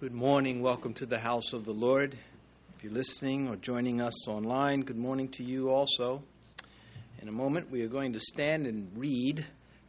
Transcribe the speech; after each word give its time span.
Good 0.00 0.14
morning. 0.14 0.62
Welcome 0.62 0.94
to 0.94 1.06
the 1.06 1.18
house 1.18 1.52
of 1.52 1.64
the 1.64 1.72
Lord. 1.72 2.16
If 2.76 2.84
you're 2.84 2.92
listening 2.92 3.48
or 3.48 3.56
joining 3.56 4.00
us 4.00 4.28
online, 4.28 4.82
good 4.82 4.96
morning 4.96 5.26
to 5.30 5.42
you 5.42 5.70
also. 5.70 6.22
In 7.20 7.26
a 7.26 7.32
moment, 7.32 7.68
we 7.68 7.82
are 7.82 7.88
going 7.88 8.12
to 8.12 8.20
stand 8.20 8.68
and 8.68 8.92
read 8.94 9.44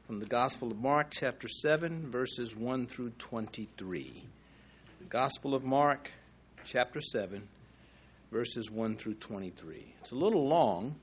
from 0.08 0.20
the 0.20 0.26
Gospel 0.26 0.72
of 0.72 0.80
Mark, 0.80 1.10
chapter 1.12 1.48
7, 1.48 2.10
verses 2.10 2.56
1 2.56 2.88
through 2.88 3.12
23. 3.20 4.24
The 4.98 5.06
Gospel 5.06 5.54
of 5.54 5.64
Mark, 5.64 6.10
chapter 6.66 7.02
7, 7.02 7.48
verses 8.32 8.72
1 8.72 8.96
through 8.96 9.14
23. 9.14 9.94
It's 10.02 10.10
a 10.10 10.16
little 10.16 10.48
long, 10.48 10.96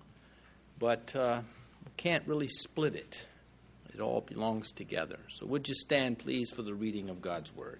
but 0.80 1.14
uh, 1.14 1.42
we 1.84 1.92
can't 1.96 2.26
really 2.26 2.48
split 2.48 2.96
it. 2.96 3.24
It 3.94 4.00
all 4.00 4.22
belongs 4.22 4.72
together. 4.72 5.20
So, 5.30 5.46
would 5.46 5.68
you 5.68 5.74
stand, 5.74 6.18
please, 6.18 6.50
for 6.50 6.62
the 6.62 6.74
reading 6.74 7.08
of 7.08 7.22
God's 7.22 7.54
Word? 7.54 7.78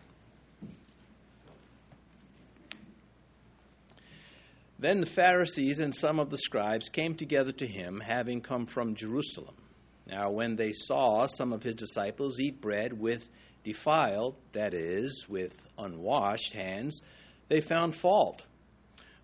Then 4.79 5.01
the 5.01 5.07
Pharisees 5.07 5.80
and 5.80 5.95
some 5.95 6.21
of 6.21 6.30
the 6.30 6.39
scribes 6.39 6.89
came 6.89 7.15
together 7.15 7.53
to 7.53 7.66
him, 7.66 8.01
having 8.01 8.43
come 8.43 8.66
from 8.66 8.95
Jerusalem. 8.95 9.55
Now, 10.07 10.30
when 10.30 10.57
they 10.57 10.73
saw 10.73 11.27
some 11.27 11.52
of 11.52 11.62
his 11.62 11.75
disciples 11.75 12.39
eat 12.39 12.61
bread 12.61 12.93
with 13.01 13.27
defiled, 13.65 14.37
that 14.52 14.75
is, 14.75 15.27
with 15.29 15.55
unwashed 15.79 16.52
hands, 16.52 17.01
they 17.49 17.61
found 17.61 17.97
fault. 17.97 18.45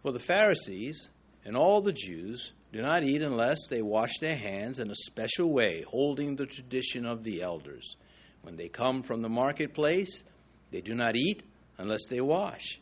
For 0.02 0.11
the 0.11 0.19
Pharisees 0.19 1.11
and 1.45 1.56
all 1.56 1.80
the 1.80 1.92
Jews 1.92 2.53
do 2.73 2.80
not 2.80 3.05
eat 3.05 3.23
unless 3.23 3.59
they 3.69 3.83
wash 3.83 4.19
their 4.20 4.37
hands 4.37 4.78
in 4.78 4.91
a 4.91 4.95
special 4.95 5.53
way, 5.53 5.84
holding 5.87 6.34
the 6.34 6.47
tradition 6.47 7.06
of 7.06 7.23
the 7.23 7.42
elders. 7.42 7.97
When 8.41 8.56
they 8.56 8.69
come 8.69 9.03
from 9.03 9.23
the 9.23 9.28
marketplace, 9.28 10.25
they 10.73 10.80
do 10.80 10.95
not 10.95 11.14
eat 11.14 11.42
unless 11.78 12.06
they 12.09 12.20
wash. 12.20 12.80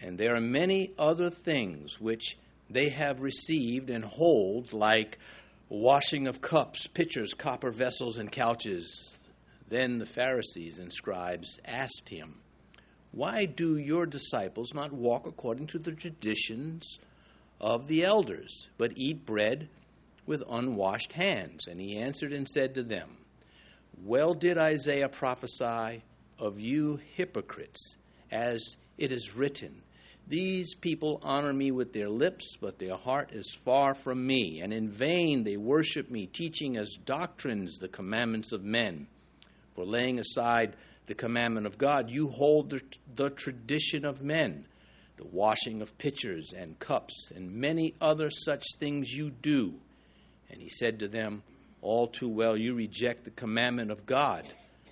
And 0.00 0.16
there 0.16 0.36
are 0.36 0.40
many 0.40 0.92
other 0.98 1.30
things 1.30 2.00
which 2.00 2.36
they 2.70 2.90
have 2.90 3.20
received 3.20 3.90
and 3.90 4.04
hold, 4.04 4.72
like 4.72 5.18
washing 5.68 6.26
of 6.26 6.40
cups, 6.40 6.86
pitchers, 6.86 7.34
copper 7.34 7.70
vessels, 7.70 8.18
and 8.18 8.30
couches. 8.30 9.16
Then 9.68 9.98
the 9.98 10.06
Pharisees 10.06 10.78
and 10.78 10.92
scribes 10.92 11.58
asked 11.64 12.08
him, 12.08 12.38
Why 13.12 13.44
do 13.44 13.76
your 13.76 14.06
disciples 14.06 14.72
not 14.72 14.92
walk 14.92 15.26
according 15.26 15.66
to 15.68 15.78
the 15.78 15.92
traditions 15.92 16.98
of 17.60 17.88
the 17.88 18.04
elders, 18.04 18.68
but 18.78 18.96
eat 18.96 19.26
bread 19.26 19.68
with 20.26 20.42
unwashed 20.48 21.12
hands? 21.12 21.66
And 21.66 21.80
he 21.80 21.98
answered 21.98 22.32
and 22.32 22.48
said 22.48 22.74
to 22.76 22.82
them, 22.82 23.16
Well 24.02 24.34
did 24.34 24.58
Isaiah 24.58 25.08
prophesy 25.08 26.02
of 26.38 26.60
you 26.60 27.00
hypocrites, 27.14 27.96
as 28.30 28.76
it 28.96 29.12
is 29.12 29.34
written, 29.34 29.82
these 30.28 30.74
people 30.74 31.20
honor 31.22 31.54
me 31.54 31.70
with 31.70 31.92
their 31.92 32.10
lips, 32.10 32.56
but 32.60 32.78
their 32.78 32.96
heart 32.96 33.30
is 33.32 33.56
far 33.64 33.94
from 33.94 34.26
me, 34.26 34.60
and 34.62 34.72
in 34.72 34.90
vain 34.90 35.42
they 35.42 35.56
worship 35.56 36.10
me, 36.10 36.26
teaching 36.26 36.76
as 36.76 36.98
doctrines 37.06 37.78
the 37.78 37.88
commandments 37.88 38.52
of 38.52 38.62
men. 38.62 39.06
For 39.74 39.86
laying 39.86 40.18
aside 40.18 40.76
the 41.06 41.14
commandment 41.14 41.66
of 41.66 41.78
God, 41.78 42.10
you 42.10 42.28
hold 42.28 42.70
the, 42.70 42.82
the 43.14 43.30
tradition 43.30 44.04
of 44.04 44.22
men, 44.22 44.66
the 45.16 45.26
washing 45.26 45.80
of 45.80 45.96
pitchers 45.96 46.52
and 46.54 46.78
cups, 46.78 47.30
and 47.34 47.50
many 47.50 47.94
other 48.00 48.28
such 48.28 48.64
things 48.78 49.10
you 49.10 49.30
do. 49.30 49.74
And 50.50 50.60
he 50.60 50.68
said 50.68 50.98
to 50.98 51.08
them, 51.08 51.42
All 51.80 52.06
too 52.06 52.28
well 52.28 52.56
you 52.56 52.74
reject 52.74 53.24
the 53.24 53.30
commandment 53.30 53.90
of 53.90 54.04
God, 54.04 54.46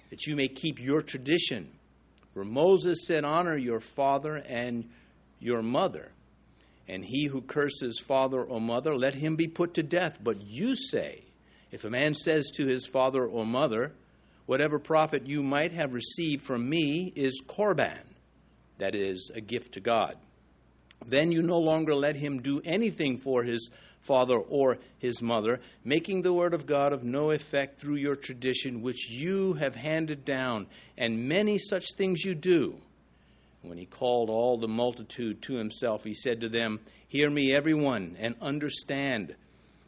that 0.09 0.27
you 0.27 0.35
may 0.35 0.49
keep 0.49 0.81
your 0.81 1.03
tradition. 1.03 1.69
For 2.33 2.45
Moses 2.45 3.05
said, 3.07 3.25
Honor 3.25 3.59
your 3.59 3.81
father 3.81 4.37
and 4.37 4.89
your 5.39 5.63
mother. 5.63 6.11
And 6.89 7.05
he 7.05 7.27
who 7.27 7.41
curses 7.41 7.99
father 7.99 8.43
or 8.43 8.61
mother, 8.61 8.95
let 8.95 9.15
him 9.15 9.37
be 9.37 9.49
put 9.49 9.75
to 9.75 9.83
death. 9.83 10.19
But 10.23 10.41
you 10.41 10.77
say, 10.77 11.25
if 11.73 11.85
a 11.85 11.91
man 11.91 12.15
says 12.15 12.51
to 12.55 12.67
his 12.67 12.87
father 12.87 13.27
or 13.27 13.45
mother, 13.45 13.93
Whatever 14.47 14.79
profit 14.79 15.27
you 15.27 15.43
might 15.43 15.73
have 15.73 15.93
received 15.93 16.45
from 16.45 16.69
me 16.69 17.13
is 17.17 17.43
korban, 17.47 17.99
that 18.79 18.95
is, 18.95 19.31
a 19.35 19.41
gift 19.41 19.73
to 19.73 19.81
God, 19.81 20.17
then 21.05 21.33
you 21.33 21.43
no 21.43 21.59
longer 21.59 21.95
let 21.95 22.17
him 22.17 22.41
do 22.41 22.61
anything 22.65 23.19
for 23.19 23.43
his 23.43 23.71
father 24.01 24.39
or 24.39 24.79
his 24.99 25.21
mother, 25.21 25.61
making 25.85 26.23
the 26.23 26.33
word 26.33 26.55
of 26.55 26.65
God 26.65 26.93
of 26.93 27.03
no 27.03 27.33
effect 27.33 27.81
through 27.81 27.97
your 27.97 28.15
tradition, 28.15 28.83
which 28.83 29.11
you 29.11 29.55
have 29.55 29.75
handed 29.75 30.25
down, 30.25 30.69
and 30.97 31.29
many 31.29 31.59
such 31.59 31.85
things 31.97 32.25
you 32.25 32.35
do. 32.37 32.77
When 33.67 33.79
he 33.79 33.87
called 33.87 34.31
all 34.31 34.59
the 34.59 34.69
multitude 34.69 35.43
to 35.43 35.57
himself, 35.57 36.05
he 36.05 36.15
said 36.15 36.41
to 36.41 36.49
them, 36.49 36.81
Hear 37.09 37.29
me, 37.29 37.53
everyone, 37.53 38.17
and 38.19 38.37
understand. 38.41 39.35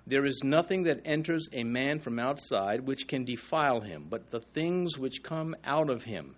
There 0.05 0.27
is 0.27 0.43
nothing 0.43 0.83
that 0.85 1.03
enters 1.05 1.49
a 1.53 1.63
man 1.63 2.01
from 2.01 2.19
outside 2.19 2.81
which 2.81 3.07
can 3.07 3.25
defile 3.25 3.81
him, 3.81 4.07
but 4.11 4.31
the 4.31 4.41
things 4.41 4.99
which 4.99 5.23
come 5.23 5.55
out 5.65 5.91
of 5.91 6.05
him. 6.05 6.35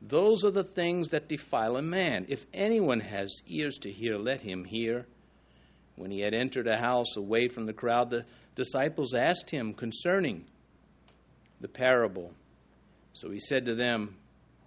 Those 0.00 0.44
are 0.44 0.50
the 0.50 0.64
things 0.64 1.08
that 1.08 1.28
defile 1.28 1.76
a 1.76 1.82
man. 1.82 2.26
If 2.28 2.46
anyone 2.52 3.00
has 3.00 3.30
ears 3.46 3.78
to 3.82 3.92
hear, 3.92 4.18
let 4.18 4.40
him 4.40 4.64
hear. 4.64 5.06
When 5.94 6.10
he 6.10 6.20
had 6.20 6.34
entered 6.34 6.66
a 6.66 6.78
house 6.78 7.16
away 7.16 7.46
from 7.46 7.66
the 7.66 7.72
crowd, 7.72 8.10
the 8.10 8.24
disciples 8.56 9.14
asked 9.14 9.50
him 9.50 9.72
concerning 9.72 10.46
the 11.60 11.68
parable. 11.68 12.32
So 13.12 13.30
he 13.30 13.38
said 13.38 13.66
to 13.66 13.76
them, 13.76 14.16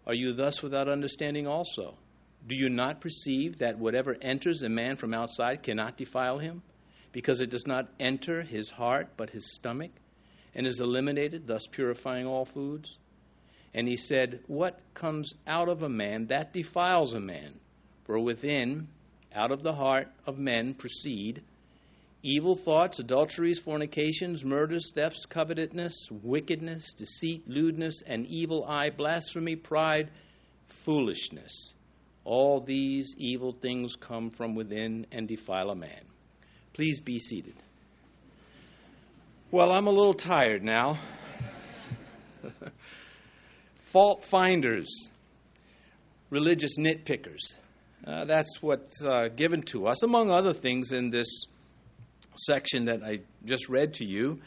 Are 0.07 0.13
you 0.13 0.31
thus 0.31 0.63
without 0.63 0.87
understanding 0.87 1.45
also? 1.45 1.97
Do 2.47 2.55
you 2.55 2.69
not 2.69 3.01
perceive 3.01 3.57
that 3.59 3.79
whatever 3.79 4.15
enters 4.21 4.61
a 4.61 4.69
man 4.69 4.97
from 4.97 5.13
outside 5.13 5.63
cannot 5.63 5.97
defile 5.97 6.37
him, 6.37 6.61
because 7.11 7.41
it 7.41 7.49
does 7.49 7.65
not 7.65 7.89
enter 7.99 8.43
his 8.43 8.69
heart 8.69 9.09
but 9.17 9.31
his 9.31 9.55
stomach, 9.55 9.91
and 10.53 10.67
is 10.67 10.79
eliminated, 10.79 11.47
thus 11.47 11.65
purifying 11.65 12.27
all 12.27 12.45
foods? 12.45 12.97
And 13.73 13.87
he 13.87 13.97
said, 13.97 14.41
What 14.47 14.79
comes 14.93 15.33
out 15.47 15.69
of 15.69 15.81
a 15.81 15.89
man, 15.89 16.27
that 16.27 16.53
defiles 16.53 17.13
a 17.13 17.19
man. 17.19 17.59
For 18.05 18.19
within, 18.19 18.87
out 19.33 19.51
of 19.51 19.63
the 19.63 19.73
heart 19.73 20.07
of 20.25 20.37
men 20.37 20.75
proceed 20.75 21.41
evil 22.21 22.55
thoughts, 22.55 22.99
adulteries, 22.99 23.59
fornications, 23.59 24.43
murders, 24.43 24.91
thefts, 24.93 25.25
covetousness, 25.25 26.09
wickedness, 26.09 26.93
deceit, 26.93 27.47
lewdness, 27.47 28.01
an 28.07 28.25
evil 28.27 28.65
eye, 28.65 28.89
blasphemy, 28.89 29.55
pride, 29.55 30.09
foolishness. 30.67 31.74
All 32.25 32.59
these 32.59 33.15
evil 33.19 33.51
things 33.51 33.95
come 33.95 34.31
from 34.31 34.55
within 34.55 35.05
and 35.11 35.27
defile 35.27 35.69
a 35.69 35.75
man. 35.75 36.01
Please 36.73 36.99
be 36.99 37.19
seated. 37.19 37.53
Well, 39.51 39.71
I'm 39.71 39.85
a 39.85 39.91
little 39.91 40.15
tired 40.15 40.63
now. 40.63 40.97
Fault 43.91 44.25
finders, 44.25 44.89
religious 46.31 46.79
nitpickers. 46.79 47.57
Uh, 48.05 48.25
that's 48.25 48.61
what's 48.61 49.03
uh, 49.03 49.29
given 49.35 49.61
to 49.61 49.87
us, 49.87 50.01
among 50.03 50.31
other 50.31 50.53
things, 50.53 50.91
in 50.91 51.11
this 51.11 51.27
section 52.35 52.85
that 52.85 53.03
I 53.03 53.19
just 53.45 53.69
read 53.69 53.93
to 53.93 54.05
you. 54.05 54.41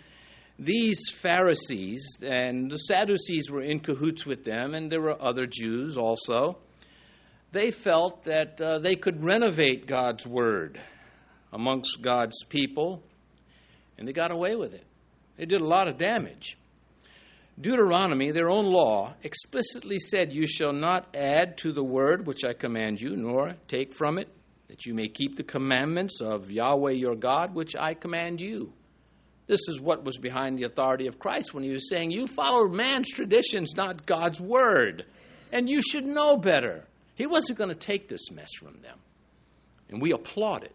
These 0.58 1.10
Pharisees 1.14 2.04
and 2.20 2.70
the 2.70 2.76
Sadducees 2.76 3.50
were 3.50 3.62
in 3.62 3.78
cahoots 3.78 4.26
with 4.26 4.42
them, 4.42 4.74
and 4.74 4.90
there 4.90 5.00
were 5.00 5.20
other 5.22 5.46
Jews 5.46 5.96
also 5.96 6.58
they 7.52 7.70
felt 7.70 8.24
that 8.24 8.60
uh, 8.60 8.78
they 8.78 8.94
could 8.94 9.24
renovate 9.24 9.86
God's 9.86 10.26
word 10.26 10.80
amongst 11.52 12.02
God's 12.02 12.44
people, 12.44 13.02
and 13.96 14.06
they 14.06 14.12
got 14.12 14.30
away 14.30 14.54
with 14.54 14.74
it. 14.74 14.84
They 15.36 15.46
did 15.46 15.60
a 15.60 15.66
lot 15.66 15.88
of 15.88 15.98
damage. 15.98 16.58
Deuteronomy, 17.60 18.30
their 18.30 18.50
own 18.50 18.66
law, 18.66 19.14
explicitly 19.22 19.98
said, 19.98 20.32
You 20.32 20.46
shall 20.46 20.72
not 20.72 21.16
add 21.16 21.56
to 21.58 21.72
the 21.72 21.82
word 21.82 22.26
which 22.26 22.44
I 22.44 22.52
command 22.52 23.00
you, 23.00 23.16
nor 23.16 23.54
take 23.66 23.92
from 23.92 24.18
it, 24.18 24.28
that 24.68 24.86
you 24.86 24.94
may 24.94 25.08
keep 25.08 25.36
the 25.36 25.42
commandments 25.42 26.20
of 26.20 26.50
Yahweh 26.50 26.92
your 26.92 27.16
God, 27.16 27.54
which 27.54 27.74
I 27.74 27.94
command 27.94 28.40
you. 28.40 28.72
This 29.48 29.66
is 29.68 29.80
what 29.80 30.04
was 30.04 30.18
behind 30.18 30.58
the 30.58 30.64
authority 30.64 31.06
of 31.06 31.18
Christ 31.18 31.54
when 31.54 31.64
he 31.64 31.70
was 31.70 31.88
saying, 31.88 32.10
You 32.10 32.26
follow 32.26 32.68
man's 32.68 33.08
traditions, 33.08 33.74
not 33.74 34.06
God's 34.06 34.40
word. 34.40 35.06
And 35.50 35.68
you 35.68 35.80
should 35.80 36.04
know 36.04 36.36
better. 36.36 36.84
He 37.18 37.26
wasn't 37.26 37.58
going 37.58 37.70
to 37.70 37.74
take 37.74 38.06
this 38.06 38.30
mess 38.30 38.50
from 38.60 38.80
them. 38.80 38.96
And 39.90 40.00
we 40.00 40.12
applaud 40.12 40.62
it. 40.62 40.74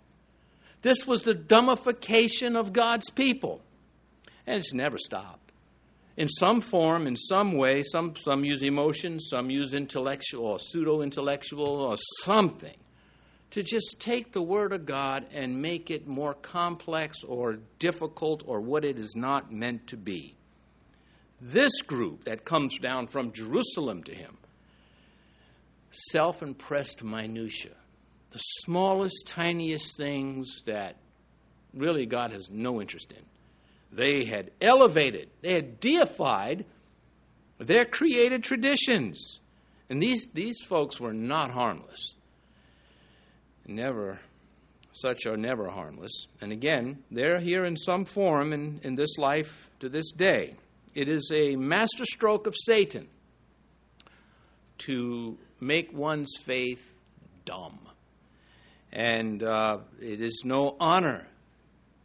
This 0.81 1.07
was 1.07 1.24
the 1.24 1.34
dumbification 1.34 2.60
of 2.60 2.74
God's 2.74 3.10
people. 3.10 3.62
And 4.45 4.57
it's 4.57 4.74
never 4.74 4.98
stopped. 4.98 5.54
In 6.18 6.28
some 6.28 6.60
form, 6.60 7.07
in 7.07 7.16
some 7.16 7.54
way, 7.54 7.81
some, 7.81 8.18
some 8.18 8.44
use 8.44 8.62
emotion, 8.62 9.22
some 9.22 9.50
use 9.50 9.74
intellectual 9.74 10.45
or 10.45 10.60
pseudo 10.60 11.01
intellectual 11.01 11.66
or 11.66 11.95
something 12.24 12.75
to 13.51 13.63
just 13.63 13.95
take 14.00 14.34
the 14.34 14.42
Word 14.42 14.74
of 14.74 14.86
God 14.86 15.25
and 15.34 15.62
make 15.62 15.90
it 15.90 16.07
more 16.07 16.34
complex 16.34 17.24
or 17.24 17.60
difficult 17.80 18.44
or 18.45 18.60
what 18.60 18.84
it 18.84 19.00
is 19.00 19.16
not 19.16 19.50
meant 19.50 19.88
to 19.88 19.98
be. 19.98 20.36
This 21.40 21.81
group 21.84 22.25
that 22.25 22.44
comes 22.44 22.78
down 22.80 23.07
from 23.07 23.31
Jerusalem 23.31 24.04
to 24.04 24.13
him 24.13 24.38
self 25.94 26.42
impressed 26.42 27.04
minutiae, 27.04 27.75
the 28.31 28.40
smallest, 28.40 29.28
tiniest 29.28 29.95
things 29.98 30.63
that 30.66 30.98
really 31.74 32.06
God 32.06 32.31
has 32.31 32.50
no 32.50 32.81
interest 32.81 33.12
in. 33.12 33.24
They 33.92 34.25
had 34.25 34.51
elevated, 34.62 35.30
they 35.42 35.54
had 35.54 35.80
deified 35.80 36.66
their 37.60 37.86
created 37.86 38.44
traditions. 38.44 39.40
And 39.90 40.01
these, 40.01 40.28
these 40.34 40.63
folks 40.63 41.00
were 41.00 41.13
not 41.13 41.51
harmless. 41.51 42.16
Never, 43.68 44.19
such 44.94 45.25
are 45.28 45.38
never 45.38 45.69
harmless. 45.69 46.25
And 46.42 46.51
again, 46.51 47.04
they're 47.12 47.40
here 47.40 47.66
in 47.66 47.78
some 47.78 48.06
form 48.06 48.54
in, 48.54 48.80
in 48.84 48.95
this 48.95 49.18
life 49.18 49.69
to 49.80 49.90
this 49.90 50.12
day. 50.12 50.56
It 50.95 51.10
is 51.10 51.31
a 51.34 51.56
masterstroke 51.56 52.48
of 52.48 52.56
Satan 52.56 53.07
to 54.80 55.38
make 55.59 55.94
one's 55.94 56.35
faith 56.44 56.83
dumb. 57.45 57.79
And 58.91 59.41
uh, 59.41 59.79
it 60.01 60.21
is 60.21 60.44
no 60.45 60.75
honor 60.79 61.27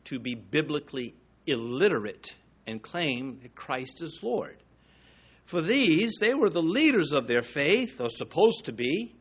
to 0.04 0.18
be 0.18 0.34
biblically 0.34 1.14
illiterate 1.46 2.34
and 2.66 2.82
claim 2.82 3.40
that 3.42 3.54
Christ 3.54 4.02
is 4.02 4.20
Lord. 4.22 4.56
For 5.44 5.62
these, 5.62 6.16
they 6.20 6.34
were 6.34 6.50
the 6.50 6.62
leaders 6.62 7.12
of 7.12 7.26
their 7.26 7.42
faith, 7.42 8.00
or 8.00 8.10
supposed 8.10 8.66
to 8.66 8.72
be, 8.72 9.14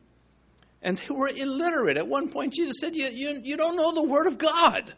and 0.82 0.98
they 0.98 1.14
were 1.14 1.28
illiterate. 1.28 1.96
At 1.96 2.06
one 2.06 2.28
point, 2.28 2.54
Jesus 2.54 2.76
said, 2.80 2.94
You, 2.94 3.08
you, 3.08 3.40
you 3.42 3.56
don't 3.56 3.76
know 3.76 3.92
the 3.92 4.02
Word 4.02 4.26
of 4.26 4.38
God. 4.38 4.94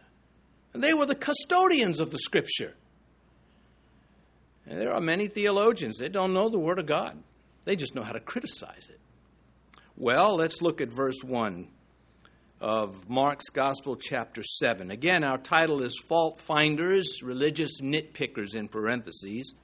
And 0.72 0.82
they 0.82 0.94
were 0.94 1.06
the 1.06 1.14
custodians 1.14 2.00
of 2.00 2.10
the 2.10 2.18
Scripture. 2.18 2.74
And 4.66 4.80
there 4.80 4.92
are 4.92 5.00
many 5.00 5.28
theologians 5.28 5.98
that 5.98 6.12
don't 6.12 6.32
know 6.32 6.48
the 6.48 6.58
Word 6.58 6.78
of 6.78 6.86
God, 6.86 7.20
they 7.64 7.76
just 7.76 7.94
know 7.94 8.02
how 8.02 8.12
to 8.12 8.20
criticize 8.20 8.88
it. 8.88 9.00
Well, 9.96 10.36
let's 10.36 10.62
look 10.62 10.80
at 10.80 10.92
verse 10.92 11.22
1 11.22 11.68
of 12.60 13.08
Mark's 13.08 13.48
Gospel, 13.50 13.96
chapter 13.96 14.42
7. 14.42 14.90
Again, 14.90 15.24
our 15.24 15.38
title 15.38 15.82
is 15.82 15.98
Fault 16.08 16.40
Finders, 16.40 17.22
Religious 17.22 17.80
Nitpickers 17.80 18.54
in 18.54 18.68
parentheses. 18.68 19.54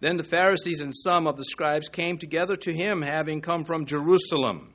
Then 0.00 0.16
the 0.16 0.24
Pharisees 0.24 0.80
and 0.80 0.92
some 0.94 1.26
of 1.26 1.36
the 1.36 1.44
scribes 1.44 1.88
came 1.88 2.18
together 2.18 2.56
to 2.56 2.72
him, 2.72 3.02
having 3.02 3.40
come 3.40 3.64
from 3.64 3.86
Jerusalem. 3.86 4.72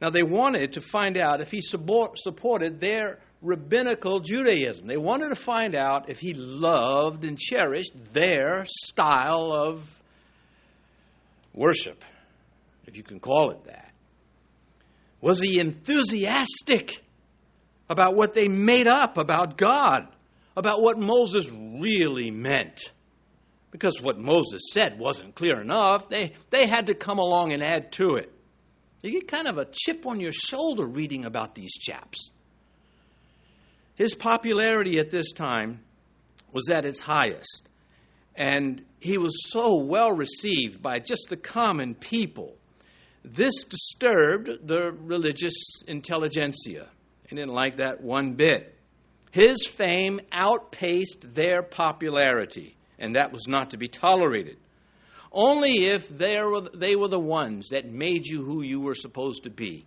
Now, 0.00 0.10
they 0.10 0.22
wanted 0.22 0.74
to 0.74 0.80
find 0.80 1.16
out 1.16 1.40
if 1.40 1.50
he 1.50 1.60
supported 1.62 2.80
their 2.80 3.20
rabbinical 3.40 4.20
Judaism. 4.20 4.86
They 4.86 4.96
wanted 4.96 5.28
to 5.28 5.36
find 5.36 5.74
out 5.74 6.10
if 6.10 6.18
he 6.18 6.34
loved 6.34 7.24
and 7.24 7.38
cherished 7.38 7.92
their 8.12 8.64
style 8.66 9.52
of 9.52 10.02
worship, 11.54 12.04
if 12.90 12.96
you 12.96 13.02
can 13.02 13.20
call 13.20 13.50
it 13.50 13.64
that. 13.64 13.92
Was 15.20 15.40
he 15.40 15.60
enthusiastic 15.60 17.02
about 17.88 18.14
what 18.14 18.34
they 18.34 18.48
made 18.48 18.86
up 18.86 19.16
about 19.16 19.56
God, 19.56 20.08
about 20.56 20.82
what 20.82 20.98
Moses 20.98 21.50
really 21.50 22.30
meant? 22.30 22.90
because 23.70 24.00
what 24.00 24.18
Moses 24.18 24.62
said 24.72 24.98
wasn't 24.98 25.34
clear 25.34 25.60
enough. 25.60 26.08
They, 26.08 26.32
they 26.50 26.66
had 26.66 26.86
to 26.86 26.94
come 26.94 27.18
along 27.18 27.52
and 27.52 27.62
add 27.62 27.92
to 27.92 28.16
it. 28.16 28.32
You 29.02 29.12
get 29.12 29.28
kind 29.28 29.48
of 29.48 29.58
a 29.58 29.66
chip 29.70 30.06
on 30.06 30.20
your 30.20 30.32
shoulder 30.32 30.84
reading 30.84 31.24
about 31.24 31.54
these 31.54 31.72
chaps. 31.72 32.30
His 33.94 34.14
popularity 34.14 34.98
at 34.98 35.10
this 35.10 35.32
time 35.32 35.80
was 36.52 36.68
at 36.70 36.84
its 36.84 37.00
highest, 37.00 37.68
and 38.34 38.84
he 38.98 39.18
was 39.18 39.50
so 39.50 39.82
well 39.84 40.12
received 40.12 40.82
by 40.82 40.98
just 40.98 41.28
the 41.28 41.36
common 41.36 41.94
people. 41.94 42.56
This 43.24 43.64
disturbed 43.64 44.66
the 44.66 44.92
religious 44.92 45.82
intelligentsia. 45.86 46.88
They 47.28 47.36
didn't 47.36 47.54
like 47.54 47.76
that 47.76 48.00
one 48.02 48.34
bit. 48.34 48.76
His 49.30 49.66
fame 49.66 50.20
outpaced 50.32 51.34
their 51.34 51.62
popularity 51.62 52.76
and 53.00 53.16
that 53.16 53.32
was 53.32 53.48
not 53.48 53.70
to 53.70 53.78
be 53.78 53.88
tolerated. 53.88 54.58
Only 55.32 55.86
if 55.88 56.08
they 56.08 56.36
were, 56.40 56.68
they 56.74 56.94
were 56.94 57.08
the 57.08 57.18
ones 57.18 57.68
that 57.70 57.90
made 57.90 58.26
you 58.26 58.44
who 58.44 58.62
you 58.62 58.80
were 58.80 58.94
supposed 58.94 59.44
to 59.44 59.50
be 59.50 59.86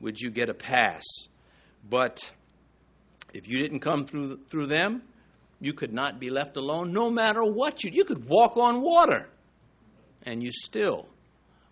would 0.00 0.20
you 0.20 0.30
get 0.30 0.48
a 0.48 0.54
pass. 0.54 1.04
But 1.88 2.30
if 3.32 3.46
you 3.46 3.58
didn't 3.58 3.80
come 3.80 4.06
through, 4.06 4.38
through 4.48 4.66
them, 4.66 5.02
you 5.60 5.72
could 5.72 5.92
not 5.92 6.18
be 6.18 6.30
left 6.30 6.56
alone 6.56 6.92
no 6.92 7.10
matter 7.10 7.42
what 7.42 7.84
you 7.84 7.90
you 7.92 8.04
could 8.04 8.26
walk 8.28 8.56
on 8.56 8.82
water 8.82 9.28
and 10.24 10.42
you 10.42 10.50
still 10.50 11.06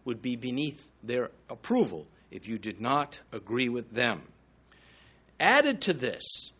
would 0.04 0.22
be 0.22 0.36
beneath 0.36 0.86
their 1.02 1.30
approval 1.48 2.06
if 2.30 2.48
you 2.48 2.58
did 2.58 2.80
not 2.80 3.20
agree 3.32 3.68
with 3.68 3.90
them 3.92 4.22
added 5.38 5.80
to 5.82 5.92
this 5.92 6.50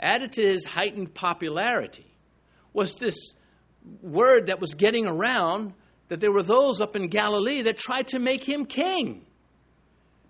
added 0.00 0.32
to 0.32 0.42
his 0.42 0.64
heightened 0.64 1.12
popularity 1.14 2.06
was 2.72 2.94
this 2.96 3.34
word 4.02 4.48
that 4.48 4.60
was 4.60 4.74
getting 4.74 5.06
around 5.06 5.72
that 6.08 6.20
there 6.20 6.32
were 6.32 6.42
those 6.42 6.80
up 6.80 6.96
in 6.96 7.08
Galilee 7.08 7.62
that 7.62 7.76
tried 7.76 8.08
to 8.08 8.18
make 8.18 8.48
him 8.48 8.64
king. 8.64 9.24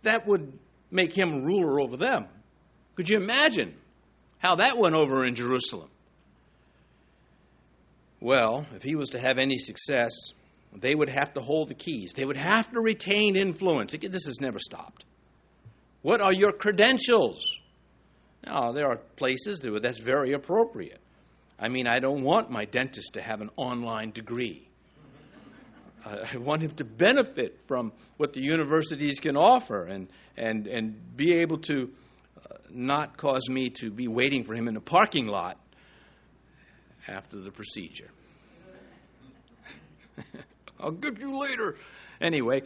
That 0.02 0.26
would 0.26 0.58
make 0.90 1.16
him 1.16 1.44
ruler 1.44 1.80
over 1.80 1.96
them. 1.96 2.26
Could 2.96 3.08
you 3.08 3.18
imagine 3.18 3.74
how 4.38 4.56
that 4.56 4.76
went 4.76 4.94
over 4.94 5.24
in 5.24 5.34
Jerusalem? 5.34 5.90
Well, 8.20 8.66
if 8.74 8.82
he 8.82 8.96
was 8.96 9.10
to 9.10 9.20
have 9.20 9.38
any 9.38 9.58
success, 9.58 10.12
they 10.74 10.94
would 10.94 11.08
have 11.08 11.34
to 11.34 11.40
hold 11.40 11.68
the 11.68 11.74
keys. 11.74 12.12
They 12.14 12.24
would 12.24 12.36
have 12.36 12.70
to 12.72 12.80
retain 12.80 13.36
influence. 13.36 13.92
This 13.92 14.26
has 14.26 14.40
never 14.40 14.58
stopped. 14.58 15.04
What 16.02 16.20
are 16.20 16.32
your 16.32 16.52
credentials? 16.52 17.58
Now, 18.44 18.72
there 18.72 18.86
are 18.86 18.96
places 19.16 19.60
that 19.60 19.82
that's 19.82 20.00
very 20.00 20.32
appropriate. 20.32 21.00
I 21.58 21.68
mean, 21.68 21.86
I 21.88 21.98
don't 21.98 22.22
want 22.22 22.50
my 22.50 22.64
dentist 22.64 23.14
to 23.14 23.22
have 23.22 23.40
an 23.40 23.50
online 23.56 24.12
degree. 24.12 24.68
I 26.06 26.36
want 26.38 26.62
him 26.62 26.70
to 26.76 26.84
benefit 26.84 27.60
from 27.66 27.92
what 28.16 28.32
the 28.32 28.40
universities 28.40 29.18
can 29.20 29.36
offer 29.36 29.84
and, 29.84 30.08
and, 30.36 30.66
and 30.66 31.16
be 31.16 31.34
able 31.34 31.58
to 31.58 31.90
uh, 32.38 32.54
not 32.70 33.16
cause 33.16 33.48
me 33.48 33.70
to 33.80 33.90
be 33.90 34.08
waiting 34.08 34.44
for 34.44 34.54
him 34.54 34.68
in 34.68 34.74
the 34.74 34.80
parking 34.80 35.26
lot 35.26 35.58
after 37.06 37.40
the 37.40 37.50
procedure. 37.50 38.10
I'll 40.80 40.90
get 40.90 41.18
you 41.18 41.38
later. 41.38 41.76
Anyway, 42.20 42.62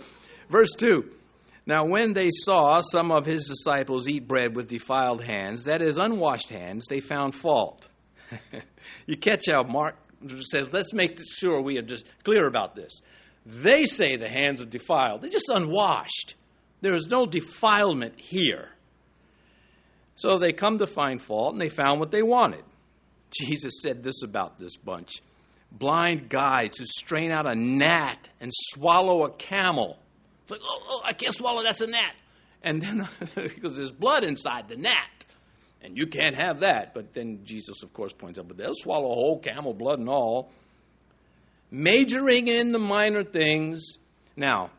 verse 0.51 0.73
2. 0.77 1.05
Now, 1.65 1.85
when 1.85 2.13
they 2.13 2.29
saw 2.31 2.81
some 2.81 3.13
of 3.13 3.25
his 3.25 3.45
disciples 3.47 4.09
eat 4.09 4.27
bread 4.27 4.57
with 4.57 4.69
defiled 4.69 5.23
hands, 5.23 5.65
that 5.65 5.81
is, 5.81 5.97
unwashed 5.97 6.51
hands, 6.51 6.87
they 6.89 7.01
found 7.01 7.35
fault. 7.35 7.89
you 9.07 9.17
catch 9.17 9.45
how 9.49 9.63
Mark 9.63 9.97
says, 10.51 10.73
let's 10.73 10.93
make 10.93 11.19
sure 11.39 11.61
we 11.61 11.79
are 11.79 11.83
just 11.83 12.05
clear 12.25 12.47
about 12.47 12.75
this. 12.75 13.01
They 13.47 13.87
say 13.87 14.17
the 14.17 14.29
hands 14.29 14.61
are 14.61 14.67
defiled, 14.67 15.23
they're 15.23 15.31
just 15.31 15.51
unwashed. 15.51 16.35
There 16.81 16.97
is 16.97 17.07
no 17.07 17.27
defilement 17.27 18.15
here. 18.19 18.71
So 20.17 20.37
they 20.37 20.53
come 20.53 20.79
to 20.79 20.87
find 20.87 21.23
fault, 21.23 21.53
and 21.53 21.61
they 21.61 21.69
found 21.69 22.01
what 22.01 22.11
they 22.11 22.23
wanted. 22.23 22.65
Jesus 23.31 23.75
said 23.83 24.03
this 24.03 24.23
about 24.23 24.59
this 24.59 24.77
bunch 24.77 25.23
blind 25.79 26.29
guides 26.29 26.79
who 26.79 26.85
strain 26.87 27.33
out 27.33 27.47
a 27.47 27.55
gnat 27.55 28.29
and 28.41 28.51
swallow 28.55 29.25
a 29.25 29.31
camel. 29.31 29.99
It's 30.43 30.53
like, 30.53 30.61
oh, 30.63 30.83
oh 30.89 31.03
I 31.05 31.13
can't 31.13 31.35
swallow, 31.35 31.63
that's 31.63 31.81
a 31.81 31.87
gnat. 31.87 32.15
And 32.63 32.81
then, 32.81 33.09
because 33.35 33.77
there's 33.77 33.93
blood 33.93 34.25
inside 34.25 34.69
the 34.69 34.77
gnat. 34.77 35.09
And 35.83 35.97
you 35.97 36.07
can't 36.07 36.37
have 36.37 36.61
that. 36.61 36.95
But 36.95 37.13
then 37.13 37.41
Jesus, 37.45 37.83
of 37.83 37.93
course, 37.93 38.13
points 38.13 38.39
out, 38.39 38.47
but 38.47 38.57
they'll 38.57 38.75
swallow 38.75 39.11
a 39.11 39.15
whole 39.15 39.41
camel 39.41 39.75
blood 39.75 39.99
and 39.99 40.09
all. 40.09 40.51
Majoring 41.71 42.49
in 42.49 42.71
the 42.71 42.79
minor 42.79 43.25
things. 43.25 43.99
Now, 44.37 44.71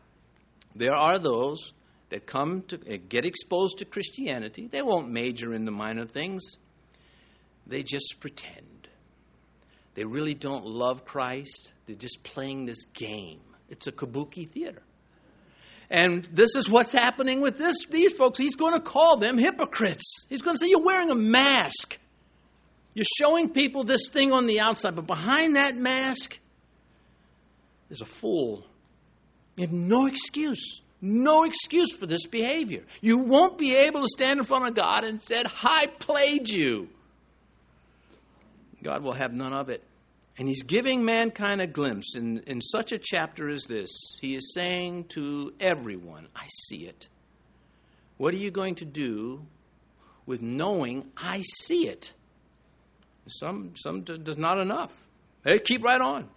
there 0.74 0.94
are 0.94 1.18
those 1.18 1.72
that 2.10 2.26
come 2.26 2.62
to 2.68 2.78
eh, 2.86 2.98
get 3.08 3.24
exposed 3.24 3.78
to 3.78 3.84
Christianity. 3.84 4.68
They 4.70 4.82
won't 4.82 5.10
major 5.10 5.52
in 5.52 5.64
the 5.64 5.72
minor 5.72 6.06
things, 6.06 6.42
they 7.66 7.82
just 7.82 8.16
pretend. 8.20 8.73
They 9.94 10.04
really 10.04 10.34
don't 10.34 10.66
love 10.66 11.04
Christ. 11.04 11.72
They're 11.86 11.96
just 11.96 12.22
playing 12.22 12.66
this 12.66 12.84
game. 12.86 13.40
It's 13.68 13.86
a 13.86 13.92
kabuki 13.92 14.48
theater. 14.48 14.82
And 15.90 16.24
this 16.32 16.56
is 16.56 16.68
what's 16.68 16.92
happening 16.92 17.40
with 17.40 17.58
this, 17.58 17.76
these 17.90 18.12
folks. 18.14 18.38
He's 18.38 18.56
going 18.56 18.74
to 18.74 18.80
call 18.80 19.18
them 19.18 19.38
hypocrites. 19.38 20.26
He's 20.28 20.42
going 20.42 20.56
to 20.56 20.58
say, 20.58 20.68
You're 20.68 20.82
wearing 20.82 21.10
a 21.10 21.14
mask. 21.14 21.98
You're 22.94 23.06
showing 23.18 23.50
people 23.50 23.84
this 23.84 24.08
thing 24.08 24.32
on 24.32 24.46
the 24.46 24.60
outside, 24.60 24.94
but 24.94 25.06
behind 25.06 25.56
that 25.56 25.76
mask 25.76 26.38
is 27.90 28.00
a 28.00 28.06
fool. 28.06 28.64
You 29.56 29.62
have 29.62 29.72
no 29.72 30.06
excuse. 30.06 30.80
No 31.00 31.44
excuse 31.44 31.92
for 31.92 32.06
this 32.06 32.26
behavior. 32.26 32.84
You 33.02 33.18
won't 33.18 33.58
be 33.58 33.74
able 33.74 34.00
to 34.00 34.08
stand 34.08 34.38
in 34.38 34.44
front 34.44 34.68
of 34.68 34.74
God 34.74 35.04
and 35.04 35.20
said, 35.20 35.46
I 35.62 35.88
played 35.98 36.48
you. 36.48 36.88
God 38.84 39.02
will 39.02 39.14
have 39.14 39.32
none 39.32 39.52
of 39.52 39.70
it. 39.70 39.82
And 40.36 40.46
he's 40.46 40.62
giving 40.62 41.04
mankind 41.04 41.60
a 41.60 41.66
glimpse. 41.66 42.14
In, 42.14 42.38
in 42.46 42.60
such 42.60 42.92
a 42.92 42.98
chapter 42.98 43.48
as 43.48 43.64
this, 43.64 43.90
he 44.20 44.36
is 44.36 44.52
saying 44.52 45.04
to 45.10 45.52
everyone, 45.58 46.28
I 46.36 46.46
see 46.48 46.86
it. 46.86 47.08
What 48.18 48.34
are 48.34 48.38
you 48.38 48.50
going 48.50 48.76
to 48.76 48.84
do 48.84 49.46
with 50.26 50.42
knowing 50.42 51.10
I 51.16 51.42
see 51.42 51.88
it? 51.88 52.12
Some, 53.26 53.72
some 53.76 54.02
does 54.02 54.36
not 54.36 54.60
enough. 54.60 54.92
They 55.44 55.58
keep 55.58 55.82
right 55.82 56.00
on. 56.00 56.28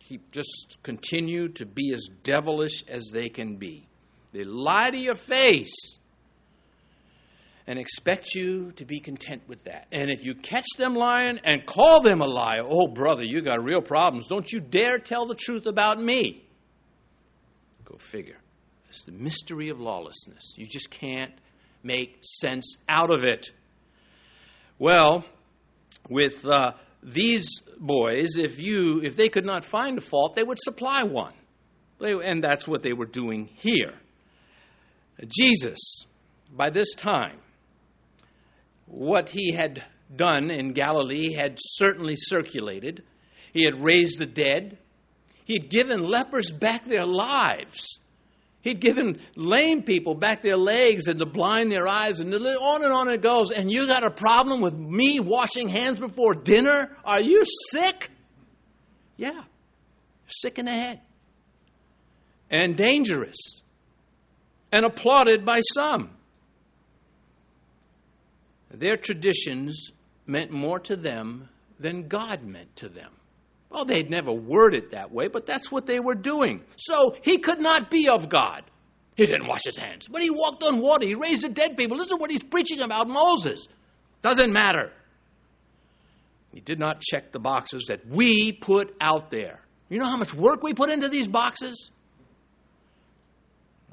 Keep, 0.00 0.30
just 0.32 0.78
continue 0.82 1.48
to 1.48 1.66
be 1.66 1.92
as 1.92 2.08
devilish 2.22 2.82
as 2.88 3.10
they 3.12 3.28
can 3.28 3.56
be. 3.56 3.86
They 4.32 4.44
lie 4.44 4.90
to 4.90 4.98
your 4.98 5.14
face 5.14 5.98
and 7.66 7.78
expect 7.78 8.34
you 8.34 8.72
to 8.72 8.84
be 8.84 9.00
content 9.00 9.42
with 9.48 9.64
that. 9.64 9.86
And 9.90 10.10
if 10.10 10.24
you 10.24 10.34
catch 10.34 10.66
them 10.76 10.94
lying 10.94 11.40
and 11.44 11.64
call 11.64 12.02
them 12.02 12.20
a 12.20 12.26
liar, 12.26 12.62
oh, 12.64 12.88
brother, 12.88 13.24
you 13.24 13.40
got 13.40 13.62
real 13.62 13.80
problems. 13.80 14.28
Don't 14.28 14.50
you 14.52 14.60
dare 14.60 14.98
tell 14.98 15.26
the 15.26 15.34
truth 15.34 15.66
about 15.66 15.98
me. 15.98 16.44
Go 17.84 17.96
figure. 17.96 18.38
It's 18.88 19.04
the 19.04 19.12
mystery 19.12 19.70
of 19.70 19.80
lawlessness. 19.80 20.54
You 20.56 20.66
just 20.66 20.90
can't 20.90 21.32
make 21.82 22.18
sense 22.22 22.76
out 22.88 23.12
of 23.12 23.24
it. 23.24 23.50
Well, 24.78 25.24
with 26.08 26.44
uh, 26.44 26.72
these 27.02 27.48
boys, 27.78 28.36
if 28.36 28.60
you 28.60 29.00
if 29.02 29.16
they 29.16 29.28
could 29.28 29.44
not 29.44 29.64
find 29.64 29.98
a 29.98 30.00
fault, 30.00 30.34
they 30.34 30.42
would 30.42 30.58
supply 30.58 31.02
one, 31.02 31.34
they, 32.00 32.12
and 32.12 32.42
that's 32.42 32.66
what 32.66 32.82
they 32.82 32.92
were 32.92 33.06
doing 33.06 33.48
here. 33.54 33.94
Jesus, 35.28 36.06
by 36.50 36.70
this 36.70 36.94
time, 36.94 37.38
what 38.86 39.30
he 39.30 39.52
had 39.52 39.82
done 40.14 40.50
in 40.50 40.72
Galilee 40.72 41.34
had 41.34 41.58
certainly 41.58 42.14
circulated. 42.16 43.02
He 43.52 43.64
had 43.64 43.82
raised 43.82 44.18
the 44.18 44.26
dead. 44.26 44.78
He 45.44 45.54
had 45.54 45.70
given 45.70 46.02
lepers 46.02 46.50
back 46.50 46.84
their 46.84 47.06
lives. 47.06 48.00
He'd 48.62 48.80
given 48.80 49.20
lame 49.36 49.82
people 49.82 50.14
back 50.14 50.40
their 50.42 50.56
legs 50.56 51.06
and 51.06 51.20
the 51.20 51.26
blind 51.26 51.70
their 51.70 51.86
eyes, 51.86 52.20
and 52.20 52.34
on 52.34 52.82
and 52.82 52.92
on 52.92 53.10
it 53.10 53.20
goes. 53.20 53.50
And 53.50 53.70
you 53.70 53.86
got 53.86 54.04
a 54.04 54.10
problem 54.10 54.62
with 54.62 54.74
me 54.74 55.20
washing 55.20 55.68
hands 55.68 56.00
before 56.00 56.32
dinner? 56.32 56.96
Are 57.04 57.20
you 57.20 57.44
sick? 57.70 58.10
Yeah, 59.18 59.42
sick 60.26 60.58
in 60.58 60.64
the 60.64 60.72
head. 60.72 61.00
And 62.50 62.74
dangerous. 62.74 63.36
And 64.72 64.86
applauded 64.86 65.44
by 65.44 65.60
some. 65.60 66.10
Their 68.78 68.96
traditions 68.96 69.90
meant 70.26 70.50
more 70.50 70.78
to 70.80 70.96
them 70.96 71.48
than 71.78 72.08
God 72.08 72.42
meant 72.42 72.74
to 72.76 72.88
them. 72.88 73.12
Well, 73.70 73.84
they'd 73.84 74.10
never 74.10 74.32
word 74.32 74.74
it 74.74 74.92
that 74.92 75.12
way, 75.12 75.28
but 75.28 75.46
that's 75.46 75.70
what 75.70 75.86
they 75.86 75.98
were 75.98 76.14
doing. 76.14 76.62
So 76.76 77.16
he 77.22 77.38
could 77.38 77.60
not 77.60 77.90
be 77.90 78.08
of 78.08 78.28
God. 78.28 78.62
He 79.16 79.26
didn't 79.26 79.46
wash 79.46 79.62
his 79.64 79.76
hands, 79.76 80.08
but 80.08 80.22
he 80.22 80.30
walked 80.30 80.62
on 80.62 80.80
water. 80.80 81.06
He 81.06 81.14
raised 81.14 81.42
the 81.42 81.48
dead 81.48 81.76
people. 81.76 81.98
This 81.98 82.08
is 82.08 82.18
what 82.18 82.30
he's 82.30 82.42
preaching 82.42 82.80
about 82.80 83.08
Moses. 83.08 83.66
Doesn't 84.22 84.52
matter. 84.52 84.92
He 86.52 86.60
did 86.60 86.78
not 86.78 87.00
check 87.00 87.32
the 87.32 87.40
boxes 87.40 87.86
that 87.88 88.06
we 88.06 88.52
put 88.52 88.94
out 89.00 89.30
there. 89.30 89.60
You 89.88 89.98
know 89.98 90.06
how 90.06 90.16
much 90.16 90.34
work 90.34 90.62
we 90.62 90.72
put 90.72 90.90
into 90.90 91.08
these 91.08 91.28
boxes? 91.28 91.90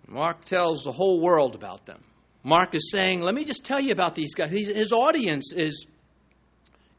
Mark 0.08 0.46
tells 0.46 0.84
the 0.84 0.92
whole 0.92 1.22
world 1.22 1.56
about 1.56 1.86
them. 1.86 2.04
Mark 2.44 2.74
is 2.74 2.92
saying, 2.92 3.22
let 3.22 3.36
me 3.36 3.44
just 3.44 3.64
tell 3.64 3.80
you 3.80 3.92
about 3.92 4.16
these 4.16 4.34
guys. 4.34 4.52
His 4.52 4.92
audience 4.92 5.54
is, 5.54 5.86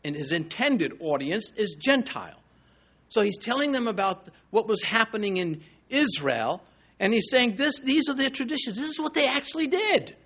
and 0.04 0.14
his 0.14 0.32
intended 0.32 0.94
audience 1.00 1.50
is 1.56 1.74
Gentile. 1.78 2.40
So 3.08 3.22
he's 3.22 3.38
telling 3.38 3.72
them 3.72 3.88
about 3.88 4.28
what 4.50 4.68
was 4.68 4.82
happening 4.82 5.36
in 5.38 5.62
Israel, 5.90 6.62
and 7.00 7.12
he's 7.12 7.28
saying 7.30 7.56
this, 7.56 7.80
these 7.80 8.08
are 8.08 8.14
their 8.14 8.30
traditions. 8.30 8.78
This 8.78 8.90
is 8.90 9.00
what 9.00 9.14
they 9.14 9.26
actually 9.26 9.66
did. 9.66 10.16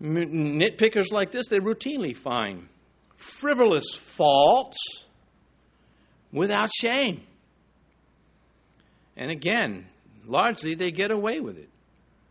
Nitpickers 0.00 1.10
like 1.10 1.32
this, 1.32 1.48
they 1.48 1.58
routinely 1.58 2.16
find 2.16 2.68
frivolous 3.16 3.94
faults 3.94 4.78
without 6.32 6.70
shame. 6.72 7.22
And 9.16 9.32
again, 9.32 9.86
largely 10.24 10.74
they 10.74 10.92
get 10.92 11.10
away 11.10 11.40
with 11.40 11.58
it. 11.58 11.68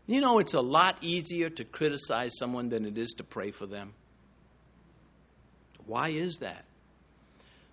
You 0.08 0.22
know, 0.22 0.38
it's 0.38 0.54
a 0.54 0.60
lot 0.60 0.98
easier 1.02 1.50
to 1.50 1.64
criticize 1.64 2.32
someone 2.38 2.70
than 2.70 2.86
it 2.86 2.96
is 2.96 3.10
to 3.18 3.24
pray 3.24 3.50
for 3.50 3.66
them. 3.66 3.92
Why 5.84 6.08
is 6.08 6.38
that? 6.38 6.64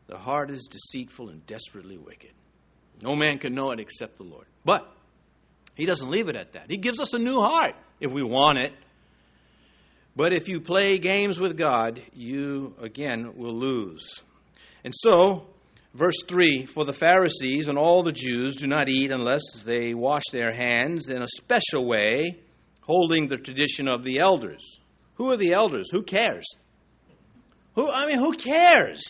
The 0.07 0.17
heart 0.17 0.51
is 0.51 0.67
deceitful 0.69 1.29
and 1.29 1.45
desperately 1.47 1.97
wicked. 1.97 2.31
No 3.01 3.15
man 3.15 3.39
can 3.39 3.55
know 3.55 3.71
it 3.71 3.79
except 3.79 4.17
the 4.17 4.23
Lord. 4.23 4.45
But 4.65 4.85
he 5.75 5.85
doesn't 5.85 6.09
leave 6.09 6.27
it 6.27 6.35
at 6.35 6.53
that. 6.53 6.69
He 6.69 6.75
gives 6.77 6.99
us 6.99 7.13
a 7.13 7.17
new 7.17 7.39
heart 7.39 7.75
if 8.01 8.11
we 8.11 8.21
want 8.21 8.57
it. 8.57 8.73
But 10.13 10.33
if 10.33 10.49
you 10.49 10.59
play 10.59 10.97
games 10.97 11.39
with 11.39 11.57
God, 11.57 12.01
you 12.13 12.75
again 12.81 13.37
will 13.37 13.55
lose. 13.55 14.23
And 14.83 14.93
so, 14.95 15.47
verse 15.95 16.21
3 16.27 16.65
For 16.65 16.85
the 16.85 16.93
Pharisees 16.93 17.67
and 17.67 17.77
all 17.77 18.03
the 18.03 18.11
Jews 18.11 18.57
do 18.57 18.67
not 18.67 18.89
eat 18.89 19.11
unless 19.11 19.43
they 19.65 19.93
wash 19.93 20.23
their 20.31 20.51
hands 20.51 21.09
in 21.09 21.21
a 21.21 21.27
special 21.27 21.85
way, 21.85 22.37
holding 22.81 23.27
the 23.27 23.37
tradition 23.37 23.87
of 23.87 24.03
the 24.03 24.19
elders. 24.19 24.81
Who 25.15 25.31
are 25.31 25.37
the 25.37 25.53
elders? 25.53 25.89
Who 25.91 26.03
cares? 26.03 26.45
Who 27.75 27.89
I 27.89 28.05
mean, 28.05 28.19
who 28.19 28.33
cares? 28.33 29.03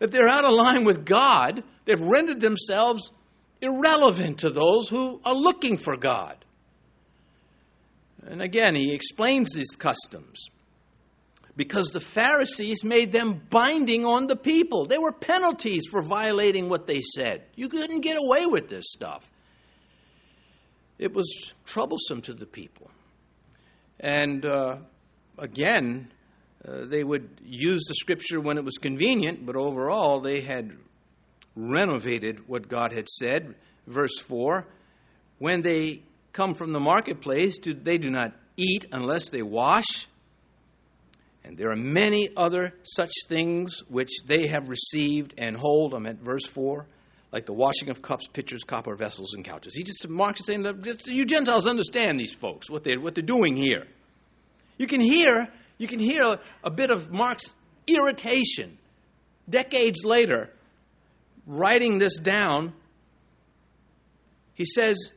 If 0.00 0.10
they're 0.10 0.28
out 0.28 0.44
of 0.44 0.52
line 0.52 0.84
with 0.84 1.04
God, 1.04 1.64
they've 1.84 2.00
rendered 2.00 2.40
themselves 2.40 3.10
irrelevant 3.60 4.38
to 4.38 4.50
those 4.50 4.88
who 4.88 5.20
are 5.24 5.34
looking 5.34 5.76
for 5.76 5.96
God. 5.96 6.44
And 8.24 8.40
again, 8.40 8.76
he 8.76 8.92
explains 8.92 9.50
these 9.50 9.74
customs 9.76 10.38
because 11.58 11.88
the 11.88 12.00
Pharisees 12.00 12.84
made 12.84 13.10
them 13.10 13.42
binding 13.50 14.04
on 14.04 14.28
the 14.28 14.36
people. 14.36 14.86
They 14.86 14.96
were 14.96 15.10
penalties 15.10 15.86
for 15.90 16.02
violating 16.02 16.68
what 16.68 16.86
they 16.86 17.02
said. 17.02 17.46
You 17.56 17.68
couldn't 17.68 18.02
get 18.02 18.16
away 18.16 18.46
with 18.46 18.68
this 18.68 18.84
stuff. 18.88 19.28
It 21.00 21.12
was 21.12 21.52
troublesome 21.66 22.22
to 22.22 22.32
the 22.32 22.46
people. 22.46 22.92
And 23.98 24.46
uh, 24.46 24.76
again, 25.36 26.12
uh, 26.64 26.84
they 26.84 27.02
would 27.02 27.40
use 27.44 27.82
the 27.88 27.94
scripture 27.96 28.40
when 28.40 28.56
it 28.56 28.64
was 28.64 28.78
convenient, 28.78 29.44
but 29.44 29.56
overall 29.56 30.20
they 30.20 30.42
had 30.42 30.70
renovated 31.56 32.46
what 32.46 32.68
God 32.68 32.92
had 32.92 33.08
said. 33.08 33.56
Verse 33.88 34.16
4 34.20 34.64
When 35.38 35.62
they 35.62 36.02
come 36.32 36.54
from 36.54 36.72
the 36.72 36.78
marketplace, 36.78 37.58
do, 37.58 37.74
they 37.74 37.98
do 37.98 38.10
not 38.10 38.32
eat 38.56 38.86
unless 38.92 39.30
they 39.30 39.42
wash. 39.42 40.06
And 41.48 41.56
there 41.56 41.70
are 41.70 41.76
many 41.76 42.28
other 42.36 42.74
such 42.82 43.10
things 43.26 43.82
which 43.88 44.10
they 44.26 44.48
have 44.48 44.68
received 44.68 45.32
and 45.38 45.56
hold. 45.56 45.94
I'm 45.94 46.06
at 46.06 46.18
verse 46.18 46.46
4 46.46 46.86
like 47.32 47.46
the 47.46 47.52
washing 47.52 47.90
of 47.90 48.00
cups, 48.00 48.26
pitchers, 48.26 48.64
copper 48.64 48.94
vessels, 48.94 49.34
and 49.34 49.44
couches. 49.44 49.74
He 49.74 49.82
just 49.82 50.08
Mark's 50.08 50.44
saying, 50.46 50.64
you 51.04 51.26
Gentiles 51.26 51.66
understand 51.66 52.18
these 52.18 52.32
folks, 52.32 52.70
what 52.70 52.84
they're, 52.84 53.00
what 53.00 53.14
they're 53.14 53.22
doing 53.22 53.56
here. 53.56 53.86
You 54.78 54.86
can 54.86 55.00
hear 55.00 55.48
you 55.78 55.86
can 55.86 56.00
hear 56.00 56.38
a 56.64 56.70
bit 56.70 56.90
of 56.90 57.12
Mark's 57.12 57.54
irritation 57.86 58.78
decades 59.48 60.04
later, 60.04 60.52
writing 61.46 61.98
this 61.98 62.18
down. 62.18 62.72
He 64.54 64.64
says 64.64 65.12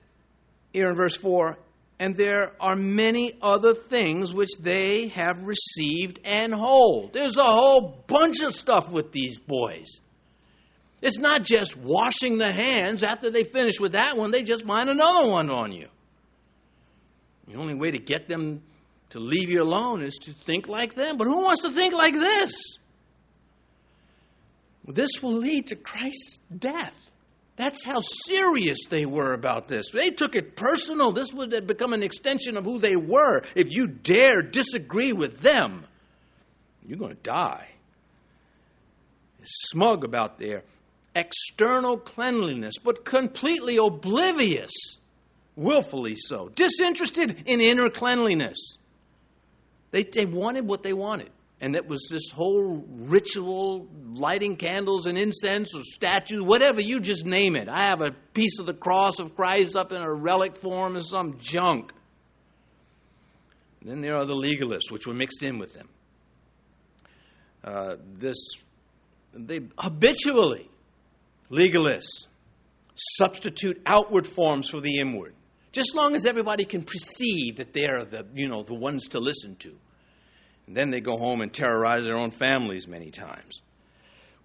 here 0.72 0.88
in 0.88 0.96
verse 0.96 1.18
4 1.18 1.58
and 2.02 2.16
there 2.16 2.54
are 2.60 2.76
many 2.76 3.34
other 3.44 3.76
things 3.76 4.34
which 4.34 4.50
they 4.60 5.10
have 5.10 5.38
received 5.44 6.20
and 6.26 6.52
hold. 6.52 7.14
There's 7.14 7.38
a 7.38 7.44
whole 7.44 8.04
bunch 8.08 8.42
of 8.42 8.56
stuff 8.56 8.90
with 8.90 9.12
these 9.12 9.38
boys. 9.38 9.86
It's 11.04 11.20
not 11.20 11.44
just 11.44 11.78
washing 11.78 12.40
the 12.40 12.52
hands 12.52 13.04
after 13.04 13.30
they 13.30 13.44
finish 13.44 13.80
with 13.80 13.92
that 13.92 14.18
one, 14.18 14.32
they 14.32 14.42
just 14.42 14.66
find 14.66 14.90
another 14.90 15.30
one 15.30 15.52
on 15.52 15.74
you. 15.74 15.90
The 17.48 17.60
only 17.60 17.76
way 17.76 17.92
to 17.92 18.00
get 18.00 18.28
them 18.28 18.64
to 19.12 19.20
leave 19.20 19.52
you 19.52 19.62
alone 19.62 20.02
is 20.02 20.16
to 20.24 20.32
think 20.32 20.68
like 20.68 20.96
them. 20.96 21.18
But 21.18 21.28
who 21.28 21.44
wants 21.44 21.62
to 21.62 21.70
think 21.70 21.94
like 21.94 22.16
this? 22.16 22.52
This 24.88 25.22
will 25.22 25.34
lead 25.38 25.68
to 25.68 25.76
Christ's 25.76 26.40
death. 26.58 27.11
That's 27.62 27.84
how 27.84 28.00
serious 28.00 28.80
they 28.90 29.06
were 29.06 29.34
about 29.34 29.68
this. 29.68 29.92
They 29.92 30.10
took 30.10 30.36
it 30.36 30.56
personal. 30.56 31.12
This 31.12 31.32
would 31.32 31.52
have 31.52 31.68
become 31.68 31.94
an 31.94 32.02
extension 32.02 32.58
of 32.58 32.66
who 32.66 32.80
they 32.80 32.96
were. 32.96 33.44
If 33.54 33.72
you 33.72 33.86
dare 33.86 34.42
disagree 34.42 35.14
with 35.14 35.42
them, 35.42 35.86
you're 36.84 36.98
going 36.98 37.16
to 37.16 37.22
die. 37.22 37.68
Smug 39.44 40.04
about 40.04 40.40
their 40.40 40.64
external 41.14 41.98
cleanliness, 41.98 42.80
but 42.84 43.06
completely 43.06 43.78
oblivious, 43.78 44.72
willfully 45.56 46.16
so, 46.16 46.50
disinterested 46.50 47.44
in 47.46 47.62
inner 47.62 47.92
cleanliness. 47.92 48.58
They, 49.92 50.02
they 50.02 50.26
wanted 50.26 50.66
what 50.66 50.82
they 50.82 50.94
wanted. 50.94 51.30
And 51.62 51.76
that 51.76 51.88
was 51.88 52.08
this 52.10 52.32
whole 52.32 52.84
ritual, 52.90 53.88
lighting 54.14 54.56
candles 54.56 55.06
and 55.06 55.16
incense 55.16 55.76
or 55.76 55.84
statues, 55.84 56.42
whatever, 56.42 56.82
you 56.82 57.00
just 57.00 57.24
name 57.24 57.56
it. 57.56 57.70
I 57.70 57.84
have 57.84 58.02
a 58.02 58.12
piece 58.34 58.58
of 58.58 58.66
the 58.66 58.74
cross 58.74 59.20
of 59.20 59.36
Christ 59.36 59.76
up 59.76 59.92
in 59.92 60.02
a 60.02 60.12
relic 60.12 60.56
form 60.56 60.98
or 60.98 61.02
some 61.02 61.38
junk. 61.40 61.94
And 63.80 63.92
then 63.92 64.02
there 64.02 64.16
are 64.16 64.26
the 64.26 64.34
legalists, 64.34 64.90
which 64.90 65.06
were 65.06 65.14
mixed 65.14 65.44
in 65.44 65.60
with 65.60 65.74
them. 65.74 65.88
Uh, 67.64 67.98
this, 68.18 68.38
they 69.36 69.62
habitually, 69.78 70.68
legalists, 71.52 72.26
substitute 72.96 73.80
outward 73.86 74.26
forms 74.26 74.68
for 74.68 74.82
the 74.82 74.98
inward. 74.98 75.36
Just 75.72 75.94
long 75.94 76.16
as 76.16 76.26
everybody 76.26 76.66
can 76.66 76.84
perceive 76.84 77.58
that 77.58 77.72
they're 77.72 78.04
the, 78.04 78.26
you 78.34 78.50
know, 78.50 78.64
the 78.64 78.74
ones 78.74 79.10
to 79.10 79.20
listen 79.20 79.56
to. 79.58 79.76
And 80.68 80.76
then 80.76 80.92
they 80.92 81.00
go 81.00 81.18
home 81.18 81.42
and 81.42 81.52
terrorize 81.52 82.06
their 82.06 82.18
own 82.18 82.32
families 82.32 82.88
many 82.88 83.10
times. 83.12 83.62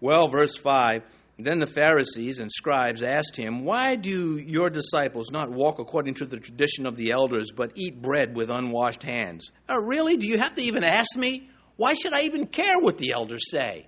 Well, 0.01 0.29
verse 0.29 0.57
5 0.57 1.03
Then 1.39 1.59
the 1.59 1.67
Pharisees 1.67 2.39
and 2.41 2.51
scribes 2.51 3.03
asked 3.03 3.37
him, 3.37 3.65
Why 3.65 3.97
do 3.97 4.37
your 4.37 4.71
disciples 4.71 5.31
not 5.31 5.51
walk 5.51 5.79
according 5.79 6.15
to 6.15 6.27
the 6.27 6.39
tradition 6.39 6.87
of 6.87 6.97
the 6.97 7.13
elders, 7.13 7.53
but 7.55 7.73
eat 7.75 8.01
bread 8.03 8.37
with 8.37 8.51
unwashed 8.51 9.03
hands? 9.03 9.51
Oh, 9.69 9.77
really? 9.77 10.17
Do 10.17 10.27
you 10.27 10.39
have 10.39 10.55
to 10.57 10.63
even 10.63 10.85
ask 10.85 11.17
me? 11.17 11.51
Why 11.77 11.93
should 11.93 12.13
I 12.13 12.23
even 12.23 12.47
care 12.47 12.79
what 12.79 12.99
the 12.99 13.13
elders 13.13 13.51
say? 13.51 13.87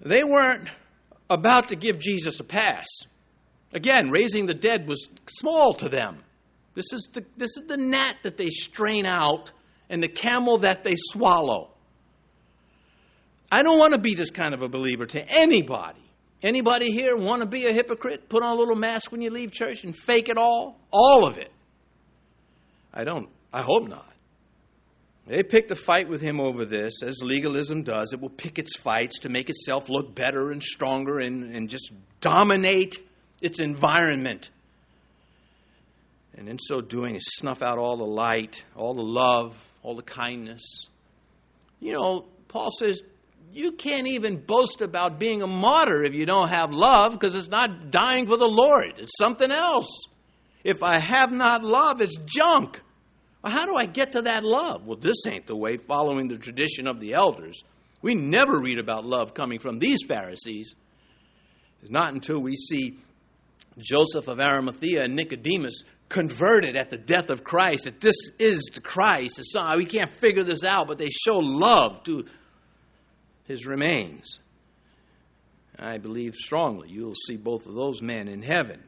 They 0.00 0.24
weren't 0.24 0.68
about 1.28 1.68
to 1.68 1.76
give 1.76 1.98
Jesus 1.98 2.40
a 2.40 2.44
pass. 2.44 2.86
Again, 3.72 4.10
raising 4.10 4.46
the 4.46 4.54
dead 4.54 4.88
was 4.88 5.08
small 5.28 5.74
to 5.74 5.88
them. 5.88 6.18
This 6.74 6.92
is 6.92 7.08
the, 7.12 7.24
this 7.36 7.56
is 7.56 7.64
the 7.66 7.76
gnat 7.76 8.16
that 8.22 8.36
they 8.36 8.48
strain 8.48 9.06
out 9.06 9.52
and 9.88 10.02
the 10.02 10.08
camel 10.08 10.58
that 10.58 10.84
they 10.84 10.94
swallow. 10.96 11.70
I 13.50 13.62
don't 13.62 13.78
want 13.78 13.94
to 13.94 14.00
be 14.00 14.14
this 14.14 14.30
kind 14.30 14.54
of 14.54 14.62
a 14.62 14.68
believer 14.68 15.06
to 15.06 15.24
anybody. 15.28 16.00
Anybody 16.42 16.92
here 16.92 17.16
want 17.16 17.42
to 17.42 17.48
be 17.48 17.66
a 17.66 17.72
hypocrite? 17.72 18.28
Put 18.28 18.42
on 18.42 18.56
a 18.56 18.58
little 18.58 18.76
mask 18.76 19.12
when 19.12 19.20
you 19.20 19.30
leave 19.30 19.50
church 19.50 19.84
and 19.84 19.94
fake 19.94 20.28
it 20.28 20.38
all? 20.38 20.78
All 20.90 21.26
of 21.26 21.36
it. 21.36 21.50
I 22.94 23.04
don't. 23.04 23.28
I 23.52 23.62
hope 23.62 23.88
not. 23.88 24.06
They 25.26 25.42
picked 25.42 25.70
a 25.70 25.76
fight 25.76 26.08
with 26.08 26.20
him 26.20 26.40
over 26.40 26.64
this, 26.64 27.02
as 27.02 27.22
legalism 27.22 27.82
does. 27.82 28.12
It 28.12 28.20
will 28.20 28.30
pick 28.30 28.58
its 28.58 28.76
fights 28.76 29.20
to 29.20 29.28
make 29.28 29.50
itself 29.50 29.88
look 29.88 30.14
better 30.14 30.50
and 30.50 30.62
stronger 30.62 31.18
and, 31.18 31.54
and 31.54 31.68
just 31.68 31.92
dominate 32.20 32.98
its 33.42 33.60
environment. 33.60 34.50
And 36.36 36.48
in 36.48 36.58
so 36.58 36.80
doing, 36.80 37.18
snuff 37.20 37.62
out 37.62 37.78
all 37.78 37.96
the 37.96 38.04
light, 38.04 38.64
all 38.76 38.94
the 38.94 39.02
love, 39.02 39.56
all 39.82 39.96
the 39.96 40.02
kindness. 40.02 40.88
You 41.80 41.92
know, 41.94 42.26
Paul 42.48 42.70
says, 42.70 43.02
you 43.52 43.72
can't 43.72 44.06
even 44.06 44.36
boast 44.36 44.80
about 44.80 45.18
being 45.18 45.42
a 45.42 45.46
martyr 45.46 46.04
if 46.04 46.14
you 46.14 46.24
don't 46.24 46.48
have 46.48 46.72
love 46.72 47.18
because 47.18 47.34
it's 47.34 47.48
not 47.48 47.90
dying 47.90 48.26
for 48.26 48.36
the 48.36 48.48
Lord. 48.48 48.98
It's 48.98 49.16
something 49.18 49.50
else. 49.50 49.88
If 50.62 50.82
I 50.82 51.00
have 51.00 51.32
not 51.32 51.64
love, 51.64 52.00
it's 52.00 52.16
junk. 52.16 52.80
Well, 53.42 53.52
how 53.52 53.66
do 53.66 53.74
I 53.76 53.86
get 53.86 54.12
to 54.12 54.22
that 54.22 54.44
love? 54.44 54.86
Well, 54.86 54.98
this 54.98 55.26
ain't 55.26 55.46
the 55.46 55.56
way, 55.56 55.76
following 55.78 56.28
the 56.28 56.36
tradition 56.36 56.86
of 56.86 57.00
the 57.00 57.14
elders. 57.14 57.62
We 58.02 58.14
never 58.14 58.60
read 58.60 58.78
about 58.78 59.04
love 59.04 59.34
coming 59.34 59.58
from 59.58 59.78
these 59.78 59.98
Pharisees. 60.06 60.74
It's 61.82 61.90
not 61.90 62.12
until 62.12 62.40
we 62.40 62.56
see 62.56 62.98
Joseph 63.78 64.28
of 64.28 64.38
Arimathea 64.38 65.02
and 65.02 65.16
Nicodemus 65.16 65.82
converted 66.10 66.76
at 66.76 66.90
the 66.90 66.98
death 66.98 67.30
of 67.30 67.42
Christ 67.42 67.84
that 67.84 68.00
this 68.00 68.16
is 68.38 68.68
the 68.74 68.80
Christ. 68.80 69.38
It's, 69.38 69.54
uh, 69.56 69.72
we 69.76 69.86
can't 69.86 70.10
figure 70.10 70.44
this 70.44 70.64
out, 70.64 70.88
but 70.88 70.98
they 70.98 71.08
show 71.08 71.38
love 71.38 72.02
to 72.04 72.26
his 73.44 73.64
remains. 73.64 74.42
I 75.78 75.96
believe 75.96 76.34
strongly 76.34 76.90
you'll 76.90 77.14
see 77.14 77.36
both 77.36 77.66
of 77.66 77.74
those 77.74 78.02
men 78.02 78.28
in 78.28 78.42
heaven. 78.42 78.82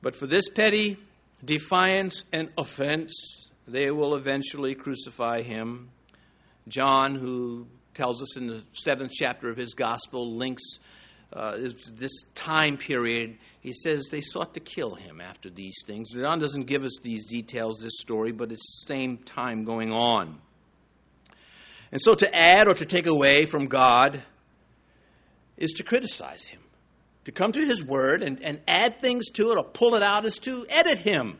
But 0.00 0.16
for 0.16 0.26
this 0.26 0.48
petty 0.48 0.96
defiance 1.44 2.24
and 2.32 2.50
offense, 2.56 3.50
they 3.66 3.90
will 3.90 4.14
eventually 4.14 4.74
crucify 4.74 5.42
him. 5.42 5.90
John, 6.68 7.16
who 7.16 7.66
tells 7.94 8.22
us 8.22 8.36
in 8.36 8.46
the 8.46 8.62
seventh 8.72 9.12
chapter 9.12 9.50
of 9.50 9.56
his 9.56 9.74
gospel, 9.74 10.36
links 10.36 10.78
uh, 11.36 11.56
this 11.92 12.24
time 12.34 12.76
period. 12.78 13.38
He 13.60 13.72
says 13.72 14.08
they 14.10 14.20
sought 14.22 14.54
to 14.54 14.60
kill 14.60 14.94
him 14.94 15.20
after 15.20 15.50
these 15.50 15.76
things. 15.86 16.12
John 16.12 16.38
doesn't 16.38 16.66
give 16.66 16.84
us 16.84 16.98
these 17.02 17.26
details, 17.26 17.78
this 17.78 17.98
story, 17.98 18.32
but 18.32 18.50
it's 18.50 18.84
the 18.84 18.94
same 18.94 19.18
time 19.18 19.64
going 19.64 19.92
on. 19.92 20.38
And 21.92 22.00
so 22.00 22.14
to 22.14 22.34
add 22.34 22.68
or 22.68 22.74
to 22.74 22.86
take 22.86 23.06
away 23.06 23.44
from 23.44 23.66
God 23.66 24.22
is 25.56 25.72
to 25.74 25.82
criticize 25.82 26.48
him 26.48 26.60
to 27.26 27.32
come 27.32 27.50
to 27.50 27.66
his 27.66 27.84
word 27.84 28.22
and, 28.22 28.40
and 28.40 28.60
add 28.68 29.00
things 29.00 29.30
to 29.30 29.50
it 29.50 29.58
or 29.58 29.64
pull 29.64 29.96
it 29.96 30.02
out 30.02 30.24
is 30.24 30.38
to 30.38 30.64
edit 30.68 30.98
him. 30.98 31.36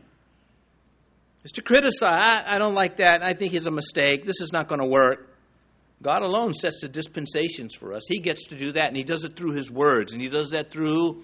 Is 1.45 1.53
to 1.53 1.61
criticize. 1.61 2.03
I, 2.03 2.55
I 2.55 2.59
don't 2.59 2.73
like 2.73 2.97
that. 2.97 3.23
I 3.23 3.33
think 3.33 3.53
he's 3.53 3.67
a 3.67 3.71
mistake. 3.71 4.25
This 4.25 4.41
is 4.41 4.51
not 4.51 4.67
going 4.67 4.81
to 4.81 4.87
work. 4.87 5.36
God 6.01 6.21
alone 6.21 6.53
sets 6.53 6.81
the 6.81 6.87
dispensations 6.87 7.73
for 7.73 7.93
us. 7.93 8.03
He 8.07 8.19
gets 8.19 8.45
to 8.47 8.55
do 8.55 8.71
that, 8.73 8.87
and 8.87 8.95
he 8.95 9.03
does 9.03 9.23
it 9.23 9.35
through 9.35 9.53
his 9.53 9.71
words, 9.71 10.13
and 10.13 10.21
he 10.21 10.29
does 10.29 10.51
that 10.51 10.71
through 10.71 11.23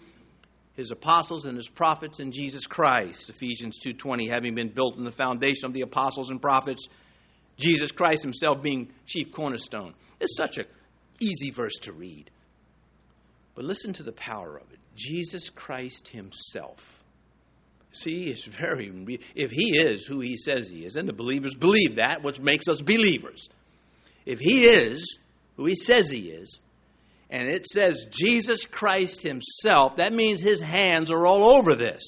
his 0.75 0.89
apostles 0.89 1.45
and 1.45 1.55
his 1.55 1.69
prophets 1.69 2.19
and 2.19 2.33
Jesus 2.33 2.65
Christ. 2.65 3.29
Ephesians 3.29 3.79
2:20 3.79 4.27
having 4.29 4.55
been 4.55 4.69
built 4.69 4.97
in 4.97 5.03
the 5.03 5.11
foundation 5.11 5.65
of 5.65 5.73
the 5.73 5.81
apostles 5.81 6.31
and 6.31 6.41
prophets, 6.41 6.87
Jesus 7.57 7.91
Christ 7.91 8.23
himself 8.23 8.63
being 8.63 8.91
chief 9.05 9.31
cornerstone. 9.31 9.93
It's 10.19 10.35
such 10.35 10.57
a 10.57 10.65
easy 11.19 11.51
verse 11.51 11.75
to 11.81 11.93
read. 11.93 12.31
But 13.55 13.65
listen 13.65 13.93
to 13.93 14.03
the 14.03 14.11
power 14.11 14.57
of 14.57 14.71
it. 14.71 14.79
Jesus 14.95 15.49
Christ 15.49 16.09
Himself. 16.09 17.03
See, 17.91 18.25
it's 18.25 18.45
very, 18.45 18.91
if 19.35 19.51
He 19.51 19.77
is 19.77 20.05
who 20.05 20.19
He 20.19 20.37
says 20.37 20.69
He 20.69 20.85
is, 20.85 20.95
and 20.95 21.07
the 21.07 21.13
believers 21.13 21.55
believe 21.55 21.95
that, 21.95 22.23
which 22.23 22.39
makes 22.39 22.67
us 22.67 22.81
believers. 22.81 23.49
If 24.25 24.39
He 24.39 24.65
is 24.65 25.17
who 25.57 25.65
He 25.65 25.75
says 25.75 26.09
He 26.09 26.29
is, 26.29 26.61
and 27.29 27.47
it 27.47 27.65
says 27.65 28.05
Jesus 28.11 28.65
Christ 28.65 29.23
Himself, 29.23 29.97
that 29.97 30.13
means 30.13 30.41
His 30.41 30.61
hands 30.61 31.11
are 31.11 31.25
all 31.25 31.51
over 31.57 31.75
this. 31.75 32.03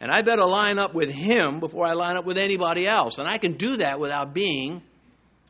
And 0.00 0.10
I 0.10 0.22
better 0.22 0.46
line 0.46 0.78
up 0.78 0.94
with 0.94 1.10
Him 1.10 1.60
before 1.60 1.86
I 1.86 1.92
line 1.92 2.16
up 2.16 2.24
with 2.24 2.38
anybody 2.38 2.88
else. 2.88 3.18
And 3.18 3.28
I 3.28 3.36
can 3.36 3.52
do 3.52 3.76
that 3.76 4.00
without 4.00 4.32
being 4.32 4.82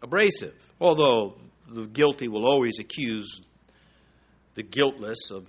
abrasive. 0.03 0.55
Although 0.81 1.37
the 1.69 1.87
guilty 1.87 2.27
will 2.27 2.45
always 2.45 2.81
accuse 2.81 3.41
the 4.55 4.65
guiltless, 4.65 5.31
of 5.31 5.47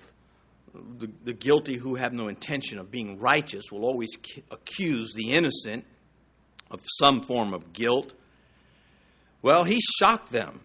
the, 0.73 1.09
the 1.23 1.33
guilty 1.33 1.77
who 1.77 1.95
have 1.95 2.13
no 2.13 2.27
intention 2.27 2.77
of 2.77 2.91
being 2.91 3.19
righteous, 3.19 3.65
will 3.71 3.85
always 3.85 4.09
accuse 4.51 5.13
the 5.15 5.31
innocent 5.31 5.83
of 6.69 6.81
some 6.99 7.23
form 7.23 7.55
of 7.55 7.73
guilt. 7.73 8.13
Well, 9.41 9.63
he 9.63 9.79
shocked 9.79 10.31
them. 10.31 10.61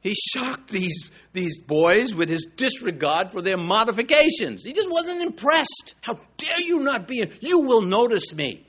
He 0.00 0.14
shocked 0.14 0.70
these, 0.70 1.10
these 1.32 1.60
boys 1.60 2.14
with 2.14 2.28
his 2.28 2.46
disregard 2.56 3.32
for 3.32 3.42
their 3.42 3.56
modifications. 3.56 4.64
He 4.64 4.72
just 4.72 4.90
wasn't 4.90 5.22
impressed. 5.22 5.96
How 6.00 6.20
dare 6.36 6.60
you 6.60 6.80
not 6.80 7.08
be? 7.08 7.20
In, 7.20 7.32
you 7.40 7.60
will 7.60 7.82
notice 7.82 8.32
me. 8.32 8.64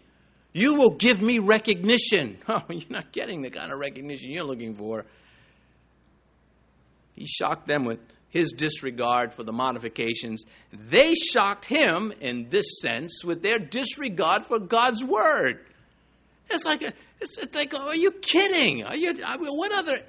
You 0.53 0.75
will 0.75 0.95
give 0.95 1.21
me 1.21 1.39
recognition. 1.39 2.37
Oh, 2.47 2.63
you're 2.69 2.89
not 2.89 3.11
getting 3.11 3.43
the 3.43 3.51
kind 3.51 3.71
of 3.71 3.79
recognition 3.79 4.31
you're 4.31 4.43
looking 4.43 4.73
for. 4.73 5.05
He 7.13 7.27
shocked 7.27 7.67
them 7.67 7.85
with 7.85 7.99
his 8.29 8.51
disregard 8.51 9.33
for 9.33 9.43
the 9.43 9.51
modifications. 9.51 10.43
They 10.71 11.13
shocked 11.13 11.65
him 11.65 12.13
in 12.21 12.49
this 12.49 12.65
sense 12.81 13.23
with 13.23 13.43
their 13.43 13.59
disregard 13.59 14.45
for 14.45 14.59
God's 14.59 15.03
word. 15.03 15.65
It's 16.49 16.65
like, 16.65 16.81
a, 16.81 16.93
it's, 17.21 17.55
like, 17.55 17.73
are 17.73 17.95
you 17.95 18.11
kidding? 18.11 18.83
Are 18.83 18.95
you? 18.95 19.13
I 19.25 19.37
mean, 19.37 19.55
what 19.55 19.71
other? 19.73 19.99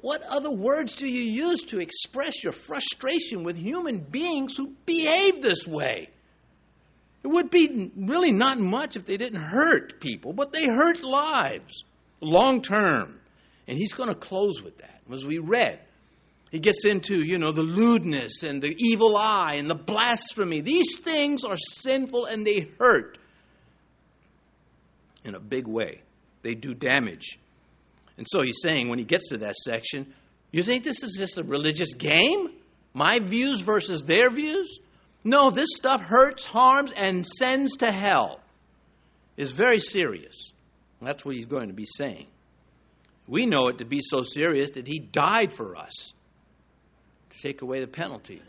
What 0.00 0.22
other 0.22 0.50
words 0.50 0.94
do 0.94 1.08
you 1.08 1.22
use 1.22 1.64
to 1.64 1.80
express 1.80 2.44
your 2.44 2.52
frustration 2.52 3.42
with 3.42 3.56
human 3.56 3.98
beings 3.98 4.56
who 4.56 4.74
behave 4.84 5.42
this 5.42 5.66
way? 5.66 6.10
It 7.24 7.28
would 7.28 7.50
be 7.50 7.90
really 7.96 8.30
not 8.30 8.60
much 8.60 8.94
if 8.94 9.04
they 9.04 9.16
didn't 9.16 9.40
hurt 9.40 10.00
people, 10.00 10.32
but 10.32 10.52
they 10.52 10.66
hurt 10.66 11.02
lives 11.02 11.82
long 12.20 12.62
term. 12.62 13.18
And 13.66 13.76
he's 13.76 13.92
going 13.92 14.10
to 14.10 14.14
close 14.14 14.62
with 14.62 14.78
that. 14.78 15.00
As 15.12 15.24
we 15.24 15.38
read, 15.38 15.80
he 16.52 16.60
gets 16.60 16.84
into, 16.84 17.26
you 17.26 17.38
know, 17.38 17.50
the 17.50 17.62
lewdness 17.62 18.42
and 18.44 18.62
the 18.62 18.76
evil 18.78 19.16
eye 19.16 19.56
and 19.58 19.68
the 19.68 19.74
blasphemy. 19.74 20.60
These 20.60 20.98
things 20.98 21.42
are 21.42 21.56
sinful 21.56 22.26
and 22.26 22.46
they 22.46 22.68
hurt 22.78 23.18
in 25.26 25.34
a 25.34 25.40
big 25.40 25.66
way. 25.66 26.02
They 26.42 26.54
do 26.54 26.74
damage. 26.74 27.38
And 28.16 28.26
so 28.28 28.42
he's 28.42 28.60
saying 28.62 28.88
when 28.88 28.98
he 28.98 29.04
gets 29.04 29.28
to 29.30 29.38
that 29.38 29.56
section, 29.56 30.12
you 30.52 30.62
think 30.62 30.84
this 30.84 31.02
is 31.02 31.16
just 31.18 31.38
a 31.38 31.42
religious 31.42 31.94
game? 31.94 32.48
My 32.94 33.18
views 33.18 33.60
versus 33.60 34.02
their 34.04 34.30
views? 34.30 34.78
No, 35.22 35.50
this 35.50 35.70
stuff 35.74 36.02
hurts, 36.02 36.46
harms, 36.46 36.92
and 36.96 37.26
sends 37.26 37.76
to 37.78 37.90
hell. 37.90 38.40
Is 39.36 39.52
very 39.52 39.80
serious. 39.80 40.52
That's 41.02 41.24
what 41.24 41.34
he's 41.34 41.46
going 41.46 41.68
to 41.68 41.74
be 41.74 41.84
saying. 41.84 42.26
We 43.28 43.44
know 43.44 43.68
it 43.68 43.78
to 43.78 43.84
be 43.84 44.00
so 44.00 44.22
serious 44.22 44.70
that 44.70 44.86
he 44.86 44.98
died 44.98 45.52
for 45.52 45.76
us 45.76 46.12
to 47.30 47.38
take 47.38 47.60
away 47.60 47.80
the 47.80 47.86
penalty 47.86 48.40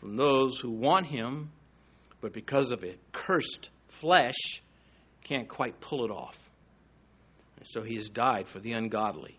from 0.00 0.16
those 0.16 0.58
who 0.58 0.70
want 0.70 1.06
him, 1.06 1.50
but 2.20 2.32
because 2.32 2.70
of 2.70 2.84
a 2.84 2.96
cursed 3.12 3.70
flesh, 3.88 4.60
can't 5.26 5.48
quite 5.48 5.80
pull 5.80 6.04
it 6.04 6.10
off. 6.10 6.50
And 7.58 7.66
so 7.66 7.82
he 7.82 7.96
has 7.96 8.08
died 8.08 8.48
for 8.48 8.60
the 8.60 8.72
ungodly, 8.72 9.38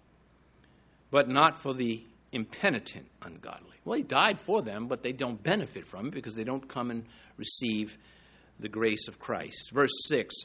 but 1.11 1.29
not 1.29 1.61
for 1.61 1.73
the 1.73 2.03
impenitent 2.33 3.07
ungodly. 3.21 3.77
Well, 3.85 3.97
he 3.97 4.03
died 4.03 4.41
for 4.41 4.61
them, 4.61 4.87
but 4.87 5.01
they 5.01 5.13
don't 5.13 5.41
benefit 5.41 5.87
from 5.87 6.07
it 6.07 6.13
because 6.13 6.35
they 6.35 6.43
don't 6.43 6.67
come 6.67 6.91
and 6.91 7.05
receive 7.37 7.97
the 8.59 8.67
grace 8.67 9.07
of 9.07 9.17
Christ. 9.17 9.71
Verse 9.73 9.93
6 10.07 10.35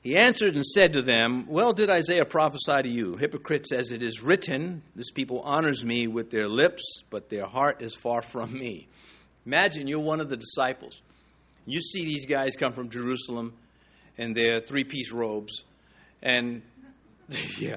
He 0.00 0.16
answered 0.16 0.54
and 0.54 0.64
said 0.64 0.94
to 0.94 1.02
them, 1.02 1.44
Well, 1.46 1.74
did 1.74 1.90
Isaiah 1.90 2.24
prophesy 2.24 2.82
to 2.82 2.88
you, 2.88 3.16
hypocrites, 3.16 3.72
as 3.72 3.92
it 3.92 4.02
is 4.02 4.22
written, 4.22 4.82
This 4.96 5.10
people 5.10 5.40
honors 5.40 5.84
me 5.84 6.06
with 6.06 6.30
their 6.30 6.48
lips, 6.48 6.82
but 7.10 7.28
their 7.28 7.46
heart 7.46 7.82
is 7.82 7.94
far 7.94 8.22
from 8.22 8.54
me. 8.54 8.88
Imagine 9.44 9.86
you're 9.86 10.00
one 10.00 10.20
of 10.20 10.30
the 10.30 10.36
disciples. 10.36 10.98
You 11.66 11.82
see 11.82 12.06
these 12.06 12.24
guys 12.24 12.56
come 12.56 12.72
from 12.72 12.88
Jerusalem 12.88 13.52
in 14.18 14.34
their 14.34 14.60
three 14.60 14.84
piece 14.84 15.12
robes, 15.12 15.62
and 16.22 16.62
yeah, 17.58 17.76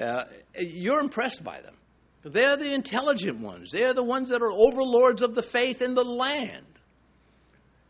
uh, 0.00 0.24
you're 0.58 1.00
impressed 1.00 1.44
by 1.44 1.60
them. 1.60 1.74
They're 2.22 2.56
the 2.56 2.72
intelligent 2.72 3.40
ones. 3.40 3.70
They're 3.72 3.94
the 3.94 4.04
ones 4.04 4.28
that 4.28 4.42
are 4.42 4.52
overlords 4.52 5.22
of 5.22 5.34
the 5.34 5.42
faith 5.42 5.80
in 5.80 5.94
the 5.94 6.04
land. 6.04 6.66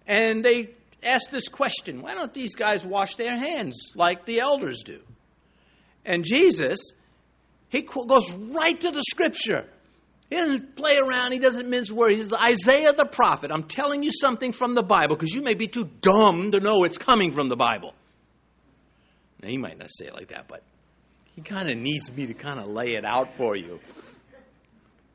And 0.07 0.45
they 0.45 0.71
ask 1.03 1.31
this 1.31 1.49
question 1.49 2.03
why 2.03 2.15
don't 2.15 2.33
these 2.33 2.55
guys 2.55 2.85
wash 2.85 3.17
their 3.17 3.37
hands 3.37 3.93
like 3.95 4.27
the 4.27 4.41
elders 4.41 4.83
do? 4.85 5.01
And 6.05 6.25
Jesus, 6.25 6.79
he 7.69 7.83
goes 7.83 8.33
right 8.33 8.81
to 8.81 8.91
the 8.91 9.03
scripture. 9.03 9.67
He 10.31 10.37
doesn't 10.37 10.77
play 10.77 10.95
around. 10.97 11.33
He 11.33 11.41
doesn't 11.41 11.69
mince 11.69 11.91
words. 11.91 12.17
He 12.17 12.23
says, 12.23 12.33
Isaiah 12.33 12.93
the 12.93 13.05
prophet, 13.05 13.51
I'm 13.53 13.65
telling 13.65 14.05
you 14.05 14.13
something 14.13 14.53
from 14.53 14.75
the 14.75 14.83
Bible 14.83 15.17
because 15.17 15.35
you 15.35 15.43
may 15.43 15.55
be 15.55 15.67
too 15.67 15.91
dumb 16.01 16.53
to 16.53 16.61
know 16.61 16.85
it's 16.85 16.99
coming 16.99 17.33
from 17.33 17.49
the 17.49 17.57
Bible. 17.57 17.95
Now, 19.43 19.49
he 19.49 19.59
might 19.59 19.79
not 19.79 19.91
say 19.91 20.07
it 20.07 20.15
like 20.15 20.29
that, 20.29 20.47
but 20.47 20.63
he 21.35 21.43
kind 21.43 21.69
of 21.69 21.77
needs 21.77 22.13
me 22.13 22.27
to 22.27 22.35
kind 22.35 22.61
of 22.61 22.69
lay 22.69 22.95
it 22.95 23.05
out 23.05 23.37
for 23.37 23.57
you. 23.57 23.81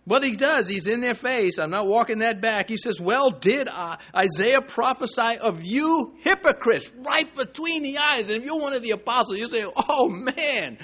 What 0.03 0.23
he 0.23 0.33
does, 0.33 0.67
he's 0.67 0.85
in 0.85 1.01
their 1.01 1.15
face. 1.15 1.57
I'm 1.57 1.71
not 1.71 1.87
walking 1.87 2.19
that 2.19 2.39
back. 2.39 2.69
He 2.69 2.77
says, 2.77 2.99
Well, 2.99 3.31
did 3.31 3.67
Isaiah 4.15 4.61
prophesy 4.61 5.37
of 5.39 5.63
you 5.63 6.13
hypocrites 6.21 6.91
right 6.97 7.33
between 7.35 7.81
the 7.81 7.97
eyes? 7.97 8.27
And 8.27 8.37
if 8.37 8.45
you're 8.45 8.59
one 8.59 8.73
of 8.73 8.83
the 8.83 8.91
apostles, 8.91 9.39
you 9.39 9.47
say, 9.47 9.63
Oh 9.89 10.09
man, 10.09 10.77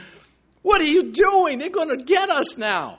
what 0.64 0.82
are 0.82 0.88
you 0.88 1.12
doing? 1.12 1.60
They're 1.60 1.70
going 1.70 1.96
to 1.96 2.04
get 2.04 2.32
us 2.32 2.58
now. 2.58 2.98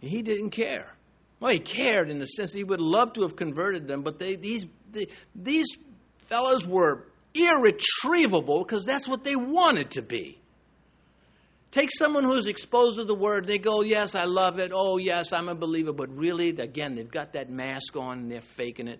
He 0.00 0.22
didn't 0.22 0.50
care. 0.50 0.94
Well, 1.38 1.52
he 1.52 1.58
cared 1.58 2.10
in 2.10 2.18
the 2.18 2.26
sense 2.26 2.52
that 2.52 2.58
he 2.58 2.64
would 2.64 2.80
love 2.80 3.14
to 3.14 3.22
have 3.22 3.36
converted 3.36 3.88
them, 3.88 4.02
but 4.02 4.18
they, 4.18 4.36
these, 4.36 4.66
they, 4.92 5.06
these 5.34 5.66
fellows 6.28 6.66
were 6.66 7.06
irretrievable 7.34 8.62
because 8.62 8.84
that's 8.84 9.08
what 9.08 9.24
they 9.24 9.36
wanted 9.36 9.92
to 9.92 10.02
be. 10.02 10.38
Take 11.70 11.90
someone 11.96 12.24
who's 12.24 12.46
exposed 12.46 12.96
to 12.96 13.04
the 13.04 13.14
word, 13.14 13.46
they 13.46 13.58
go, 13.58 13.82
Yes, 13.82 14.14
I 14.14 14.24
love 14.24 14.58
it. 14.58 14.72
Oh, 14.74 14.98
yes, 14.98 15.32
I'm 15.32 15.48
a 15.48 15.54
believer. 15.54 15.92
But 15.92 16.16
really, 16.16 16.48
again, 16.48 16.96
they've 16.96 17.10
got 17.10 17.34
that 17.34 17.48
mask 17.48 17.96
on 17.96 18.18
and 18.18 18.30
they're 18.30 18.40
faking 18.40 18.88
it. 18.88 18.98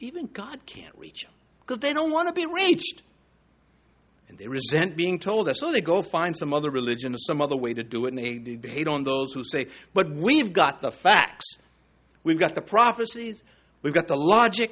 Even 0.00 0.26
God 0.32 0.64
can't 0.64 0.96
reach 0.96 1.22
them 1.22 1.32
because 1.60 1.80
they 1.80 1.92
don't 1.92 2.10
want 2.10 2.28
to 2.28 2.34
be 2.34 2.46
reached. 2.46 3.02
And 4.28 4.36
they 4.36 4.46
resent 4.46 4.96
being 4.96 5.18
told 5.18 5.46
that. 5.46 5.56
So 5.56 5.72
they 5.72 5.80
go 5.80 6.02
find 6.02 6.36
some 6.36 6.52
other 6.52 6.70
religion 6.70 7.14
or 7.14 7.18
some 7.18 7.40
other 7.40 7.56
way 7.56 7.72
to 7.72 7.82
do 7.82 8.06
it, 8.06 8.14
and 8.14 8.18
they, 8.18 8.56
they 8.56 8.68
hate 8.68 8.86
on 8.86 9.04
those 9.04 9.32
who 9.32 9.42
say, 9.42 9.68
But 9.94 10.10
we've 10.10 10.52
got 10.52 10.82
the 10.82 10.90
facts. 10.90 11.46
We've 12.24 12.38
got 12.38 12.54
the 12.54 12.62
prophecies. 12.62 13.42
We've 13.82 13.94
got 13.94 14.06
the 14.06 14.16
logic. 14.16 14.70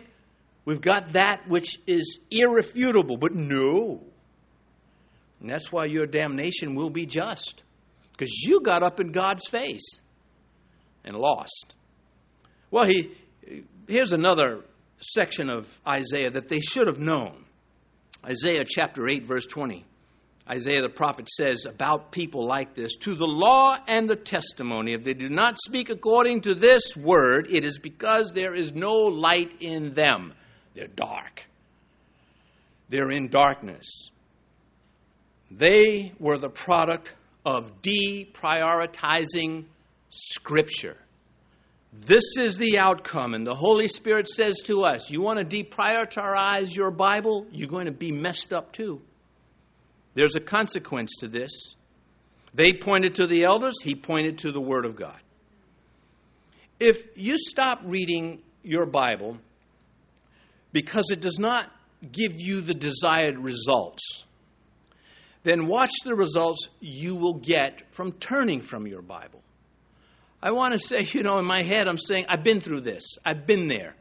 We've 0.67 0.81
got 0.81 1.15
that 1.15 1.49
which 1.49 1.79
is 1.87 2.19
irrefutable. 2.31 3.17
But 3.17 3.35
no. 3.35 4.03
And 5.41 5.49
that's 5.49 5.73
why 5.73 5.87
your 5.87 6.07
damnation 6.07 6.75
will 6.75 6.91
be 6.91 7.07
just. 7.07 7.63
Because 8.13 8.43
you 8.43 8.61
got 8.61 8.83
up 8.83 9.01
in 9.01 9.13
God's 9.13 9.47
face 9.49 10.01
and 11.05 11.17
lost. 11.17 11.75
Well, 12.71 12.85
he, 12.85 13.17
here's 13.89 14.13
another 14.13 14.65
section 15.01 15.49
of 15.49 15.81
Isaiah 15.87 16.31
that 16.31 16.49
they 16.49 16.61
should 16.61 16.89
have 16.89 16.99
known. 16.99 17.46
Isaiah 18.27 18.65
chapter 18.67 19.09
8, 19.09 19.25
verse 19.25 19.47
20. 19.47 19.85
Isaiah 20.49 20.83
the 20.83 20.89
prophet 20.89 21.29
says 21.29 21.65
about 21.65 22.13
people 22.13 22.47
like 22.47 22.75
this 22.75 22.97
To 22.97 23.15
the 23.15 23.27
law 23.27 23.77
and 23.87 24.09
the 24.09 24.17
testimony, 24.17 24.95
if 24.95 25.05
they 25.05 25.15
do 25.15 25.29
not 25.29 25.59
speak 25.59 25.91
according 25.91 26.43
to 26.43 26.55
this 26.55 26.97
word, 26.97 27.49
it 27.51 27.65
is 27.65 27.79
because 27.79 28.33
there 28.33 28.55
is 28.55 28.73
no 28.73 28.93
light 28.93 29.57
in 29.61 29.95
them. 29.95 30.35
They're 30.75 30.87
dark, 30.87 31.47
they're 32.89 33.11
in 33.11 33.29
darkness. 33.29 34.11
They 35.51 36.13
were 36.19 36.39
the 36.39 36.49
product 36.49 37.15
of 37.45 37.81
deprioritizing 37.83 39.67
Scripture. 40.11 40.97
This 42.01 42.37
is 42.39 42.57
the 42.57 42.79
outcome, 42.79 43.35
and 43.35 43.47
the 43.47 43.55
Holy 43.55 43.89
Spirit 43.89 44.29
says 44.29 44.59
to 44.67 44.83
us 44.83 45.11
you 45.11 45.21
want 45.21 45.39
to 45.39 45.65
deprioritize 45.65 46.75
your 46.77 46.91
Bible, 46.91 47.47
you're 47.51 47.69
going 47.69 47.87
to 47.87 47.93
be 47.93 48.13
messed 48.13 48.53
up 48.53 48.73
too. 48.73 49.01
There's 50.15 50.37
a 50.37 50.41
consequence 50.41 51.13
to 51.21 51.29
this. 51.29 51.51
They 52.55 52.73
pointed 52.73 53.17
to 53.17 53.27
the 53.27 53.45
elders, 53.45 53.75
he 53.83 53.95
pointed 53.95 54.39
to 54.39 54.53
the 54.53 54.61
Word 54.61 54.87
of 54.87 54.97
God. 54.97 55.21
If 56.79 57.07
you 57.17 57.37
stop 57.37 57.81
reading 57.85 58.41
your 58.63 58.87
Bible 58.87 59.39
because 60.73 61.11
it 61.11 61.21
does 61.21 61.39
not 61.39 61.71
give 62.13 62.41
you 62.41 62.61
the 62.61 62.75
desired 62.75 63.39
results, 63.39 64.25
then 65.43 65.67
watch 65.67 65.93
the 66.05 66.15
results 66.15 66.69
you 66.81 67.15
will 67.15 67.35
get 67.35 67.93
from 67.95 68.13
turning 68.13 68.61
from 68.61 68.87
your 68.87 69.03
Bible. 69.03 69.43
I 70.43 70.53
want 70.53 70.73
to 70.73 70.79
say, 70.79 71.07
you 71.13 71.23
know, 71.23 71.39
in 71.39 71.47
my 71.47 71.63
head, 71.63 71.89
I'm 71.89 71.99
saying, 71.99 72.27
I've 72.29 72.45
been 72.45 72.61
through 72.61 72.83
this, 72.83 73.05
I've 73.25 73.47
been 73.47 73.69
there. 73.69 73.95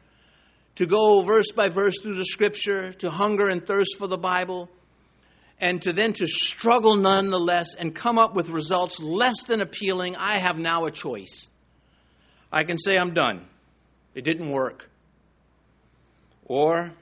To 0.76 0.86
go 0.86 1.22
verse 1.22 1.52
by 1.52 1.68
verse 1.68 1.94
through 2.02 2.16
the 2.16 2.24
scripture, 2.24 2.92
to 2.94 3.10
hunger 3.10 3.48
and 3.48 3.66
thirst 3.66 3.96
for 3.96 4.06
the 4.06 4.18
Bible, 4.18 4.68
and 5.58 5.80
to 5.82 5.92
then 5.92 6.12
to 6.14 6.26
struggle 6.26 6.96
nonetheless 6.96 7.74
and 7.74 7.94
come 7.94 8.18
up 8.18 8.34
with 8.34 8.50
results 8.50 9.00
less 9.00 9.42
than 9.44 9.62
appealing, 9.62 10.16
I 10.16 10.36
have 10.36 10.58
now 10.58 10.84
a 10.84 10.90
choice. 10.90 11.48
I 12.52 12.64
can 12.64 12.78
say, 12.78 12.96
I'm 12.96 13.14
done. 13.14 13.46
It 14.14 14.24
didn't 14.24 14.50
work. 14.50 14.88
Or 16.44 16.92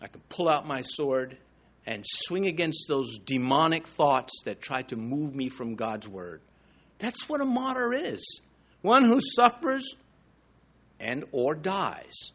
I 0.00 0.08
can 0.08 0.20
pull 0.28 0.48
out 0.48 0.66
my 0.66 0.82
sword 0.82 1.38
and 1.86 2.04
swing 2.06 2.46
against 2.46 2.86
those 2.88 3.18
demonic 3.18 3.86
thoughts 3.86 4.42
that 4.44 4.60
try 4.60 4.82
to 4.82 4.96
move 4.96 5.34
me 5.34 5.48
from 5.48 5.74
God's 5.74 6.06
word. 6.06 6.40
That's 6.98 7.28
what 7.28 7.40
a 7.40 7.44
martyr 7.44 7.92
is. 7.92 8.42
One 8.82 9.04
who 9.04 9.20
suffers 9.20 9.96
and 11.00 11.24
or 11.32 11.54
dies 11.54 12.32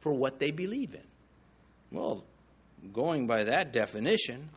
for 0.00 0.12
what 0.12 0.38
they 0.38 0.50
believe 0.50 0.94
in. 0.94 1.02
Well, 1.90 2.24
going 2.92 3.26
by 3.26 3.44
that 3.44 3.72
definition, 3.72 4.50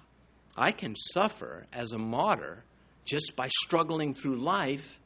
I 0.56 0.72
can 0.72 0.96
suffer 0.96 1.66
as 1.72 1.92
a 1.92 1.98
martyr 1.98 2.64
just 3.06 3.36
by 3.36 3.48
struggling 3.48 4.14
through 4.14 4.44
life 4.44 5.00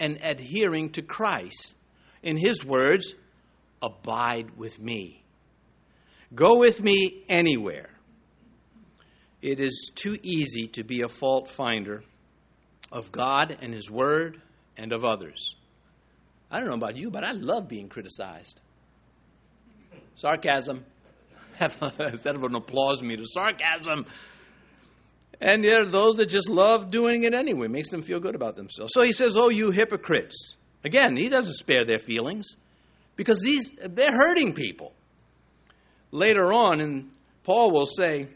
and 0.00 0.18
adhering 0.22 0.90
to 0.90 1.02
Christ. 1.02 1.74
In 2.22 2.36
his 2.36 2.64
words, 2.64 3.14
abide 3.82 4.56
with 4.56 4.78
me. 4.78 5.22
Go 6.34 6.58
with 6.58 6.82
me 6.82 7.22
anywhere. 7.28 7.90
It 9.42 9.60
is 9.60 9.90
too 9.94 10.16
easy 10.22 10.68
to 10.68 10.84
be 10.84 11.02
a 11.02 11.08
fault 11.08 11.50
finder 11.50 12.02
of 12.90 13.12
God 13.12 13.58
and 13.60 13.74
His 13.74 13.90
Word 13.90 14.40
and 14.76 14.92
of 14.92 15.04
others. 15.04 15.54
I 16.50 16.58
don't 16.58 16.68
know 16.68 16.74
about 16.74 16.96
you, 16.96 17.10
but 17.10 17.24
I 17.24 17.32
love 17.32 17.68
being 17.68 17.88
criticized. 17.88 18.60
Sarcasm. 20.14 20.84
Instead 21.60 22.36
of 22.36 22.42
an 22.42 22.54
applause 22.54 23.02
meter, 23.02 23.24
sarcasm. 23.24 24.06
And 25.40 25.64
there 25.64 25.82
are 25.82 25.86
those 25.86 26.16
that 26.16 26.26
just 26.26 26.48
love 26.48 26.90
doing 26.90 27.24
it 27.24 27.34
anyway, 27.34 27.68
makes 27.68 27.90
them 27.90 28.02
feel 28.02 28.20
good 28.20 28.34
about 28.34 28.56
themselves. 28.56 28.92
So 28.94 29.02
he 29.02 29.12
says, 29.12 29.36
Oh, 29.36 29.48
you 29.48 29.70
hypocrites. 29.70 30.56
Again, 30.84 31.16
he 31.16 31.28
doesn't 31.28 31.54
spare 31.54 31.84
their 31.84 31.98
feelings 31.98 32.46
because 33.16 33.40
these, 33.40 33.72
they're 33.82 34.12
hurting 34.12 34.52
people. 34.52 34.92
Later 36.10 36.52
on, 36.52 36.80
and 36.80 37.10
Paul 37.42 37.72
will 37.72 37.86
say, 37.86 38.28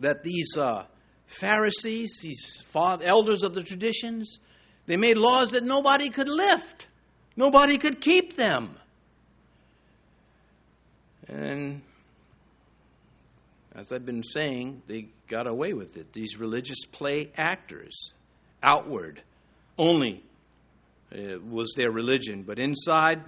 that 0.00 0.22
these 0.22 0.56
uh, 0.56 0.84
Pharisees, 1.26 2.18
these 2.22 2.62
elders 2.74 3.42
of 3.42 3.54
the 3.54 3.62
traditions, 3.62 4.38
they 4.86 4.96
made 4.96 5.16
laws 5.16 5.50
that 5.50 5.64
nobody 5.64 6.08
could 6.10 6.28
lift, 6.28 6.86
nobody 7.38 7.78
could 7.78 8.00
keep 8.02 8.36
them. 8.36 8.76
And 11.28 11.82
as 13.74 13.92
I've 13.92 14.04
been 14.04 14.24
saying, 14.24 14.82
they 14.88 15.06
got 15.28 15.46
away 15.46 15.72
with 15.72 15.96
it. 15.96 16.12
These 16.12 16.36
religious 16.38 16.84
play 16.90 17.30
actors, 17.36 18.12
outward 18.62 19.22
only 19.78 20.24
uh, 21.14 21.38
was 21.48 21.72
their 21.76 21.90
religion, 21.90 22.42
but 22.42 22.58
inside, 22.58 23.22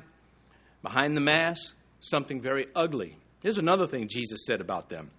behind 0.82 1.16
the 1.16 1.20
mask, 1.20 1.74
something 2.00 2.40
very 2.40 2.66
ugly. 2.74 3.16
Here's 3.42 3.58
another 3.58 3.86
thing 3.86 4.08
Jesus 4.08 4.40
said 4.44 4.60
about 4.60 4.88
them. 4.88 5.10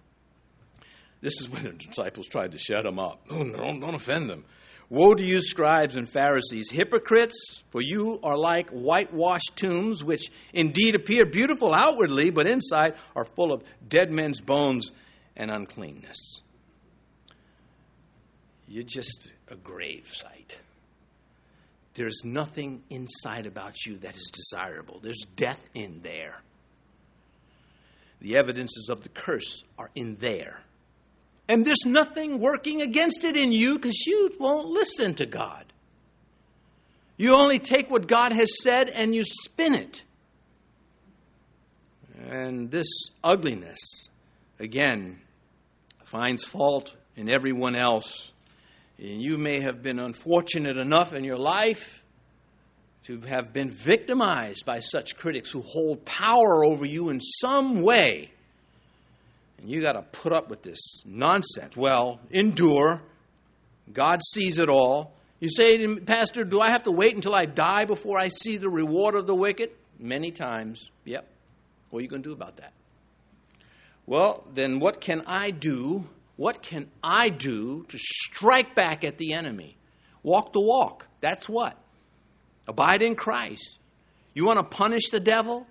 This 1.22 1.40
is 1.40 1.48
when 1.48 1.62
the 1.62 1.70
disciples 1.70 2.26
tried 2.26 2.52
to 2.52 2.58
shut 2.58 2.84
him 2.84 2.98
up. 2.98 3.24
Oh, 3.30 3.42
don't, 3.44 3.80
don't 3.80 3.94
offend 3.94 4.28
them. 4.28 4.44
Woe 4.92 5.14
to 5.14 5.24
you, 5.24 5.40
scribes 5.40 5.96
and 5.96 6.06
Pharisees, 6.06 6.70
hypocrites, 6.70 7.62
for 7.70 7.80
you 7.80 8.20
are 8.22 8.36
like 8.36 8.68
whitewashed 8.68 9.52
tombs, 9.56 10.04
which 10.04 10.30
indeed 10.52 10.94
appear 10.94 11.24
beautiful 11.24 11.72
outwardly, 11.72 12.28
but 12.28 12.46
inside 12.46 12.96
are 13.16 13.24
full 13.24 13.54
of 13.54 13.64
dead 13.88 14.12
men's 14.12 14.42
bones 14.42 14.92
and 15.34 15.50
uncleanness. 15.50 16.42
You're 18.68 18.82
just 18.82 19.30
a 19.48 19.56
grave 19.56 20.10
site. 20.12 20.58
There's 21.94 22.20
nothing 22.22 22.82
inside 22.90 23.46
about 23.46 23.86
you 23.86 23.96
that 23.96 24.14
is 24.14 24.30
desirable. 24.30 25.00
There's 25.02 25.24
death 25.36 25.64
in 25.72 26.02
there. 26.02 26.42
The 28.20 28.36
evidences 28.36 28.90
of 28.90 29.04
the 29.04 29.08
curse 29.08 29.62
are 29.78 29.88
in 29.94 30.16
there. 30.20 30.60
And 31.48 31.64
there's 31.64 31.84
nothing 31.84 32.38
working 32.40 32.82
against 32.82 33.24
it 33.24 33.36
in 33.36 33.52
you 33.52 33.74
because 33.74 34.06
you 34.06 34.30
won't 34.38 34.68
listen 34.68 35.14
to 35.14 35.26
God. 35.26 35.64
You 37.16 37.34
only 37.34 37.58
take 37.58 37.90
what 37.90 38.06
God 38.08 38.32
has 38.32 38.62
said 38.62 38.88
and 38.88 39.14
you 39.14 39.24
spin 39.24 39.74
it. 39.74 40.02
And 42.28 42.70
this 42.70 42.88
ugliness, 43.22 43.78
again, 44.58 45.20
finds 46.04 46.44
fault 46.44 46.96
in 47.16 47.30
everyone 47.30 47.76
else. 47.76 48.32
And 48.98 49.22
you 49.22 49.38
may 49.38 49.60
have 49.60 49.82
been 49.82 49.98
unfortunate 49.98 50.76
enough 50.76 51.12
in 51.12 51.24
your 51.24 51.38
life 51.38 52.02
to 53.04 53.20
have 53.20 53.52
been 53.52 53.70
victimized 53.70 54.64
by 54.64 54.78
such 54.80 55.16
critics 55.16 55.50
who 55.50 55.60
hold 55.62 56.04
power 56.04 56.64
over 56.64 56.84
you 56.84 57.08
in 57.08 57.20
some 57.20 57.82
way. 57.82 58.31
And 59.62 59.70
you 59.70 59.80
got 59.80 59.92
to 59.92 60.02
put 60.02 60.32
up 60.32 60.50
with 60.50 60.62
this 60.62 60.80
nonsense. 61.06 61.76
Well, 61.76 62.20
endure. 62.30 63.00
God 63.92 64.20
sees 64.32 64.58
it 64.58 64.68
all. 64.68 65.14
You 65.38 65.48
say, 65.48 65.96
Pastor, 66.00 66.44
do 66.44 66.60
I 66.60 66.70
have 66.70 66.82
to 66.84 66.92
wait 66.92 67.14
until 67.14 67.34
I 67.34 67.46
die 67.46 67.84
before 67.84 68.20
I 68.20 68.28
see 68.28 68.56
the 68.56 68.68
reward 68.68 69.14
of 69.14 69.26
the 69.26 69.34
wicked? 69.34 69.70
Many 69.98 70.32
times. 70.32 70.90
Yep. 71.04 71.28
What 71.90 72.00
are 72.00 72.02
you 72.02 72.08
going 72.08 72.22
to 72.22 72.28
do 72.28 72.32
about 72.32 72.56
that? 72.56 72.72
Well, 74.04 74.44
then 74.52 74.80
what 74.80 75.00
can 75.00 75.22
I 75.26 75.50
do? 75.50 76.08
What 76.36 76.62
can 76.62 76.90
I 77.02 77.28
do 77.28 77.84
to 77.88 77.98
strike 77.98 78.74
back 78.74 79.04
at 79.04 79.18
the 79.18 79.32
enemy? 79.34 79.76
Walk 80.24 80.52
the 80.52 80.60
walk. 80.60 81.06
That's 81.20 81.48
what. 81.48 81.76
Abide 82.66 83.02
in 83.02 83.14
Christ. 83.14 83.78
You 84.34 84.46
want 84.46 84.58
to 84.58 84.64
punish 84.64 85.10
the 85.10 85.20
devil? 85.20 85.66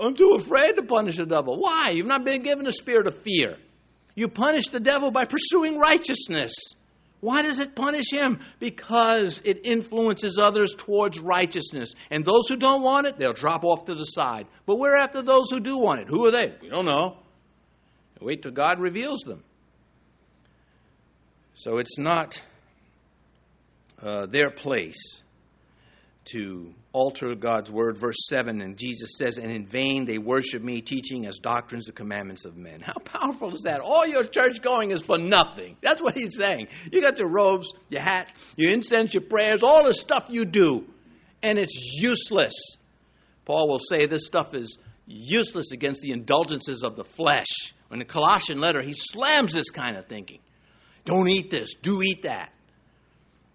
I'm 0.00 0.14
too 0.14 0.34
afraid 0.36 0.76
to 0.76 0.82
punish 0.82 1.16
the 1.16 1.26
devil. 1.26 1.58
Why? 1.58 1.90
You've 1.92 2.06
not 2.06 2.24
been 2.24 2.42
given 2.42 2.66
a 2.66 2.72
spirit 2.72 3.06
of 3.06 3.16
fear. 3.16 3.56
You 4.14 4.28
punish 4.28 4.68
the 4.68 4.80
devil 4.80 5.10
by 5.10 5.24
pursuing 5.24 5.78
righteousness. 5.78 6.54
Why 7.20 7.42
does 7.42 7.58
it 7.58 7.76
punish 7.76 8.10
him? 8.10 8.40
Because 8.58 9.42
it 9.44 9.60
influences 9.64 10.38
others 10.42 10.74
towards 10.74 11.20
righteousness. 11.20 11.92
And 12.10 12.24
those 12.24 12.48
who 12.48 12.56
don't 12.56 12.82
want 12.82 13.06
it, 13.06 13.18
they'll 13.18 13.34
drop 13.34 13.62
off 13.62 13.84
to 13.86 13.94
the 13.94 14.04
side. 14.04 14.46
But 14.64 14.78
we're 14.78 14.96
after 14.96 15.20
those 15.20 15.50
who 15.50 15.60
do 15.60 15.76
want 15.78 16.00
it. 16.00 16.08
Who 16.08 16.26
are 16.26 16.30
they? 16.30 16.54
We 16.62 16.70
don't 16.70 16.86
know. 16.86 17.18
Wait 18.20 18.42
till 18.42 18.52
God 18.52 18.80
reveals 18.80 19.20
them. 19.20 19.42
So 21.54 21.78
it's 21.78 21.98
not 21.98 22.42
uh, 24.02 24.26
their 24.26 24.50
place 24.50 25.22
to 26.26 26.74
alter 26.92 27.34
God's 27.34 27.70
word. 27.70 27.98
Verse 27.98 28.26
7, 28.28 28.60
and 28.60 28.76
Jesus 28.76 29.10
says, 29.16 29.38
And 29.38 29.50
in 29.50 29.66
vain 29.66 30.04
they 30.04 30.18
worship 30.18 30.62
me, 30.62 30.80
teaching 30.80 31.26
as 31.26 31.38
doctrines 31.38 31.86
the 31.86 31.92
commandments 31.92 32.44
of 32.44 32.56
men. 32.56 32.80
How 32.80 32.94
powerful 33.04 33.54
is 33.54 33.62
that? 33.62 33.80
All 33.80 34.06
your 34.06 34.24
church 34.24 34.62
going 34.62 34.90
is 34.90 35.02
for 35.02 35.18
nothing. 35.18 35.76
That's 35.80 36.02
what 36.02 36.16
he's 36.16 36.36
saying. 36.36 36.68
You 36.92 37.00
got 37.00 37.18
your 37.18 37.28
robes, 37.28 37.72
your 37.88 38.02
hat, 38.02 38.32
your 38.56 38.72
incense, 38.72 39.14
your 39.14 39.24
prayers, 39.24 39.62
all 39.62 39.84
the 39.84 39.94
stuff 39.94 40.26
you 40.28 40.44
do, 40.44 40.84
and 41.42 41.58
it's 41.58 41.76
useless. 42.00 42.54
Paul 43.44 43.68
will 43.68 43.78
say 43.78 44.06
this 44.06 44.26
stuff 44.26 44.54
is 44.54 44.78
useless 45.06 45.72
against 45.72 46.02
the 46.02 46.12
indulgences 46.12 46.82
of 46.82 46.96
the 46.96 47.04
flesh. 47.04 47.74
In 47.90 47.98
the 47.98 48.04
Colossian 48.04 48.60
letter, 48.60 48.82
he 48.82 48.92
slams 48.94 49.52
this 49.52 49.70
kind 49.70 49.96
of 49.96 50.06
thinking. 50.06 50.38
Don't 51.04 51.28
eat 51.28 51.50
this, 51.50 51.74
do 51.82 52.02
eat 52.02 52.22
that. 52.22 52.52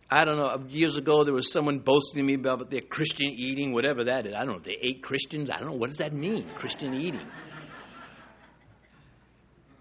I 0.10 0.24
don't 0.24 0.38
know, 0.38 0.64
years 0.70 0.98
ago 0.98 1.24
there 1.24 1.34
was 1.34 1.52
someone 1.52 1.80
boasting 1.80 2.20
to 2.20 2.24
me 2.24 2.36
about 2.36 2.70
their 2.70 2.82
Christian 2.82 3.32
eating, 3.32 3.74
whatever 3.74 4.04
that 4.04 4.28
is. 4.28 4.36
I 4.36 4.46
don't 4.46 4.56
know, 4.56 4.60
they 4.60 4.78
ate 4.82 5.02
Christians. 5.02 5.50
I 5.50 5.58
don't 5.58 5.68
know, 5.68 5.78
what 5.78 5.90
does 5.90 5.98
that 5.98 6.14
mean, 6.14 6.48
Christian 6.56 6.94
eating? 6.94 7.26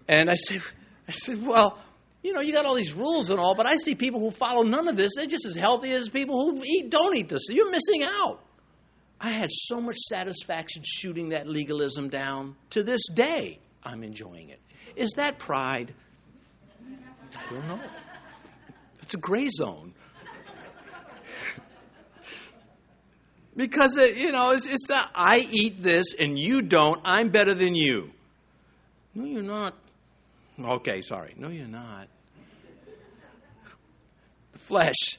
And 0.07 0.29
I 0.29 0.35
said, 0.35 0.61
I 1.07 1.11
said, 1.11 1.45
well, 1.45 1.79
you 2.23 2.33
know, 2.33 2.41
you 2.41 2.53
got 2.53 2.65
all 2.65 2.75
these 2.75 2.93
rules 2.93 3.29
and 3.29 3.39
all, 3.39 3.53
but 3.55 3.67
I 3.67 3.75
see 3.77 3.93
people 3.95 4.19
who 4.19 4.31
follow 4.31 4.63
none 4.63 4.87
of 4.87 4.95
this. 4.95 5.11
They're 5.15 5.27
just 5.27 5.45
as 5.45 5.55
healthy 5.55 5.91
as 5.91 6.09
people 6.09 6.49
who 6.49 6.61
eat, 6.63 6.89
don't 6.89 7.15
eat 7.15 7.29
this. 7.29 7.43
You're 7.49 7.69
missing 7.69 8.03
out. 8.03 8.39
I 9.19 9.29
had 9.29 9.49
so 9.51 9.79
much 9.79 9.95
satisfaction 10.09 10.83
shooting 10.83 11.29
that 11.29 11.47
legalism 11.47 12.09
down. 12.09 12.55
To 12.71 12.83
this 12.83 13.01
day, 13.13 13.59
I'm 13.83 14.03
enjoying 14.03 14.49
it. 14.49 14.59
Is 14.95 15.11
that 15.17 15.39
pride? 15.39 15.93
I 17.35 17.53
don't 17.53 17.67
know. 17.67 17.79
It's 19.01 19.13
a 19.13 19.17
gray 19.17 19.47
zone. 19.47 19.93
Because, 23.55 23.97
it, 23.97 24.17
you 24.17 24.31
know, 24.31 24.51
it's, 24.51 24.65
it's 24.65 24.89
I 24.91 25.47
eat 25.51 25.81
this 25.81 26.13
and 26.17 26.37
you 26.37 26.61
don't, 26.61 27.01
I'm 27.03 27.29
better 27.29 27.53
than 27.53 27.75
you. 27.75 28.11
No, 29.13 29.23
you're 29.23 29.41
not. 29.43 29.75
Okay, 30.61 31.01
sorry. 31.01 31.33
No, 31.37 31.49
you're 31.49 31.67
not. 31.67 32.07
The 34.53 34.59
flesh. 34.59 35.17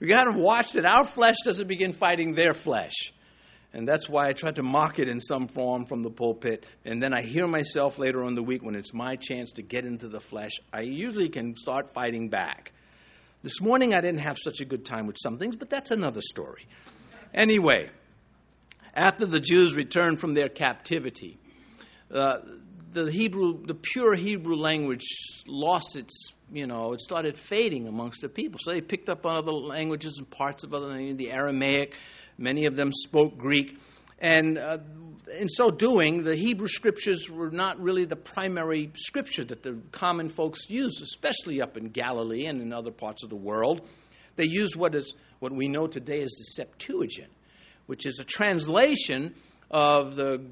We 0.00 0.06
got 0.06 0.24
to 0.24 0.38
watch 0.38 0.72
that 0.72 0.84
our 0.84 1.06
flesh 1.06 1.36
doesn't 1.44 1.66
begin 1.66 1.92
fighting 1.92 2.34
their 2.34 2.54
flesh. 2.54 3.12
And 3.72 3.86
that's 3.86 4.08
why 4.08 4.28
I 4.28 4.32
try 4.32 4.50
to 4.52 4.62
mock 4.62 4.98
it 4.98 5.08
in 5.08 5.20
some 5.20 5.46
form 5.46 5.84
from 5.84 6.02
the 6.02 6.10
pulpit. 6.10 6.64
And 6.84 7.02
then 7.02 7.12
I 7.12 7.22
hear 7.22 7.46
myself 7.46 7.98
later 7.98 8.24
on 8.24 8.34
the 8.34 8.42
week 8.42 8.62
when 8.62 8.74
it's 8.74 8.94
my 8.94 9.16
chance 9.16 9.52
to 9.52 9.62
get 9.62 9.84
into 9.84 10.08
the 10.08 10.20
flesh. 10.20 10.52
I 10.72 10.82
usually 10.82 11.28
can 11.28 11.54
start 11.54 11.92
fighting 11.92 12.28
back. 12.28 12.72
This 13.42 13.60
morning 13.60 13.94
I 13.94 14.00
didn't 14.00 14.20
have 14.20 14.38
such 14.38 14.60
a 14.60 14.64
good 14.64 14.84
time 14.84 15.06
with 15.06 15.16
some 15.22 15.38
things, 15.38 15.54
but 15.54 15.68
that's 15.68 15.90
another 15.90 16.22
story. 16.22 16.66
Anyway, 17.34 17.90
after 18.94 19.26
the 19.26 19.40
Jews 19.40 19.74
returned 19.74 20.20
from 20.20 20.34
their 20.34 20.48
captivity, 20.48 21.38
uh, 22.12 22.38
the 22.92 23.10
Hebrew, 23.10 23.64
the 23.66 23.74
pure 23.74 24.14
Hebrew 24.14 24.56
language 24.56 25.04
lost 25.46 25.96
its, 25.96 26.32
you 26.52 26.66
know, 26.66 26.94
it 26.94 27.00
started 27.00 27.36
fading 27.36 27.86
amongst 27.86 28.22
the 28.22 28.28
people. 28.28 28.58
So 28.62 28.72
they 28.72 28.80
picked 28.80 29.08
up 29.08 29.26
on 29.26 29.36
other 29.36 29.52
languages 29.52 30.16
and 30.18 30.28
parts 30.28 30.64
of 30.64 30.72
other 30.72 30.86
languages, 30.86 31.18
the 31.18 31.30
Aramaic, 31.30 31.94
Many 32.38 32.66
of 32.66 32.76
them 32.76 32.92
spoke 32.92 33.36
Greek. 33.36 33.76
And 34.20 34.58
uh, 34.58 34.78
in 35.38 35.48
so 35.48 35.70
doing, 35.70 36.22
the 36.22 36.36
Hebrew 36.36 36.68
scriptures 36.68 37.28
were 37.28 37.50
not 37.50 37.80
really 37.80 38.04
the 38.04 38.16
primary 38.16 38.90
scripture 38.94 39.44
that 39.44 39.64
the 39.64 39.80
common 39.90 40.28
folks 40.28 40.70
used, 40.70 41.02
especially 41.02 41.60
up 41.60 41.76
in 41.76 41.88
Galilee 41.88 42.46
and 42.46 42.62
in 42.62 42.72
other 42.72 42.92
parts 42.92 43.24
of 43.24 43.30
the 43.30 43.36
world. 43.36 43.88
They 44.36 44.46
used 44.46 44.76
what 44.76 44.94
is 44.94 45.14
what 45.40 45.52
we 45.52 45.68
know 45.68 45.86
today 45.86 46.20
as 46.20 46.30
the 46.30 46.44
Septuagint, 46.44 47.30
which 47.86 48.06
is 48.06 48.18
a 48.18 48.24
translation 48.24 49.34
of 49.70 50.16
the 50.16 50.44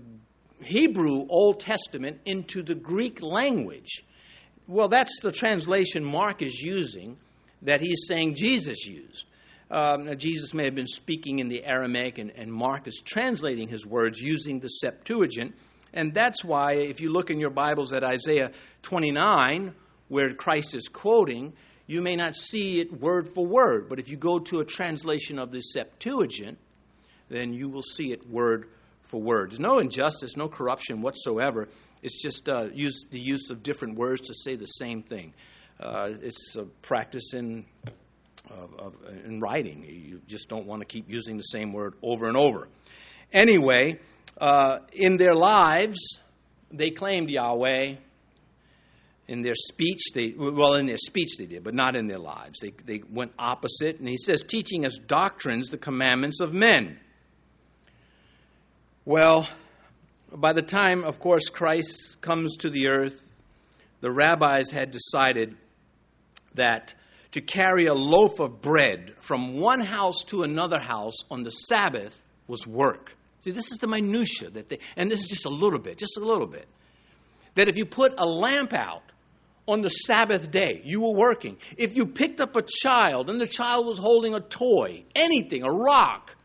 Hebrew 0.63 1.27
Old 1.29 1.61
Testament 1.61 2.21
into 2.25 2.63
the 2.63 2.75
Greek 2.75 3.23
language. 3.23 4.05
Well, 4.67 4.89
that's 4.89 5.21
the 5.21 5.33
translation 5.33 6.05
Mark 6.05 6.43
is 6.43 6.61
using 6.61 7.19
that 7.63 7.81
he's 7.81 8.07
saying 8.09 8.35
Jesus 8.35 8.87
used. 8.87 9.27
Um, 9.71 10.17
Jesus 10.17 10.55
may 10.55 10.65
have 10.65 10.75
been 10.75 10.87
speaking 10.87 11.41
in 11.41 11.49
the 11.49 11.65
Aramaic, 11.65 12.19
and, 12.19 12.31
and 12.31 12.53
Mark 12.53 12.87
is 12.87 13.03
translating 13.05 13.69
his 13.69 13.85
words 13.85 14.21
using 14.21 14.61
the 14.61 14.69
Septuagint. 14.69 15.55
And 15.93 16.15
that's 16.15 16.45
why, 16.45 16.75
if 16.75 17.01
you 17.01 17.11
look 17.11 17.31
in 17.31 17.41
your 17.41 17.51
Bibles 17.51 17.93
at 17.93 18.05
Isaiah 18.05 18.53
29, 18.83 19.75
where 20.09 20.35
Christ 20.35 20.75
is 20.75 20.89
quoting, 20.89 21.55
you 21.87 22.03
may 22.03 22.17
not 22.17 22.35
see 22.35 22.81
it 22.81 23.01
word 23.01 23.35
for 23.35 23.47
word. 23.47 23.89
But 23.89 23.99
if 23.99 24.09
you 24.09 24.17
go 24.17 24.39
to 24.39 24.61
a 24.61 24.65
translation 24.65 25.39
of 25.39 25.51
the 25.51 25.61
Septuagint, 25.61 26.59
then 27.29 27.53
you 27.53 27.69
will 27.69 27.83
see 27.83 28.13
it 28.13 28.29
word 28.29 28.69
for 29.03 29.21
word. 29.21 29.51
There's 29.51 29.61
no 29.61 29.79
injustice, 29.79 30.37
no 30.37 30.49
corruption 30.49 31.01
whatsoever. 31.01 31.69
It's 32.03 32.21
just 32.21 32.49
uh, 32.49 32.69
use, 32.73 33.05
the 33.11 33.21
use 33.21 33.51
of 33.51 33.63
different 33.63 33.97
words 33.97 34.23
to 34.23 34.35
say 34.35 34.57
the 34.57 34.67
same 34.67 35.03
thing. 35.03 35.33
Uh, 35.79 36.11
it's 36.23 36.57
a 36.57 36.65
practice 36.65 37.35
in 37.35 37.67
of, 38.51 38.75
of, 38.79 38.95
in 39.25 39.41
writing. 39.41 39.85
You 39.85 40.21
just 40.27 40.49
don't 40.49 40.67
want 40.67 40.81
to 40.81 40.87
keep 40.87 41.11
using 41.11 41.37
the 41.37 41.43
same 41.43 41.73
word 41.73 41.95
over 42.03 42.29
and 42.29 42.37
over. 42.37 42.69
Anyway, 43.33 43.99
uh, 44.39 44.79
in 44.93 45.17
their 45.17 45.35
lives, 45.35 46.21
they 46.71 46.91
claimed 46.91 47.29
Yahweh. 47.29 47.97
In 49.29 49.43
their 49.43 49.55
speech, 49.55 50.13
they, 50.15 50.35
well, 50.37 50.75
in 50.75 50.87
their 50.87 50.97
speech 50.97 51.37
they 51.37 51.47
did, 51.47 51.65
but 51.65 51.75
not 51.75 51.97
in 51.97 52.07
their 52.07 52.19
lives. 52.19 52.61
They, 52.61 52.73
they 52.85 53.03
went 53.11 53.33
opposite. 53.39 53.99
And 53.99 54.09
he 54.09 54.17
says, 54.17 54.43
teaching 54.43 54.85
as 54.85 54.99
doctrines 54.99 55.71
the 55.71 55.79
commandments 55.79 56.41
of 56.41 56.53
men. 56.53 56.99
Well, 59.05 59.49
by 60.33 60.53
the 60.53 60.63
time, 60.63 61.05
of 61.05 61.19
course, 61.19 61.49
Christ 61.49 62.21
comes 62.21 62.57
to 62.59 62.71
the 62.71 62.89
earth, 62.89 63.25
the 64.01 64.13
rabbis 64.13 64.71
had 64.71 64.91
decided 64.91 65.57
that 66.55 66.95
to 67.33 67.41
carry 67.41 67.87
a 67.87 67.95
loaf 67.95 68.41
of 68.41 68.63
bread 68.63 69.15
from 69.21 69.59
one 69.59 69.81
house 69.81 70.21
to 70.27 70.43
another 70.43 70.81
house 70.81 71.17
on 71.31 71.43
the 71.43 71.51
Sabbath 71.51 72.17
was 72.47 72.67
work. 72.67 73.15
See, 73.41 73.51
this 73.51 73.71
is 73.71 73.79
the 73.79 73.87
minutia 73.87 74.51
that 74.51 74.69
they, 74.69 74.79
and 74.97 75.11
this 75.11 75.21
is 75.21 75.29
just 75.29 75.45
a 75.45 75.51
little 75.51 75.79
bit, 75.79 75.99
just 75.99 76.17
a 76.17 76.25
little 76.25 76.47
bit. 76.47 76.67
That 77.55 77.69
if 77.69 77.77
you 77.77 77.85
put 77.85 78.15
a 78.19 78.27
lamp 78.27 78.73
out 78.73 79.03
on 79.67 79.83
the 79.83 79.89
Sabbath 79.89 80.51
day, 80.51 80.81
you 80.85 81.01
were 81.01 81.15
working. 81.15 81.57
If 81.77 81.97
you 81.97 82.07
picked 82.07 82.41
up 82.41 82.57
a 82.57 82.63
child 82.63 83.29
and 83.29 83.41
the 83.41 83.47
child 83.47 83.87
was 83.87 83.99
holding 83.99 84.35
a 84.35 84.41
toy, 84.41 85.05
anything, 85.15 85.65
a 85.65 85.71
rock, 85.71 86.37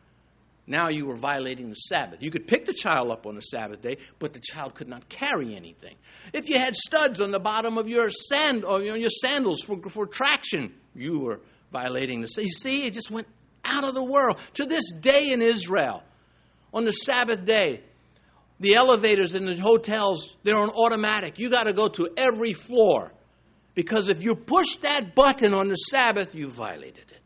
now 0.66 0.90
you 0.90 1.06
were 1.06 1.18
violating 1.18 1.70
the 1.70 1.76
Sabbath. 1.76 2.22
You 2.22 2.32
could 2.32 2.48
pick 2.48 2.66
the 2.66 2.74
child 2.74 3.12
up 3.12 3.28
on 3.28 3.36
the 3.36 3.42
Sabbath 3.42 3.82
day, 3.82 3.98
but 4.20 4.34
the 4.34 4.40
child 4.40 4.74
could 4.74 4.88
not 4.88 5.10
carry 5.10 5.56
anything. 5.56 5.96
If 6.34 6.50
you 6.50 6.58
had 6.58 6.76
studs 6.76 7.20
on 7.20 7.32
the 7.32 7.40
bottom 7.40 7.78
of 7.78 7.88
your 7.88 8.10
sand 8.10 8.64
or 8.64 8.82
your 8.82 9.10
sandals 9.10 9.62
for, 9.62 9.78
for 9.90 10.06
traction, 10.08 10.74
you 10.96 11.20
were 11.20 11.42
violating 11.72 12.22
the 12.22 12.28
Sabbath. 12.28 12.48
You 12.48 12.54
see, 12.54 12.86
it 12.86 12.94
just 12.94 13.12
went 13.12 13.28
out 13.66 13.84
of 13.84 13.94
the 13.94 14.04
world. 14.04 14.38
To 14.56 14.66
this 14.66 14.92
day 14.92 15.32
in 15.32 15.42
Israel, 15.42 16.04
on 16.74 16.86
the 16.86 16.92
Sabbath 16.92 17.44
day, 17.44 17.82
the 18.62 18.76
elevators 18.76 19.34
in 19.34 19.46
the 19.46 19.58
hotels, 19.58 20.36
they're 20.44 20.60
on 20.60 20.70
automatic. 20.70 21.40
You 21.40 21.50
got 21.50 21.64
to 21.64 21.74
go 21.74 21.88
to 21.90 22.10
every 22.16 22.54
floor. 22.54 23.12
Because 23.74 24.08
if 24.08 24.24
you 24.24 24.36
push 24.36 24.76
that 24.78 25.16
button 25.16 25.54
on 25.54 25.68
the 25.68 25.76
Sabbath, 25.76 26.36
you 26.36 26.48
violated 26.50 27.06
it. 27.10 27.20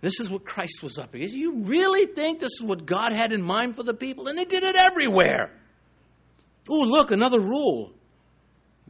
This 0.00 0.20
is 0.20 0.30
what 0.30 0.44
Christ 0.44 0.82
was 0.82 0.98
up 0.98 1.14
against. 1.14 1.34
You 1.34 1.62
really 1.62 2.06
think 2.06 2.38
this 2.38 2.52
is 2.60 2.62
what 2.62 2.86
God 2.86 3.12
had 3.12 3.32
in 3.32 3.42
mind 3.42 3.74
for 3.74 3.82
the 3.82 3.94
people? 3.94 4.28
And 4.28 4.38
they 4.38 4.44
did 4.44 4.62
it 4.62 4.76
everywhere. 4.76 5.50
Oh, 6.70 6.80
look, 6.80 7.10
another 7.10 7.40
rule. 7.40 7.92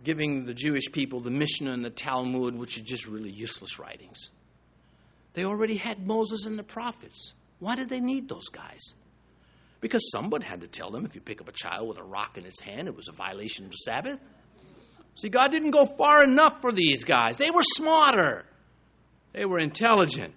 Giving 0.02 0.44
the 0.44 0.54
Jewish 0.54 0.92
people 0.92 1.20
the 1.20 1.30
Mishnah 1.30 1.72
and 1.72 1.84
the 1.84 1.90
Talmud, 1.90 2.56
which 2.56 2.76
are 2.76 2.82
just 2.82 3.06
really 3.06 3.30
useless 3.30 3.78
writings. 3.78 4.18
They 5.32 5.44
already 5.44 5.76
had 5.76 6.06
Moses 6.06 6.44
and 6.44 6.58
the 6.58 6.62
prophets. 6.62 7.32
Why 7.58 7.74
did 7.74 7.88
they 7.88 8.00
need 8.00 8.28
those 8.28 8.48
guys? 8.48 8.94
Because 9.84 10.10
someone 10.10 10.40
had 10.40 10.62
to 10.62 10.66
tell 10.66 10.90
them 10.90 11.04
if 11.04 11.14
you 11.14 11.20
pick 11.20 11.42
up 11.42 11.48
a 11.50 11.52
child 11.52 11.86
with 11.86 11.98
a 11.98 12.02
rock 12.02 12.38
in 12.38 12.46
its 12.46 12.58
hand, 12.58 12.88
it 12.88 12.96
was 12.96 13.08
a 13.08 13.12
violation 13.12 13.66
of 13.66 13.70
the 13.70 13.76
Sabbath. 13.76 14.18
See, 15.14 15.28
God 15.28 15.52
didn't 15.52 15.72
go 15.72 15.84
far 15.84 16.24
enough 16.24 16.62
for 16.62 16.72
these 16.72 17.04
guys. 17.04 17.36
They 17.36 17.50
were 17.50 17.60
smarter. 17.60 18.46
They 19.34 19.44
were 19.44 19.58
intelligent. 19.58 20.32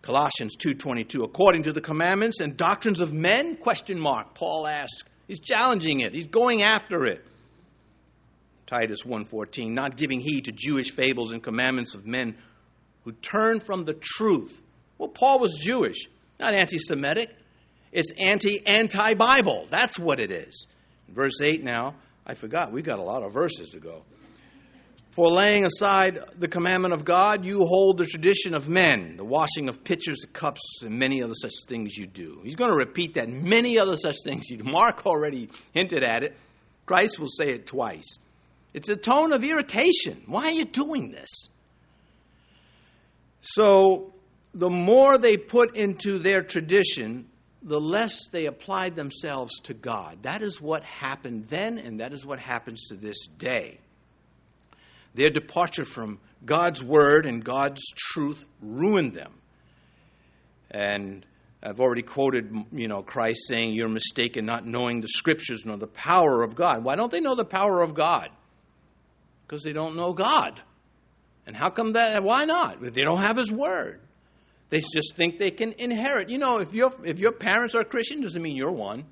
Colossians 0.00 0.56
2:22 0.56 1.22
according 1.22 1.64
to 1.64 1.72
the 1.74 1.82
commandments 1.82 2.40
and 2.40 2.56
doctrines 2.56 3.02
of 3.02 3.12
men 3.12 3.56
question 3.58 4.00
mark 4.00 4.34
Paul 4.34 4.66
asks 4.66 5.04
he's 5.28 5.40
challenging 5.40 6.00
it 6.00 6.14
he's 6.14 6.26
going 6.26 6.62
after 6.62 7.04
it 7.04 7.26
Titus 8.66 9.02
1:14 9.02 9.70
not 9.70 9.98
giving 9.98 10.20
heed 10.20 10.46
to 10.46 10.52
Jewish 10.52 10.90
fables 10.90 11.30
and 11.30 11.42
commandments 11.42 11.94
of 11.94 12.06
men 12.06 12.36
who 13.04 13.12
turn 13.12 13.60
from 13.60 13.84
the 13.84 13.94
truth 13.94 14.62
well 14.98 15.08
Paul 15.08 15.38
was 15.40 15.58
Jewish 15.62 16.06
not 16.38 16.52
anti-semitic 16.52 17.30
it's 17.94 18.10
anti 18.18 18.66
anti 18.66 19.14
Bible. 19.14 19.66
That's 19.70 19.98
what 19.98 20.18
it 20.18 20.30
is. 20.30 20.66
Verse 21.08 21.40
8 21.40 21.62
now, 21.62 21.94
I 22.26 22.34
forgot, 22.34 22.72
we've 22.72 22.84
got 22.84 22.98
a 22.98 23.02
lot 23.02 23.22
of 23.22 23.32
verses 23.32 23.70
to 23.70 23.78
go. 23.78 24.02
For 25.12 25.30
laying 25.30 25.64
aside 25.64 26.18
the 26.36 26.48
commandment 26.48 26.92
of 26.92 27.04
God, 27.04 27.46
you 27.46 27.64
hold 27.64 27.98
the 27.98 28.04
tradition 28.04 28.52
of 28.52 28.68
men, 28.68 29.16
the 29.16 29.24
washing 29.24 29.68
of 29.68 29.84
pitchers, 29.84 30.26
cups, 30.32 30.60
and 30.82 30.98
many 30.98 31.22
other 31.22 31.34
such 31.40 31.52
things 31.68 31.96
you 31.96 32.08
do. 32.08 32.40
He's 32.42 32.56
going 32.56 32.72
to 32.72 32.76
repeat 32.76 33.14
that. 33.14 33.28
Many 33.28 33.78
other 33.78 33.96
such 33.96 34.16
things 34.24 34.50
you 34.50 34.56
do. 34.56 34.64
Mark 34.64 35.06
already 35.06 35.50
hinted 35.72 36.02
at 36.02 36.24
it. 36.24 36.36
Christ 36.86 37.20
will 37.20 37.28
say 37.28 37.50
it 37.50 37.64
twice. 37.64 38.18
It's 38.72 38.88
a 38.88 38.96
tone 38.96 39.32
of 39.32 39.44
irritation. 39.44 40.24
Why 40.26 40.46
are 40.46 40.52
you 40.52 40.64
doing 40.64 41.12
this? 41.12 41.30
So, 43.40 44.12
the 44.52 44.70
more 44.70 45.16
they 45.16 45.36
put 45.36 45.76
into 45.76 46.18
their 46.18 46.42
tradition, 46.42 47.28
the 47.64 47.80
less 47.80 48.28
they 48.30 48.44
applied 48.44 48.94
themselves 48.94 49.58
to 49.60 49.74
God. 49.74 50.18
That 50.22 50.42
is 50.42 50.60
what 50.60 50.84
happened 50.84 51.46
then, 51.46 51.78
and 51.78 52.00
that 52.00 52.12
is 52.12 52.24
what 52.24 52.38
happens 52.38 52.84
to 52.88 52.94
this 52.94 53.26
day. 53.38 53.78
Their 55.14 55.30
departure 55.30 55.84
from 55.84 56.20
God's 56.44 56.84
word 56.84 57.24
and 57.24 57.42
God's 57.42 57.82
truth 57.96 58.44
ruined 58.60 59.14
them. 59.14 59.32
And 60.70 61.24
I've 61.62 61.80
already 61.80 62.02
quoted, 62.02 62.52
you 62.72 62.88
know, 62.88 63.02
Christ 63.02 63.40
saying, 63.48 63.72
You're 63.72 63.88
mistaken 63.88 64.44
not 64.44 64.66
knowing 64.66 65.00
the 65.00 65.08
scriptures 65.08 65.64
nor 65.64 65.78
the 65.78 65.86
power 65.86 66.42
of 66.42 66.54
God. 66.54 66.84
Why 66.84 66.96
don't 66.96 67.10
they 67.10 67.20
know 67.20 67.34
the 67.34 67.44
power 67.44 67.80
of 67.80 67.94
God? 67.94 68.28
Because 69.46 69.62
they 69.62 69.72
don't 69.72 69.96
know 69.96 70.12
God. 70.12 70.60
And 71.46 71.56
how 71.56 71.70
come 71.70 71.92
that? 71.92 72.22
Why 72.22 72.44
not? 72.44 72.82
They 72.82 73.02
don't 73.02 73.20
have 73.20 73.36
His 73.36 73.50
word. 73.50 74.00
They 74.74 74.80
just 74.80 75.14
think 75.14 75.38
they 75.38 75.52
can 75.52 75.70
inherit. 75.78 76.30
You 76.30 76.38
know, 76.38 76.58
if 76.58 76.74
your 76.74 76.90
if 77.04 77.20
your 77.20 77.30
parents 77.30 77.76
are 77.76 77.84
Christian, 77.84 78.20
doesn't 78.20 78.42
mean 78.42 78.56
you're 78.56 78.72
one. 78.72 79.04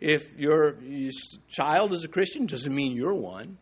If 0.00 0.36
your, 0.36 0.80
your 0.80 1.12
child 1.48 1.92
is 1.92 2.02
a 2.02 2.08
Christian, 2.08 2.46
doesn't 2.46 2.74
mean 2.74 2.96
you're 2.96 3.14
one. 3.14 3.56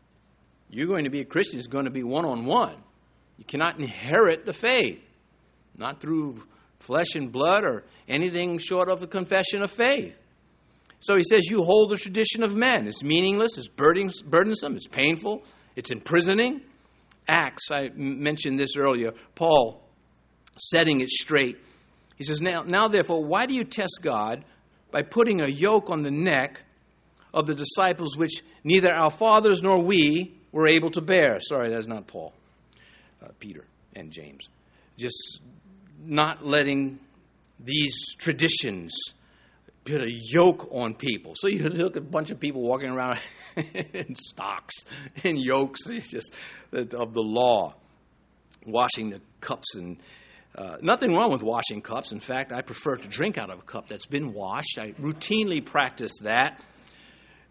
You're 0.71 0.87
going 0.87 1.05
to 1.05 1.11
be 1.11 1.21
a 1.21 1.27
Christian 1.27 1.59
is 1.59 1.66
going 1.66 1.85
to 1.85 1.90
be 1.90 2.03
one 2.03 2.25
on 2.25 2.47
one. 2.47 2.77
You 3.37 3.45
cannot 3.45 3.79
inherit 3.79 4.47
the 4.47 4.55
faith, 4.55 5.07
not 5.77 6.01
through 6.01 6.43
flesh 6.79 7.14
and 7.14 7.31
blood 7.31 7.64
or 7.64 7.85
anything 8.09 8.57
short 8.57 8.88
of 8.88 9.01
the 9.01 9.07
confession 9.07 9.62
of 9.62 9.71
faith. 9.71 10.19
So 11.01 11.14
he 11.14 11.25
says, 11.25 11.51
You 11.51 11.62
hold 11.62 11.90
the 11.90 11.99
tradition 11.99 12.43
of 12.43 12.57
men. 12.57 12.88
It's 12.88 13.05
meaningless, 13.05 13.59
it's 13.59 13.69
burdensome, 13.69 14.77
it's 14.77 14.88
painful, 14.88 15.45
it's 15.77 15.90
imprisoning. 15.90 16.62
Acts, 17.29 17.71
I 17.71 17.90
mentioned 17.95 18.59
this 18.59 18.79
earlier. 18.79 19.11
Paul 19.35 19.89
setting 20.59 21.01
it 21.01 21.09
straight. 21.09 21.59
He 22.17 22.25
says, 22.25 22.41
now, 22.41 22.63
now 22.63 22.89
therefore, 22.89 23.25
why 23.25 23.47
do 23.47 23.55
you 23.55 23.65
test 23.65 24.01
God 24.03 24.45
by 24.91 25.03
putting 25.03 25.41
a 25.41 25.49
yoke 25.49 25.91
on 25.91 26.03
the 26.03 26.11
neck 26.11 26.61
of 27.33 27.47
the 27.47 27.55
disciples 27.55 28.17
which 28.17 28.43
neither 28.65 28.93
our 28.93 29.11
fathers 29.11 29.63
nor 29.63 29.83
we 29.83 30.35
were 30.53 30.69
able 30.69 30.91
to 30.91 31.01
bear? 31.01 31.41
Sorry, 31.41 31.71
that's 31.71 31.87
not 31.87 32.07
Paul, 32.07 32.33
uh, 33.23 33.29
Peter 33.39 33.65
and 33.95 34.11
James. 34.11 34.49
Just 34.99 35.41
not 36.05 36.45
letting 36.45 36.99
these 37.59 38.15
traditions 38.19 38.93
put 39.85 40.03
a 40.03 40.11
yoke 40.11 40.69
on 40.73 40.95
people. 40.95 41.35
So 41.37 41.49
you 41.49 41.69
look 41.69 41.97
at 41.97 42.03
a 42.03 42.05
bunch 42.05 42.31
of 42.31 42.39
people 42.39 42.63
walking 42.63 42.91
around 42.91 43.19
in 43.57 44.15
stocks 44.15 44.75
and 45.25 45.39
yokes 45.39 45.85
just 46.11 46.35
of 46.73 47.15
the 47.15 47.23
law, 47.23 47.75
washing 48.67 49.11
the 49.11 49.21
cups 49.41 49.75
and 49.75 49.99
uh, 50.55 50.77
nothing 50.83 51.15
wrong 51.15 51.31
with 51.31 51.43
washing 51.43 51.81
cups. 51.81 52.13
In 52.13 52.21
fact, 52.21 52.53
I 52.53 52.63
prefer 52.63 52.97
to 52.97 53.09
drink 53.09 53.39
out 53.39 53.51
of 53.51 53.61
a 53.61 53.63
cup 53.63 53.89
that's 53.89 54.07
been 54.07 54.33
washed. 54.33 54.79
I 54.79 54.93
routinely 54.93 55.65
practice 55.65 56.19
that. 56.23 56.63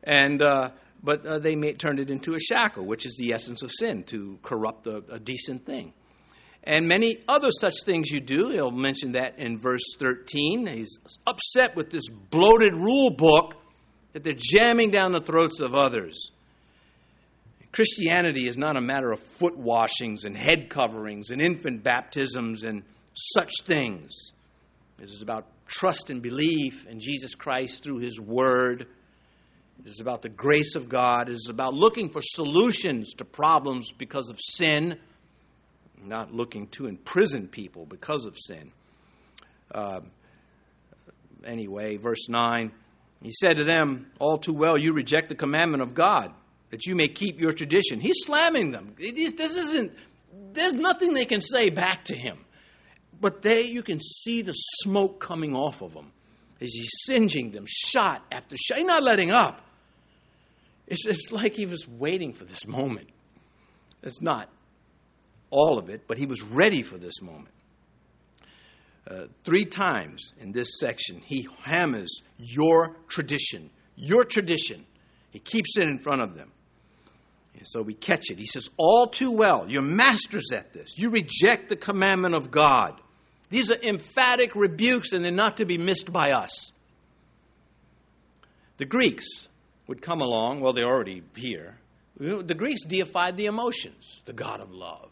And, 0.03 0.43
uh, 0.43 0.69
but 1.01 1.25
uh, 1.25 1.39
they 1.39 1.55
may, 1.55 1.73
turned 1.73 1.99
it 1.99 2.09
into 2.09 2.35
a 2.35 2.39
shackle, 2.39 2.85
which 2.85 3.05
is 3.05 3.15
the 3.17 3.33
essence 3.33 3.63
of 3.63 3.71
sin, 3.71 4.03
to 4.05 4.37
corrupt 4.43 4.87
a, 4.87 5.03
a 5.09 5.19
decent 5.19 5.65
thing. 5.65 5.93
And 6.63 6.87
many 6.87 7.17
other 7.27 7.49
such 7.51 7.83
things 7.85 8.11
you 8.11 8.19
do. 8.19 8.49
He'll 8.49 8.71
mention 8.71 9.13
that 9.13 9.39
in 9.39 9.57
verse 9.57 9.83
13. 9.97 10.67
He's 10.67 10.99
upset 11.25 11.75
with 11.75 11.89
this 11.89 12.09
bloated 12.09 12.75
rule 12.75 13.11
book 13.11 13.55
that 14.11 14.23
they're 14.23 14.33
jamming 14.37 14.91
down 14.91 15.13
the 15.13 15.21
throats 15.21 15.61
of 15.61 15.73
others. 15.73 16.31
Christianity 17.71 18.47
is 18.47 18.57
not 18.57 18.77
a 18.77 18.81
matter 18.81 19.11
of 19.11 19.19
foot 19.19 19.57
washings 19.57 20.25
and 20.25 20.35
head 20.35 20.69
coverings 20.69 21.29
and 21.29 21.41
infant 21.41 21.83
baptisms 21.83 22.63
and 22.63 22.83
such 23.13 23.51
things. 23.63 24.33
It 24.99 25.09
is 25.09 25.21
about 25.21 25.45
trust 25.67 26.09
and 26.09 26.21
belief 26.21 26.87
in 26.87 26.99
Jesus 26.99 27.35
Christ 27.35 27.83
through 27.83 27.99
His 27.99 28.19
Word. 28.19 28.87
It 29.79 29.85
is 29.85 29.99
about 29.99 30.23
the 30.23 30.29
grace 30.29 30.75
of 30.75 30.89
God. 30.89 31.29
It 31.29 31.33
is 31.33 31.47
about 31.49 31.73
looking 31.73 32.09
for 32.09 32.21
solutions 32.21 33.13
to 33.17 33.25
problems 33.25 33.91
because 33.91 34.29
of 34.29 34.39
sin, 34.41 34.97
not 36.03 36.33
looking 36.33 36.67
to 36.69 36.87
imprison 36.87 37.47
people 37.47 37.85
because 37.85 38.25
of 38.25 38.35
sin. 38.37 38.71
Uh, 39.73 40.01
anyway, 41.45 41.97
verse 41.97 42.27
9 42.27 42.71
He 43.21 43.31
said 43.31 43.59
to 43.59 43.63
them, 43.63 44.07
All 44.19 44.39
too 44.39 44.53
well, 44.53 44.77
you 44.77 44.91
reject 44.91 45.29
the 45.29 45.35
commandment 45.35 45.83
of 45.83 45.93
God 45.93 46.33
that 46.69 46.85
you 46.85 46.95
may 46.95 47.07
keep 47.07 47.39
your 47.39 47.51
tradition. 47.51 47.99
He's 47.99 48.17
slamming 48.25 48.71
them. 48.71 48.95
Is, 48.99 49.33
this 49.33 49.55
isn't, 49.55 49.93
there's 50.53 50.73
nothing 50.73 51.13
they 51.13 51.25
can 51.25 51.41
say 51.41 51.69
back 51.69 52.05
to 52.05 52.15
him. 52.15 52.45
But 53.19 53.41
they, 53.41 53.63
you 53.63 53.83
can 53.83 53.99
see 53.99 54.41
the 54.41 54.53
smoke 54.53 55.19
coming 55.19 55.55
off 55.55 55.81
of 55.81 55.93
them 55.93 56.11
as 56.61 56.71
he's 56.73 56.91
singeing 57.05 57.51
them, 57.51 57.65
shot 57.67 58.23
after 58.31 58.55
shot. 58.57 58.77
He's 58.77 58.87
not 58.87 59.03
letting 59.03 59.31
up. 59.31 59.61
It's, 60.87 61.05
it's 61.05 61.31
like 61.31 61.53
he 61.53 61.65
was 61.65 61.87
waiting 61.87 62.33
for 62.33 62.45
this 62.45 62.65
moment. 62.67 63.09
It's 64.03 64.21
not 64.21 64.49
all 65.49 65.77
of 65.77 65.89
it, 65.89 66.03
but 66.07 66.17
he 66.17 66.25
was 66.25 66.41
ready 66.41 66.83
for 66.83 66.97
this 66.97 67.21
moment. 67.21 67.53
Uh, 69.09 69.25
three 69.43 69.65
times 69.65 70.33
in 70.39 70.51
this 70.51 70.79
section, 70.79 71.19
he 71.19 71.47
hammers 71.61 72.21
your 72.37 72.95
tradition, 73.07 73.69
your 73.95 74.23
tradition. 74.23 74.85
He 75.31 75.39
keeps 75.39 75.77
it 75.77 75.87
in 75.87 75.99
front 75.99 76.21
of 76.21 76.35
them. 76.35 76.51
And 77.57 77.67
so 77.67 77.81
we 77.81 77.93
catch 77.93 78.29
it. 78.29 78.39
He 78.39 78.45
says, 78.45 78.69
All 78.77 79.07
too 79.07 79.31
well, 79.31 79.65
you're 79.67 79.81
masters 79.81 80.51
at 80.53 80.71
this. 80.71 80.97
You 80.97 81.09
reject 81.09 81.69
the 81.69 81.75
commandment 81.75 82.35
of 82.35 82.51
God. 82.51 82.99
These 83.49 83.71
are 83.71 83.77
emphatic 83.81 84.55
rebukes, 84.55 85.11
and 85.11 85.23
they're 85.23 85.31
not 85.31 85.57
to 85.57 85.65
be 85.65 85.77
missed 85.77 86.11
by 86.11 86.31
us. 86.31 86.71
The 88.77 88.85
Greeks 88.85 89.47
would 89.87 90.01
come 90.01 90.21
along, 90.21 90.61
well, 90.61 90.71
they're 90.71 90.85
already 90.85 91.23
here. 91.35 91.77
The 92.17 92.55
Greeks 92.55 92.83
deified 92.83 93.37
the 93.37 93.45
emotions, 93.45 94.21
the 94.25 94.33
God 94.33 94.61
of 94.61 94.71
love, 94.71 95.09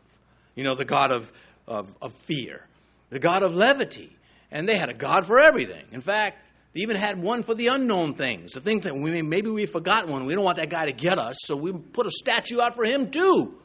you 0.56 0.64
know, 0.64 0.76
the 0.76 0.86
God 0.86 1.12
of, 1.12 1.32
of, 1.68 1.96
of 2.02 2.14
fear, 2.14 2.66
the 3.10 3.20
God 3.20 3.44
of 3.44 3.56
levity. 3.56 4.16
And 4.52 4.68
they 4.68 4.78
had 4.78 4.90
a 4.90 4.94
God 4.94 5.26
for 5.26 5.40
everything. 5.40 5.86
In 5.92 6.02
fact, 6.02 6.52
they 6.78 6.84
even 6.84 6.96
had 6.96 7.20
one 7.20 7.42
for 7.42 7.56
the 7.56 7.68
unknown 7.68 8.14
things, 8.14 8.52
the 8.52 8.62
things 8.62 8.84
that 8.84 8.94
we, 8.94 9.24
maybe 9.24 9.50
we 9.50 9.66
forgot 9.66 10.08
one. 10.08 10.28
We 10.28 10.36
don't 10.36 10.44
want 10.44 10.58
that 10.58 10.70
guy 10.70 10.86
to 10.86 10.94
get 10.94 11.18
us, 11.18 11.36
so 11.40 11.56
we 11.56 11.74
put 11.74 12.06
a 12.06 12.12
statue 12.12 12.62
out 12.62 12.76
for 12.76 12.86
him 12.86 13.10
too. 13.10 13.56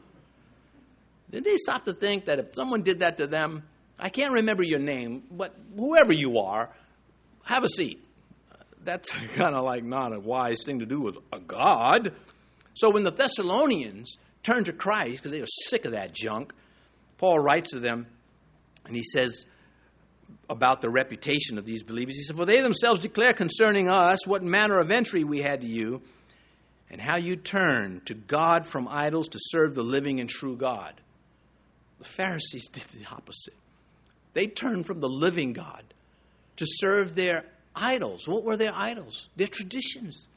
Did 1.29 1.43
they 1.43 1.57
stop 1.57 1.85
to 1.85 1.93
think 1.93 2.25
that 2.25 2.39
if 2.39 2.55
someone 2.55 2.81
did 2.81 3.01
that 3.01 3.17
to 3.17 3.27
them, 3.27 3.65
I 3.99 4.09
can't 4.09 4.33
remember 4.33 4.63
your 4.63 4.79
name, 4.79 5.25
but 5.29 5.55
whoever 5.75 6.11
you 6.11 6.39
are, 6.39 6.71
have 7.43 7.63
a 7.63 7.69
seat. 7.69 8.03
That's 8.83 9.11
kind 9.35 9.53
of 9.53 9.63
like 9.63 9.83
not 9.83 10.11
a 10.11 10.19
wise 10.19 10.63
thing 10.65 10.79
to 10.79 10.87
do 10.87 10.99
with 10.99 11.17
a 11.31 11.39
God. 11.39 12.15
So 12.73 12.89
when 12.89 13.03
the 13.03 13.11
Thessalonians 13.11 14.17
turned 14.41 14.65
to 14.65 14.73
Christ, 14.73 15.17
because 15.17 15.31
they 15.31 15.39
were 15.39 15.45
sick 15.67 15.85
of 15.85 15.91
that 15.91 16.13
junk, 16.13 16.51
Paul 17.19 17.37
writes 17.37 17.73
to 17.73 17.79
them 17.79 18.07
and 18.87 18.95
he 18.95 19.03
says, 19.03 19.45
about 20.49 20.81
the 20.81 20.89
reputation 20.89 21.57
of 21.57 21.65
these 21.65 21.83
believers. 21.83 22.15
He 22.15 22.23
said, 22.23 22.35
For 22.35 22.45
they 22.45 22.61
themselves 22.61 22.99
declare 22.99 23.33
concerning 23.33 23.89
us 23.89 24.27
what 24.27 24.43
manner 24.43 24.79
of 24.79 24.91
entry 24.91 25.23
we 25.23 25.41
had 25.41 25.61
to 25.61 25.67
you, 25.67 26.01
and 26.89 27.01
how 27.01 27.17
you 27.17 27.35
turned 27.35 28.05
to 28.07 28.13
God 28.13 28.67
from 28.67 28.87
idols 28.87 29.27
to 29.29 29.39
serve 29.41 29.73
the 29.73 29.83
living 29.83 30.19
and 30.19 30.29
true 30.29 30.55
God. 30.55 30.93
The 31.99 32.05
Pharisees 32.05 32.67
did 32.67 32.83
the 32.83 33.05
opposite. 33.11 33.55
They 34.33 34.47
turned 34.47 34.85
from 34.85 34.99
the 34.99 35.09
living 35.09 35.53
God 35.53 35.83
to 36.57 36.65
serve 36.67 37.15
their 37.15 37.45
idols. 37.75 38.27
What 38.27 38.43
were 38.43 38.57
their 38.57 38.73
idols? 38.73 39.27
Their 39.35 39.47
traditions. 39.47 40.27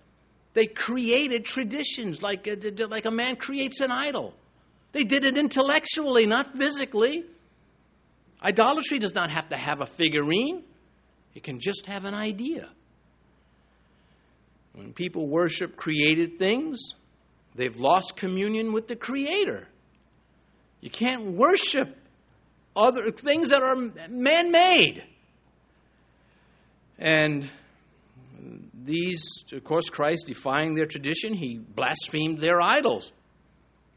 They 0.55 0.67
created 0.67 1.45
traditions 1.45 2.23
like 2.23 2.47
a, 2.47 2.87
like 2.87 3.05
a 3.05 3.11
man 3.11 3.37
creates 3.37 3.81
an 3.81 3.91
idol. 3.91 4.35
They 4.93 5.05
did 5.05 5.25
it 5.25 5.37
intellectually, 5.37 6.25
not 6.25 6.57
physically. 6.57 7.25
Idolatry 8.43 8.99
does 8.99 9.15
not 9.15 9.31
have 9.31 9.49
to 9.49 9.57
have 9.57 9.81
a 9.81 9.87
figurine, 9.87 10.63
it 11.35 11.43
can 11.43 11.61
just 11.61 11.87
have 11.87 12.05
an 12.05 12.15
idea. 12.15 12.71
When 14.75 14.93
people 14.93 15.27
worship 15.27 15.77
created 15.77 16.39
things, 16.39 16.79
they've 17.55 17.77
lost 17.77 18.17
communion 18.17 18.73
with 18.73 18.89
the 18.89 18.97
Creator. 18.97 19.69
You 20.81 20.91
can't 20.91 21.33
worship 21.33 21.97
other 22.77 23.11
things 23.11 23.49
that 23.49 23.63
are 23.63 23.77
man 24.11 24.51
made. 24.51 25.03
And 26.99 27.51
these, 28.75 29.25
of 29.53 29.65
course, 29.65 29.89
Christ 29.89 30.27
defying 30.27 30.75
their 30.75 30.87
tradition, 30.87 31.35
he 31.35 31.59
blasphemed 31.59 32.39
their 32.39 32.61
idols. 32.61 33.11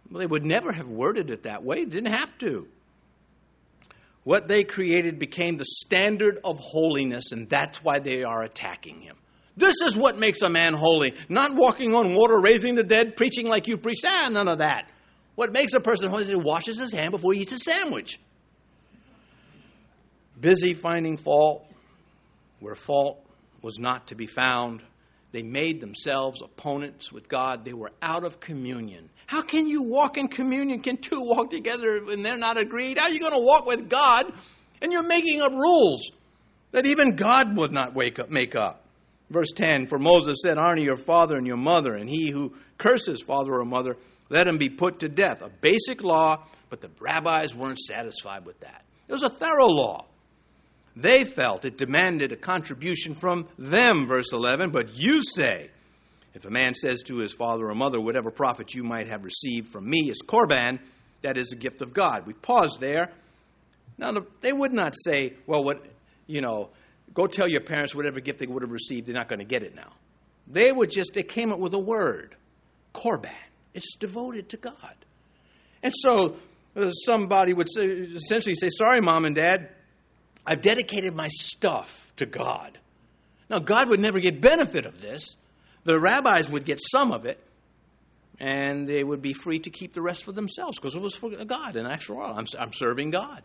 Well, 0.09 0.19
they 0.19 0.25
would 0.25 0.45
never 0.45 0.71
have 0.71 0.87
worded 0.87 1.29
it 1.29 1.43
that 1.43 1.63
way, 1.63 1.85
didn't 1.85 2.13
have 2.13 2.37
to. 2.39 2.67
What 4.29 4.47
they 4.47 4.63
created 4.63 5.17
became 5.17 5.57
the 5.57 5.65
standard 5.65 6.37
of 6.43 6.59
holiness, 6.59 7.31
and 7.31 7.49
that's 7.49 7.83
why 7.83 7.97
they 7.97 8.21
are 8.21 8.43
attacking 8.43 9.01
him. 9.01 9.15
This 9.57 9.77
is 9.83 9.97
what 9.97 10.19
makes 10.19 10.43
a 10.43 10.49
man 10.49 10.75
holy. 10.75 11.15
Not 11.29 11.55
walking 11.55 11.95
on 11.95 12.13
water, 12.13 12.39
raising 12.39 12.75
the 12.75 12.83
dead, 12.83 13.15
preaching 13.15 13.47
like 13.47 13.67
you 13.67 13.75
preach. 13.75 14.01
Ah, 14.05 14.29
none 14.31 14.47
of 14.47 14.59
that. 14.59 14.87
What 15.33 15.51
makes 15.51 15.73
a 15.73 15.79
person 15.79 16.09
holy 16.09 16.21
is 16.21 16.29
he 16.29 16.35
washes 16.35 16.77
his 16.77 16.93
hand 16.93 17.09
before 17.09 17.33
he 17.33 17.39
eats 17.39 17.53
a 17.53 17.57
sandwich. 17.57 18.19
Busy 20.39 20.75
finding 20.75 21.17
fault 21.17 21.65
where 22.59 22.75
fault 22.75 23.25
was 23.63 23.79
not 23.79 24.09
to 24.09 24.15
be 24.15 24.27
found. 24.27 24.83
They 25.31 25.43
made 25.43 25.79
themselves 25.79 26.41
opponents 26.41 27.11
with 27.11 27.29
God. 27.29 27.63
They 27.63 27.73
were 27.73 27.91
out 28.01 28.23
of 28.23 28.39
communion. 28.39 29.09
How 29.27 29.43
can 29.43 29.67
you 29.67 29.83
walk 29.83 30.17
in 30.17 30.27
communion? 30.27 30.81
Can 30.81 30.97
two 30.97 31.21
walk 31.21 31.51
together 31.51 32.03
when 32.03 32.23
they're 32.23 32.37
not 32.37 32.59
agreed? 32.59 32.97
How 32.97 33.05
are 33.05 33.11
you 33.11 33.19
going 33.19 33.33
to 33.33 33.45
walk 33.45 33.65
with 33.65 33.89
God 33.89 34.31
and 34.81 34.91
you're 34.91 35.03
making 35.03 35.41
up 35.41 35.51
rules 35.51 36.09
that 36.71 36.87
even 36.87 37.15
God 37.15 37.55
would 37.57 37.71
not 37.71 37.93
wake 37.93 38.17
up, 38.17 38.31
make 38.31 38.55
up? 38.55 38.85
Verse 39.29 39.51
10 39.55 39.85
For 39.85 39.99
Moses 39.99 40.39
said, 40.41 40.57
Honor 40.57 40.81
your 40.81 40.97
father 40.97 41.37
and 41.37 41.45
your 41.45 41.57
mother, 41.57 41.93
and 41.93 42.09
he 42.09 42.31
who 42.31 42.55
curses 42.79 43.21
father 43.21 43.53
or 43.53 43.65
mother, 43.65 43.97
let 44.29 44.47
him 44.47 44.57
be 44.57 44.69
put 44.69 44.99
to 44.99 45.09
death. 45.09 45.43
A 45.43 45.49
basic 45.49 46.03
law, 46.03 46.45
but 46.69 46.81
the 46.81 46.89
rabbis 46.99 47.53
weren't 47.53 47.79
satisfied 47.79 48.45
with 48.45 48.59
that. 48.61 48.83
It 49.07 49.13
was 49.13 49.23
a 49.23 49.29
thorough 49.29 49.67
law. 49.67 50.05
They 50.95 51.23
felt 51.23 51.65
it 51.65 51.77
demanded 51.77 52.31
a 52.31 52.35
contribution 52.35 53.13
from 53.13 53.47
them, 53.57 54.07
verse 54.07 54.33
11, 54.33 54.71
but 54.71 54.95
you 54.95 55.21
say, 55.21 55.69
if 56.33 56.45
a 56.45 56.49
man 56.49 56.75
says 56.75 57.03
to 57.03 57.17
his 57.17 57.33
father 57.33 57.69
or 57.69 57.75
mother, 57.75 57.99
whatever 57.99 58.31
profit 58.31 58.73
you 58.73 58.83
might 58.83 59.07
have 59.07 59.23
received 59.23 59.71
from 59.71 59.89
me 59.89 60.09
is 60.09 60.21
korban, 60.25 60.79
that 61.21 61.37
is 61.37 61.51
a 61.51 61.55
gift 61.55 61.81
of 61.81 61.93
God. 61.93 62.25
We 62.25 62.33
pause 62.33 62.77
there. 62.79 63.11
Now, 63.97 64.13
they 64.41 64.53
would 64.53 64.73
not 64.73 64.95
say, 64.95 65.33
well, 65.45 65.63
what, 65.63 65.85
you 66.27 66.41
know, 66.41 66.69
go 67.13 67.27
tell 67.27 67.49
your 67.49 67.61
parents 67.61 67.93
whatever 67.93 68.19
gift 68.19 68.39
they 68.39 68.47
would 68.47 68.61
have 68.61 68.71
received, 68.71 69.07
they're 69.07 69.15
not 69.15 69.27
going 69.27 69.39
to 69.39 69.45
get 69.45 69.63
it 69.63 69.75
now. 69.75 69.93
They 70.47 70.71
would 70.71 70.89
just, 70.89 71.13
they 71.13 71.23
came 71.23 71.51
up 71.51 71.59
with 71.59 71.73
a 71.73 71.79
word, 71.79 72.35
korban. 72.93 73.31
It's 73.73 73.95
devoted 73.97 74.49
to 74.49 74.57
God. 74.57 74.95
And 75.83 75.93
so 75.95 76.37
uh, 76.75 76.89
somebody 76.91 77.53
would 77.53 77.67
say, 77.71 77.85
essentially 77.85 78.55
say, 78.55 78.69
sorry, 78.69 79.01
mom 79.01 79.25
and 79.25 79.35
dad, 79.35 79.69
I've 80.49 80.61
dedicated 80.61 81.13
my 81.13 81.27
stuff 81.27 82.11
to 82.15 82.25
God. 82.25 82.79
Now, 83.51 83.59
God 83.59 83.87
would 83.89 83.99
never 83.99 84.19
get 84.19 84.41
benefit 84.41 84.87
of 84.87 84.99
this. 84.99 85.35
The 85.83 85.99
rabbis 85.99 86.49
would 86.49 86.65
get 86.65 86.81
some 86.91 87.11
of 87.11 87.27
it, 87.27 87.39
and 88.39 88.87
they 88.87 89.03
would 89.03 89.21
be 89.21 89.33
free 89.33 89.59
to 89.59 89.69
keep 89.69 89.93
the 89.93 90.01
rest 90.01 90.23
for 90.23 90.31
themselves 90.31 90.79
because 90.79 90.95
it 90.95 91.01
was 91.03 91.13
for 91.13 91.29
God. 91.45 91.75
And 91.75 91.87
after 91.87 92.19
I'm, 92.19 92.47
I'm 92.57 92.73
serving 92.73 93.11
God. 93.11 93.43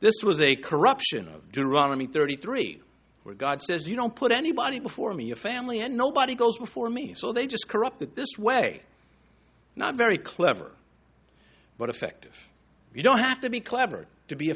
This 0.00 0.14
was 0.24 0.40
a 0.40 0.56
corruption 0.56 1.28
of 1.28 1.52
Deuteronomy 1.52 2.06
33, 2.06 2.80
where 3.24 3.34
God 3.34 3.60
says, 3.60 3.86
You 3.86 3.96
don't 3.96 4.16
put 4.16 4.32
anybody 4.32 4.78
before 4.78 5.12
me, 5.12 5.24
your 5.24 5.36
family, 5.36 5.80
and 5.80 5.98
nobody 5.98 6.34
goes 6.34 6.56
before 6.56 6.88
me. 6.88 7.12
So 7.14 7.32
they 7.32 7.46
just 7.46 7.68
corrupted 7.68 8.14
this 8.16 8.38
way. 8.38 8.80
Not 9.74 9.98
very 9.98 10.16
clever, 10.16 10.72
but 11.76 11.90
effective. 11.90 12.48
You 12.94 13.02
don't 13.02 13.20
have 13.20 13.42
to 13.42 13.50
be 13.50 13.60
clever 13.60 14.06
to, 14.28 14.36
be, 14.36 14.54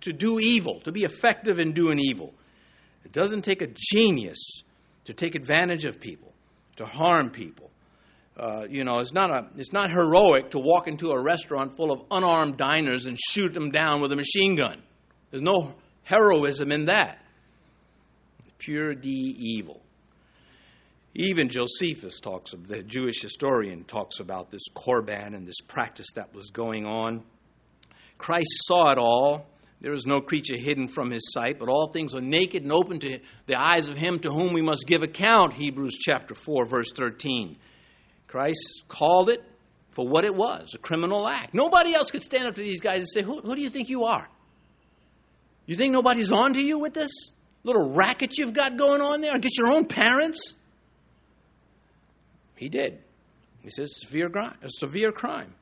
to 0.00 0.12
do 0.12 0.38
evil, 0.38 0.80
to 0.80 0.92
be 0.92 1.04
effective 1.04 1.58
in 1.58 1.72
doing 1.72 1.98
evil. 1.98 2.34
It 3.04 3.12
doesn't 3.12 3.42
take 3.42 3.62
a 3.62 3.68
genius 3.72 4.38
to 5.04 5.14
take 5.14 5.34
advantage 5.34 5.84
of 5.84 6.00
people, 6.00 6.32
to 6.76 6.86
harm 6.86 7.30
people. 7.30 7.70
Uh, 8.36 8.66
you 8.68 8.84
know, 8.84 8.98
it's 8.98 9.12
not, 9.12 9.30
a, 9.30 9.46
it's 9.56 9.72
not 9.72 9.90
heroic 9.90 10.50
to 10.50 10.58
walk 10.58 10.88
into 10.88 11.10
a 11.10 11.22
restaurant 11.22 11.72
full 11.76 11.90
of 11.90 12.02
unarmed 12.10 12.58
diners 12.58 13.06
and 13.06 13.18
shoot 13.18 13.54
them 13.54 13.70
down 13.70 14.00
with 14.00 14.12
a 14.12 14.16
machine 14.16 14.56
gun. 14.56 14.82
There's 15.30 15.42
no 15.42 15.74
heroism 16.02 16.70
in 16.70 16.86
that. 16.86 17.18
Pure 18.58 18.96
D 18.96 19.10
evil. 19.38 19.80
Even 21.14 21.48
Josephus 21.48 22.20
talks 22.20 22.52
of 22.52 22.68
the 22.68 22.82
Jewish 22.82 23.22
historian 23.22 23.84
talks 23.84 24.20
about 24.20 24.50
this 24.50 24.64
korban 24.74 25.34
and 25.34 25.46
this 25.46 25.60
practice 25.66 26.08
that 26.14 26.34
was 26.34 26.50
going 26.50 26.84
on. 26.84 27.22
Christ 28.18 28.48
saw 28.66 28.92
it 28.92 28.98
all 28.98 29.46
there 29.80 29.92
is 29.92 30.06
no 30.06 30.20
creature 30.20 30.56
hidden 30.56 30.88
from 30.88 31.10
his 31.10 31.30
sight, 31.32 31.58
but 31.58 31.68
all 31.68 31.88
things 31.88 32.14
are 32.14 32.20
naked 32.20 32.62
and 32.62 32.72
open 32.72 32.98
to 33.00 33.18
the 33.46 33.56
eyes 33.56 33.88
of 33.88 33.96
him 33.96 34.18
to 34.20 34.30
whom 34.30 34.52
we 34.52 34.62
must 34.62 34.86
give 34.86 35.02
account. 35.02 35.52
Hebrews 35.52 35.98
chapter 36.00 36.34
4, 36.34 36.66
verse 36.66 36.90
13. 36.92 37.56
Christ 38.26 38.82
called 38.88 39.28
it 39.28 39.44
for 39.90 40.06
what 40.06 40.24
it 40.24 40.34
was 40.34 40.72
a 40.74 40.78
criminal 40.78 41.28
act. 41.28 41.54
Nobody 41.54 41.94
else 41.94 42.10
could 42.10 42.22
stand 42.22 42.46
up 42.48 42.54
to 42.54 42.62
these 42.62 42.80
guys 42.80 42.98
and 42.98 43.08
say, 43.08 43.22
Who, 43.22 43.40
who 43.40 43.54
do 43.54 43.62
you 43.62 43.70
think 43.70 43.88
you 43.88 44.04
are? 44.04 44.28
You 45.66 45.76
think 45.76 45.92
nobody's 45.92 46.32
on 46.32 46.54
to 46.54 46.62
you 46.62 46.78
with 46.78 46.94
this 46.94 47.10
little 47.62 47.92
racket 47.92 48.38
you've 48.38 48.54
got 48.54 48.76
going 48.76 49.02
on 49.02 49.20
there? 49.20 49.38
Get 49.38 49.58
your 49.58 49.68
own 49.68 49.86
parents? 49.86 50.54
He 52.56 52.68
did. 52.68 53.02
He 53.60 53.70
says, 53.70 53.90
severe, 54.00 54.28
a 54.28 54.68
severe 54.68 55.12
crime 55.12 55.54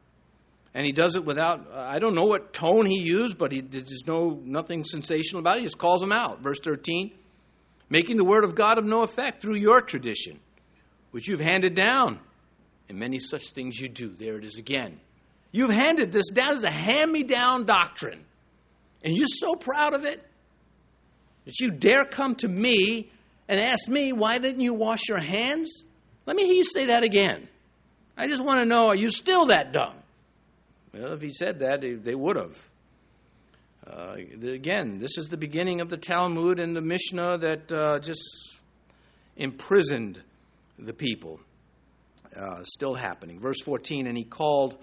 and 0.75 0.85
he 0.85 0.93
does 0.93 1.15
it 1.15 1.25
without 1.25 1.67
i 1.73 1.99
don't 1.99 2.15
know 2.15 2.27
what 2.27 2.53
tone 2.53 2.85
he 2.87 3.01
used 3.01 3.39
but 3.39 3.53
he 3.53 3.61
there's 3.61 4.07
no 4.07 4.41
nothing 4.45 4.85
sensational 4.85 5.41
about 5.41 5.57
it 5.57 5.61
he 5.61 5.67
just 5.67 5.79
calls 5.79 6.01
them 6.01 6.13
out 6.13 6.43
verse 6.43 6.59
13 6.63 7.13
making 7.89 8.17
the 8.17 8.25
word 8.25 8.45
of 8.45 8.55
god 8.55 8.79
of 8.79 8.85
no 8.85 9.03
effect 9.03 9.41
through 9.41 9.57
your 9.57 9.81
tradition 9.81 10.39
which 11.15 11.29
you've 11.29 11.39
handed 11.39 11.77
down. 11.77 12.19
And 12.89 12.99
many 12.99 13.21
such 13.21 13.51
things 13.51 13.79
you 13.79 13.89
do. 13.89 14.09
There 14.09 14.37
it 14.37 14.45
is 14.45 14.59
again. 14.59 14.99
You've 15.53 15.71
handed 15.71 16.11
this 16.11 16.29
down 16.33 16.55
as 16.55 16.65
a 16.65 16.71
hand 16.73 17.13
me 17.13 17.23
down 17.23 17.67
doctrine. 17.67 18.25
And 19.05 19.15
you're 19.15 19.29
so 19.29 19.55
proud 19.55 19.95
of 19.95 20.05
it 20.05 20.21
that 21.45 21.61
you 21.61 21.71
dare 21.71 22.05
come 22.05 22.35
to 22.37 22.49
me 22.49 23.13
and 23.47 23.61
ask 23.61 23.89
me, 23.89 24.13
why 24.13 24.39
didn't 24.39 24.63
you 24.63 24.75
wash 24.75 25.03
your 25.09 25.21
hands? 25.21 25.85
Let 26.27 26.35
me 26.35 26.47
hear 26.47 26.55
you 26.55 26.65
say 26.65 26.87
that 26.87 27.05
again. 27.05 27.47
I 28.17 28.27
just 28.27 28.45
want 28.45 28.59
to 28.59 28.65
know, 28.65 28.89
are 28.89 28.97
you 28.97 29.11
still 29.11 29.47
that 29.47 29.73
dumb? 29.73 29.95
Well, 30.95 31.13
if 31.13 31.23
he 31.23 31.33
said 31.33 31.61
that, 31.61 31.81
they 31.81 32.15
would 32.15 32.37
have. 32.37 32.69
Uh, 33.87 34.17
again, 34.43 34.99
this 34.99 35.19
is 35.19 35.29
the 35.29 35.37
beginning 35.37 35.81
of 35.81 35.89
the 35.89 35.97
Talmud 35.97 36.59
and 36.59 36.75
the 36.75 36.81
Mishnah 36.81 37.39
that 37.39 37.73
uh, 37.73 37.99
just 37.99 38.23
imprisoned 39.37 40.23
the 40.79 40.93
people. 40.93 41.41
Uh, 42.35 42.63
still 42.65 42.95
happening. 42.95 43.39
Verse 43.39 43.61
14, 43.63 44.07
and 44.07 44.17
he 44.17 44.25
called, 44.25 44.77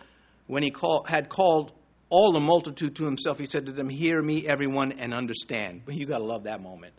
when 0.48 0.64
he 0.64 0.72
call, 0.72 1.04
had 1.04 1.30
called 1.30 1.72
all 2.10 2.32
the 2.32 2.40
multitude 2.40 2.96
to 2.96 3.06
himself, 3.06 3.38
he 3.40 3.46
said 3.46 3.66
to 3.66 3.72
them, 3.72 3.90
Hear 3.90 4.22
me, 4.22 4.48
everyone, 4.48 4.94
and 4.94 5.14
understand. 5.14 5.82
But 5.86 5.96
you 5.96 6.06
got 6.06 6.20
to 6.20 6.24
love 6.24 6.44
that 6.44 6.62
moment. 6.62 6.94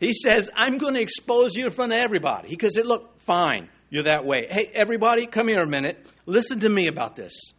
He 0.00 0.14
says, 0.14 0.50
I'm 0.56 0.78
going 0.78 0.94
to 0.94 1.00
expose 1.00 1.54
you 1.54 1.66
in 1.66 1.70
front 1.70 1.92
of 1.92 1.98
everybody. 1.98 2.48
He 2.48 2.58
said, 2.70 2.86
Look, 2.86 3.18
fine, 3.20 3.68
you're 3.90 4.04
that 4.04 4.24
way. 4.24 4.46
Hey, 4.48 4.70
everybody, 4.74 5.26
come 5.26 5.48
here 5.48 5.60
a 5.60 5.66
minute. 5.66 6.06
Listen 6.26 6.60
to 6.60 6.68
me 6.68 6.86
about 6.86 7.14
this. 7.14 7.52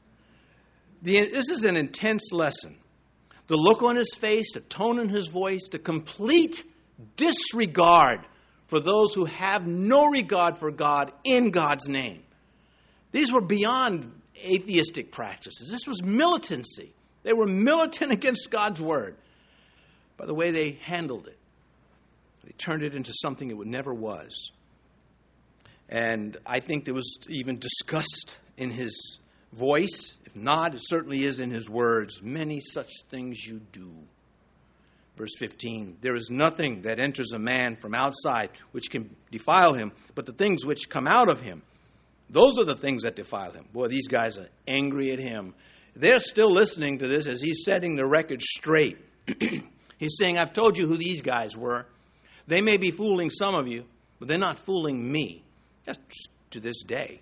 The, 1.03 1.27
this 1.27 1.49
is 1.49 1.65
an 1.65 1.75
intense 1.75 2.31
lesson. 2.31 2.77
The 3.47 3.57
look 3.57 3.83
on 3.83 3.97
his 3.97 4.15
face, 4.15 4.53
the 4.53 4.61
tone 4.61 4.99
in 4.99 5.09
his 5.09 5.27
voice, 5.27 5.67
the 5.69 5.77
complete 5.77 6.63
disregard 7.17 8.21
for 8.67 8.79
those 8.79 9.13
who 9.13 9.25
have 9.25 9.67
no 9.67 10.05
regard 10.05 10.57
for 10.57 10.71
God 10.71 11.11
in 11.25 11.51
God's 11.51 11.89
name. 11.89 12.23
These 13.11 13.33
were 13.33 13.41
beyond 13.41 14.11
atheistic 14.37 15.11
practices. 15.11 15.69
This 15.69 15.85
was 15.85 16.01
militancy. 16.01 16.93
They 17.23 17.33
were 17.33 17.45
militant 17.45 18.11
against 18.13 18.49
God's 18.49 18.81
word 18.81 19.17
by 20.15 20.25
the 20.25 20.33
way 20.33 20.51
they 20.51 20.79
handled 20.83 21.27
it. 21.27 21.37
They 22.45 22.51
turned 22.57 22.81
it 22.81 22.95
into 22.95 23.11
something 23.21 23.51
it 23.51 23.57
never 23.67 23.93
was. 23.93 24.51
And 25.89 26.37
I 26.45 26.61
think 26.61 26.85
there 26.85 26.93
was 26.93 27.17
even 27.27 27.59
disgust 27.59 28.37
in 28.57 28.71
his 28.71 29.19
voice. 29.53 30.17
If 30.25 30.35
not, 30.35 30.75
it 30.75 30.81
certainly 30.83 31.23
is 31.23 31.39
in 31.39 31.51
his 31.51 31.69
words. 31.69 32.21
Many 32.21 32.59
such 32.59 32.91
things 33.09 33.45
you 33.45 33.61
do. 33.71 33.91
Verse 35.15 35.35
15 35.37 35.97
There 36.01 36.15
is 36.15 36.29
nothing 36.31 36.83
that 36.83 36.99
enters 36.99 37.31
a 37.33 37.39
man 37.39 37.75
from 37.75 37.93
outside 37.93 38.49
which 38.71 38.89
can 38.89 39.15
defile 39.31 39.73
him, 39.73 39.91
but 40.15 40.25
the 40.25 40.33
things 40.33 40.65
which 40.65 40.89
come 40.89 41.07
out 41.07 41.29
of 41.29 41.41
him. 41.41 41.61
Those 42.29 42.57
are 42.57 42.65
the 42.65 42.75
things 42.75 43.03
that 43.03 43.15
defile 43.15 43.51
him. 43.51 43.65
Boy, 43.71 43.89
these 43.89 44.07
guys 44.07 44.37
are 44.37 44.47
angry 44.67 45.11
at 45.11 45.19
him. 45.19 45.53
They're 45.95 46.19
still 46.19 46.51
listening 46.51 46.99
to 46.99 47.07
this 47.07 47.27
as 47.27 47.41
he's 47.41 47.63
setting 47.63 47.95
the 47.95 48.07
record 48.07 48.41
straight. 48.41 48.97
he's 49.97 50.17
saying, 50.17 50.39
I've 50.39 50.53
told 50.53 50.77
you 50.77 50.87
who 50.87 50.97
these 50.97 51.21
guys 51.21 51.55
were. 51.55 51.85
They 52.47 52.61
may 52.61 52.77
be 52.77 52.89
fooling 52.89 53.29
some 53.29 53.53
of 53.53 53.67
you, 53.67 53.85
but 54.17 54.27
they're 54.27 54.37
not 54.39 54.57
fooling 54.57 55.11
me. 55.11 55.43
That's 55.85 55.99
to 56.51 56.59
this 56.59 56.83
day. 56.83 57.21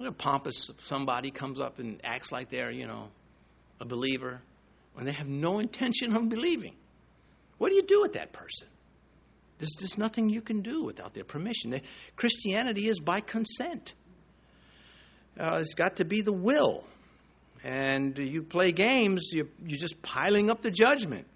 When 0.00 0.08
a 0.08 0.12
pompous 0.12 0.70
somebody 0.78 1.30
comes 1.30 1.60
up 1.60 1.78
and 1.78 2.00
acts 2.02 2.32
like 2.32 2.48
they're, 2.48 2.70
you 2.70 2.86
know, 2.86 3.10
a 3.80 3.84
believer, 3.84 4.40
when 4.94 5.04
they 5.04 5.12
have 5.12 5.28
no 5.28 5.58
intention 5.58 6.16
of 6.16 6.26
believing, 6.30 6.74
what 7.58 7.68
do 7.68 7.74
you 7.74 7.82
do 7.82 8.00
with 8.00 8.14
that 8.14 8.32
person? 8.32 8.66
There's, 9.58 9.74
there's 9.78 9.98
nothing 9.98 10.30
you 10.30 10.40
can 10.40 10.62
do 10.62 10.84
without 10.84 11.12
their 11.12 11.24
permission. 11.24 11.78
Christianity 12.16 12.88
is 12.88 12.98
by 12.98 13.20
consent. 13.20 13.92
Uh, 15.38 15.58
it's 15.60 15.74
got 15.74 15.96
to 15.96 16.06
be 16.06 16.22
the 16.22 16.32
will. 16.32 16.86
And 17.62 18.18
you 18.18 18.42
play 18.42 18.72
games, 18.72 19.28
you're, 19.34 19.48
you're 19.66 19.76
just 19.76 20.00
piling 20.00 20.48
up 20.48 20.62
the 20.62 20.70
judgment. 20.70 21.26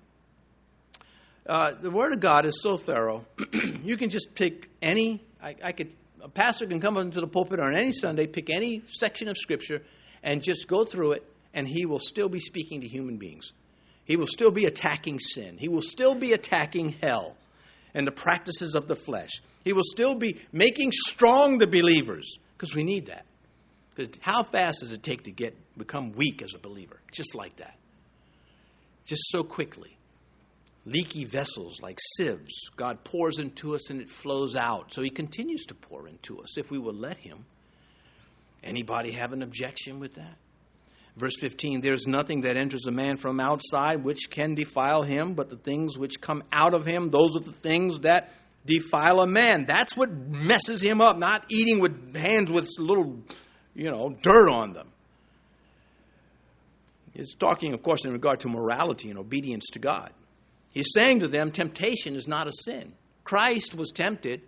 Uh, 1.47 1.75
the 1.75 1.91
Word 1.91 2.15
of 2.15 2.21
God 2.21 2.47
is 2.47 2.63
so 2.63 2.79
thorough. 2.79 3.27
you 3.83 3.99
can 3.99 4.09
just 4.09 4.35
pick 4.35 4.71
any. 4.81 5.23
I, 5.43 5.55
I, 5.63 5.73
could. 5.73 5.93
A 6.25 6.29
pastor 6.29 6.67
can 6.67 6.81
come 6.81 6.97
into 6.97 7.21
the 7.21 7.27
pulpit 7.27 7.61
on 7.61 7.77
any 7.77 7.93
Sunday, 7.93 8.27
pick 8.27 8.49
any 8.49 8.83
section 8.87 9.29
of 9.29 9.37
Scripture, 9.37 9.83
and 10.23 10.43
just 10.43 10.67
go 10.67 10.87
through 10.87 11.13
it, 11.13 11.31
and 11.53 11.69
he 11.69 11.85
will 11.85 11.99
still 11.99 12.31
be 12.31 12.41
speaking 12.41 12.81
to 12.81 12.89
human 12.89 13.19
beings. 13.19 13.53
He 14.07 14.17
will 14.17 14.27
still 14.27 14.51
be 14.51 14.65
attacking 14.65 15.19
sin. 15.19 15.59
He 15.59 15.69
will 15.69 15.83
still 15.83 16.15
be 16.15 16.33
attacking 16.33 16.97
hell 17.03 17.37
and 17.93 18.07
the 18.07 18.11
practices 18.11 18.75
of 18.75 18.89
the 18.89 18.97
flesh. 18.97 19.43
He 19.65 19.75
will 19.75 19.85
still 19.85 20.15
be 20.15 20.41
making 20.51 20.93
strong 20.93 21.59
the 21.59 21.67
believers 21.67 22.39
because 22.57 22.75
we 22.75 22.85
need 22.85 23.07
that. 23.07 23.27
Because 23.95 24.19
how 24.21 24.43
fast 24.43 24.81
does 24.81 24.93
it 24.93 25.03
take 25.03 25.25
to 25.25 25.31
get 25.31 25.55
become 25.77 26.13
weak 26.13 26.41
as 26.41 26.55
a 26.55 26.59
believer? 26.59 27.01
Just 27.13 27.35
like 27.35 27.57
that. 27.57 27.77
Just 29.05 29.23
so 29.29 29.43
quickly. 29.45 29.99
Leaky 30.87 31.25
vessels 31.25 31.81
like 31.81 31.99
sieves. 32.17 32.69
God 32.77 33.05
pours 33.05 33.39
into 33.39 33.75
us 33.75 33.89
and 33.91 34.01
it 34.01 34.11
flows 34.11 34.55
out. 34.55 34.93
So 34.93 35.03
he 35.03 35.11
continues 35.11 35.65
to 35.67 35.75
pour 35.75 36.07
into 36.07 36.41
us 36.41 36.59
if 36.59 36.71
we 36.71 36.79
will 36.79 36.95
let 36.95 37.19
him. 37.19 37.47
Anybody 38.63 39.13
have 39.13 39.33
an 39.33 39.43
objection 39.43 39.99
with 39.99 40.15
that? 40.15 40.37
Verse 41.17 41.37
15 41.39 41.81
There's 41.81 42.07
nothing 42.07 42.43
that 42.43 42.57
enters 42.57 42.87
a 42.87 42.91
man 42.91 43.17
from 43.17 43.41
outside 43.41 44.05
which 44.05 44.31
can 44.31 44.55
defile 44.55 45.03
him, 45.03 45.35
but 45.35 45.49
the 45.49 45.57
things 45.57 45.97
which 45.97 46.21
come 46.21 46.43
out 46.53 46.75
of 46.75 46.87
him, 46.87 47.11
those 47.11 47.37
are 47.37 47.41
the 47.41 47.53
things 47.53 48.01
that 48.01 48.33
defile 48.67 49.21
a 49.21 49.27
man. 49.27 49.65
That's 49.67 49.97
what 49.97 50.11
messes 50.11 50.83
him 50.83 51.01
up, 51.01 51.19
not 51.19 51.47
eating 51.51 51.81
with 51.81 52.15
hands 52.15 52.51
with 52.51 52.69
little 52.79 53.23
you 53.75 53.91
know, 53.91 54.17
dirt 54.23 54.49
on 54.49 54.73
them. 54.73 54.89
He's 57.13 57.35
talking, 57.35 57.75
of 57.75 57.83
course, 57.83 58.05
in 58.05 58.13
regard 58.13 58.41
to 58.41 58.49
morality 58.49 59.09
and 59.09 59.19
obedience 59.19 59.67
to 59.73 59.79
God. 59.79 60.13
He's 60.75 60.91
saying 60.93 61.21
to 61.21 61.29
them, 61.29 61.53
temptation 61.53 62.17
is 62.17 62.27
not 62.27 62.49
a 62.49 62.53
sin. 62.53 62.93
Christ 63.23 63.75
was 63.75 63.91
tempted, 63.91 64.43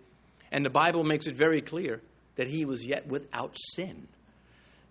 and 0.51 0.63
the 0.63 0.69
Bible 0.69 1.03
makes 1.03 1.25
it 1.25 1.35
very 1.35 1.61
clear 1.61 2.01
that 2.35 2.47
he 2.47 2.65
was 2.65 2.85
yet 2.85 3.07
without 3.07 3.55
sin. 3.75 4.07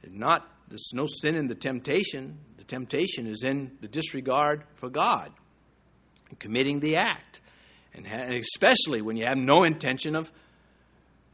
Not 0.08 0.48
there's 0.68 0.90
no 0.94 1.06
sin 1.06 1.36
in 1.36 1.46
the 1.46 1.54
temptation. 1.54 2.38
The 2.56 2.64
temptation 2.64 3.26
is 3.26 3.44
in 3.44 3.76
the 3.80 3.88
disregard 3.88 4.64
for 4.76 4.88
God 4.88 5.32
and 6.28 6.38
committing 6.38 6.80
the 6.80 6.96
act, 6.96 7.40
and, 7.94 8.06
especially 8.34 9.02
when 9.02 9.16
you 9.16 9.26
have 9.26 9.36
no 9.36 9.62
intention 9.64 10.16
of 10.16 10.30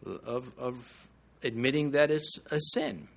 of, 0.04 0.52
of 0.58 1.08
admitting 1.42 1.92
that 1.92 2.10
it's 2.10 2.38
a 2.50 2.58
sin. 2.58 3.08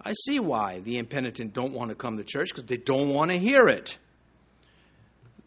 I 0.00 0.12
see 0.24 0.40
why 0.40 0.80
the 0.80 0.96
impenitent 0.96 1.52
don't 1.52 1.74
want 1.74 1.90
to 1.90 1.94
come 1.94 2.16
to 2.16 2.24
church 2.24 2.48
because 2.48 2.64
they 2.64 2.78
don't 2.78 3.10
want 3.10 3.30
to 3.30 3.38
hear 3.38 3.66
it. 3.66 3.98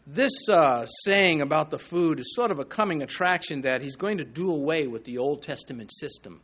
This 0.06 0.48
uh, 0.50 0.86
saying 1.04 1.40
about 1.40 1.70
the 1.70 1.78
food 1.78 2.20
is 2.20 2.34
sort 2.34 2.50
of 2.50 2.58
a 2.58 2.64
coming 2.64 3.02
attraction 3.02 3.62
that 3.62 3.82
he's 3.82 3.96
going 3.96 4.18
to 4.18 4.24
do 4.24 4.50
away 4.50 4.86
with 4.86 5.04
the 5.04 5.16
Old 5.16 5.42
Testament 5.42 5.90
system. 5.94 6.42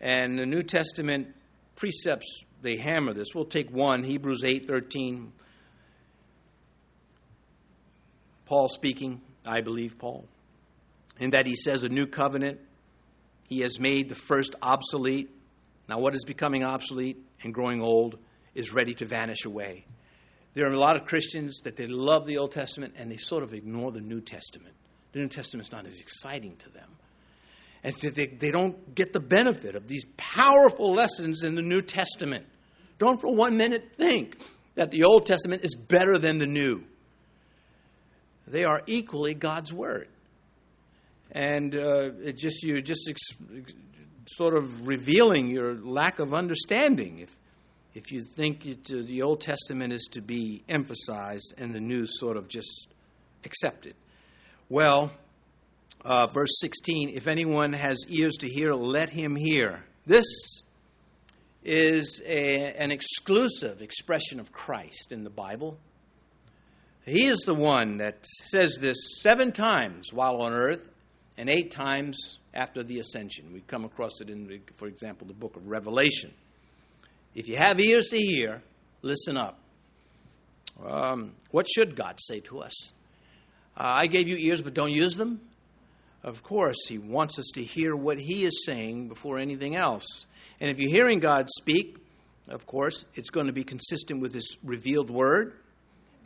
And 0.00 0.38
the 0.38 0.46
New 0.46 0.62
Testament 0.62 1.34
precepts, 1.76 2.44
they 2.62 2.78
hammer 2.78 3.12
this. 3.12 3.34
We'll 3.34 3.44
take 3.44 3.70
one, 3.70 4.04
Hebrews 4.04 4.42
8 4.42 4.66
13. 4.66 5.32
Paul 8.46 8.68
speaking, 8.68 9.20
I 9.44 9.60
believe 9.60 9.98
Paul, 9.98 10.26
in 11.18 11.30
that 11.30 11.46
he 11.46 11.54
says 11.54 11.84
a 11.84 11.88
new 11.88 12.06
covenant 12.06 12.58
he 13.48 13.60
has 13.60 13.78
made 13.78 14.08
the 14.08 14.14
first 14.14 14.56
obsolete. 14.62 15.30
Now, 15.88 15.98
what 15.98 16.14
is 16.14 16.24
becoming 16.24 16.64
obsolete 16.64 17.18
and 17.42 17.52
growing 17.52 17.82
old 17.82 18.16
is 18.54 18.72
ready 18.72 18.94
to 18.94 19.04
vanish 19.04 19.44
away. 19.44 19.84
There 20.54 20.66
are 20.66 20.72
a 20.72 20.78
lot 20.78 20.96
of 20.96 21.06
Christians 21.06 21.60
that 21.64 21.76
they 21.76 21.86
love 21.86 22.26
the 22.26 22.38
Old 22.38 22.52
Testament 22.52 22.94
and 22.96 23.10
they 23.10 23.16
sort 23.16 23.42
of 23.42 23.54
ignore 23.54 23.92
the 23.92 24.00
New 24.00 24.20
Testament. 24.20 24.74
The 25.12 25.20
New 25.20 25.28
Testament 25.28 25.68
is 25.68 25.72
not 25.72 25.86
as 25.86 26.00
exciting 26.00 26.56
to 26.56 26.70
them. 26.70 26.88
And 27.82 27.94
they, 27.94 28.26
they 28.26 28.50
don't 28.50 28.94
get 28.94 29.12
the 29.12 29.20
benefit 29.20 29.74
of 29.74 29.88
these 29.88 30.04
powerful 30.16 30.92
lessons 30.92 31.44
in 31.44 31.54
the 31.54 31.62
New 31.62 31.80
Testament. 31.80 32.46
Don't 32.98 33.20
for 33.20 33.34
one 33.34 33.56
minute 33.56 33.92
think 33.96 34.36
that 34.74 34.90
the 34.90 35.04
Old 35.04 35.24
Testament 35.24 35.64
is 35.64 35.74
better 35.74 36.18
than 36.18 36.38
the 36.38 36.46
New. 36.46 36.84
They 38.46 38.64
are 38.64 38.82
equally 38.86 39.34
God's 39.34 39.72
Word 39.72 40.08
and 41.32 41.74
uh, 41.74 42.10
it 42.22 42.36
just 42.36 42.62
you're 42.62 42.80
just 42.80 43.08
ex- 43.08 43.66
sort 44.26 44.56
of 44.56 44.86
revealing 44.86 45.48
your 45.48 45.74
lack 45.74 46.18
of 46.18 46.34
understanding 46.34 47.18
if 47.18 47.36
if 47.94 48.12
you 48.12 48.22
think 48.22 48.66
it, 48.66 48.84
the 48.84 49.22
Old 49.22 49.40
Testament 49.40 49.92
is 49.92 50.08
to 50.12 50.20
be 50.20 50.62
emphasized 50.68 51.54
and 51.58 51.74
the 51.74 51.80
New 51.80 52.06
sort 52.06 52.36
of 52.36 52.48
just 52.48 52.88
accepted. 53.44 53.94
Well, 54.68 55.12
uh, 56.04 56.26
verse 56.28 56.58
16 56.60 57.10
if 57.10 57.26
anyone 57.26 57.72
has 57.72 57.98
ears 58.08 58.36
to 58.38 58.48
hear, 58.48 58.72
let 58.72 59.10
him 59.10 59.36
hear. 59.36 59.84
This 60.06 60.24
is 61.62 62.22
a, 62.24 62.74
an 62.76 62.90
exclusive 62.90 63.82
expression 63.82 64.40
of 64.40 64.52
Christ 64.52 65.12
in 65.12 65.24
the 65.24 65.30
Bible. 65.30 65.78
He 67.04 67.26
is 67.26 67.40
the 67.40 67.54
one 67.54 67.98
that 67.98 68.24
says 68.46 68.78
this 68.80 68.96
seven 69.20 69.52
times 69.52 70.12
while 70.12 70.42
on 70.42 70.52
earth 70.52 70.86
and 71.36 71.48
eight 71.48 71.70
times 71.70 72.38
after 72.54 72.82
the 72.82 72.98
ascension. 72.98 73.52
We 73.52 73.60
come 73.60 73.84
across 73.84 74.20
it 74.20 74.30
in, 74.30 74.60
for 74.76 74.86
example, 74.86 75.26
the 75.26 75.34
book 75.34 75.56
of 75.56 75.66
Revelation. 75.66 76.32
If 77.34 77.48
you 77.48 77.56
have 77.56 77.78
ears 77.78 78.08
to 78.08 78.18
hear, 78.18 78.62
listen 79.02 79.36
up. 79.36 79.58
Um, 80.84 81.32
what 81.50 81.66
should 81.68 81.94
God 81.94 82.18
say 82.18 82.40
to 82.40 82.60
us? 82.60 82.92
Uh, 83.76 83.98
I 84.02 84.06
gave 84.06 84.28
you 84.28 84.36
ears, 84.36 84.62
but 84.62 84.74
don't 84.74 84.92
use 84.92 85.16
them. 85.16 85.40
Of 86.22 86.42
course, 86.42 86.76
He 86.88 86.98
wants 86.98 87.38
us 87.38 87.46
to 87.54 87.62
hear 87.62 87.94
what 87.94 88.18
He 88.18 88.44
is 88.44 88.64
saying 88.64 89.08
before 89.08 89.38
anything 89.38 89.76
else. 89.76 90.04
And 90.60 90.70
if 90.70 90.78
you're 90.78 90.90
hearing 90.90 91.20
God 91.20 91.48
speak, 91.58 91.96
of 92.48 92.66
course, 92.66 93.04
it's 93.14 93.30
going 93.30 93.46
to 93.46 93.52
be 93.52 93.64
consistent 93.64 94.20
with 94.20 94.34
His 94.34 94.56
revealed 94.64 95.08
word, 95.08 95.54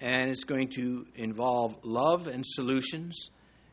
and 0.00 0.30
it's 0.30 0.44
going 0.44 0.68
to 0.70 1.07
involve 1.14 1.76
love 1.82 2.26
and 2.26 2.44
solutions 2.46 3.28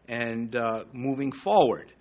and 0.07 0.55
uh, 0.55 0.83
moving 0.91 1.31
forward 1.31 1.91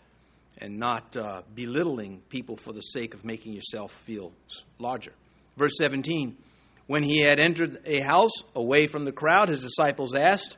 and 0.59 0.77
not 0.77 1.17
uh, 1.17 1.43
belittling 1.55 2.21
people 2.29 2.57
for 2.57 2.73
the 2.73 2.81
sake 2.81 3.15
of 3.15 3.25
making 3.25 3.55
yourself 3.55 3.93
feel 3.93 4.33
larger. 4.79 5.13
Verse 5.61 5.77
17 5.77 6.39
When 6.87 7.03
he 7.03 7.19
had 7.19 7.39
entered 7.39 7.81
a 7.85 8.01
house 8.01 8.33
away 8.55 8.87
from 8.87 9.05
the 9.05 9.13
crowd, 9.13 9.51
his 9.51 9.61
disciples 9.61 10.15
asked 10.15 10.57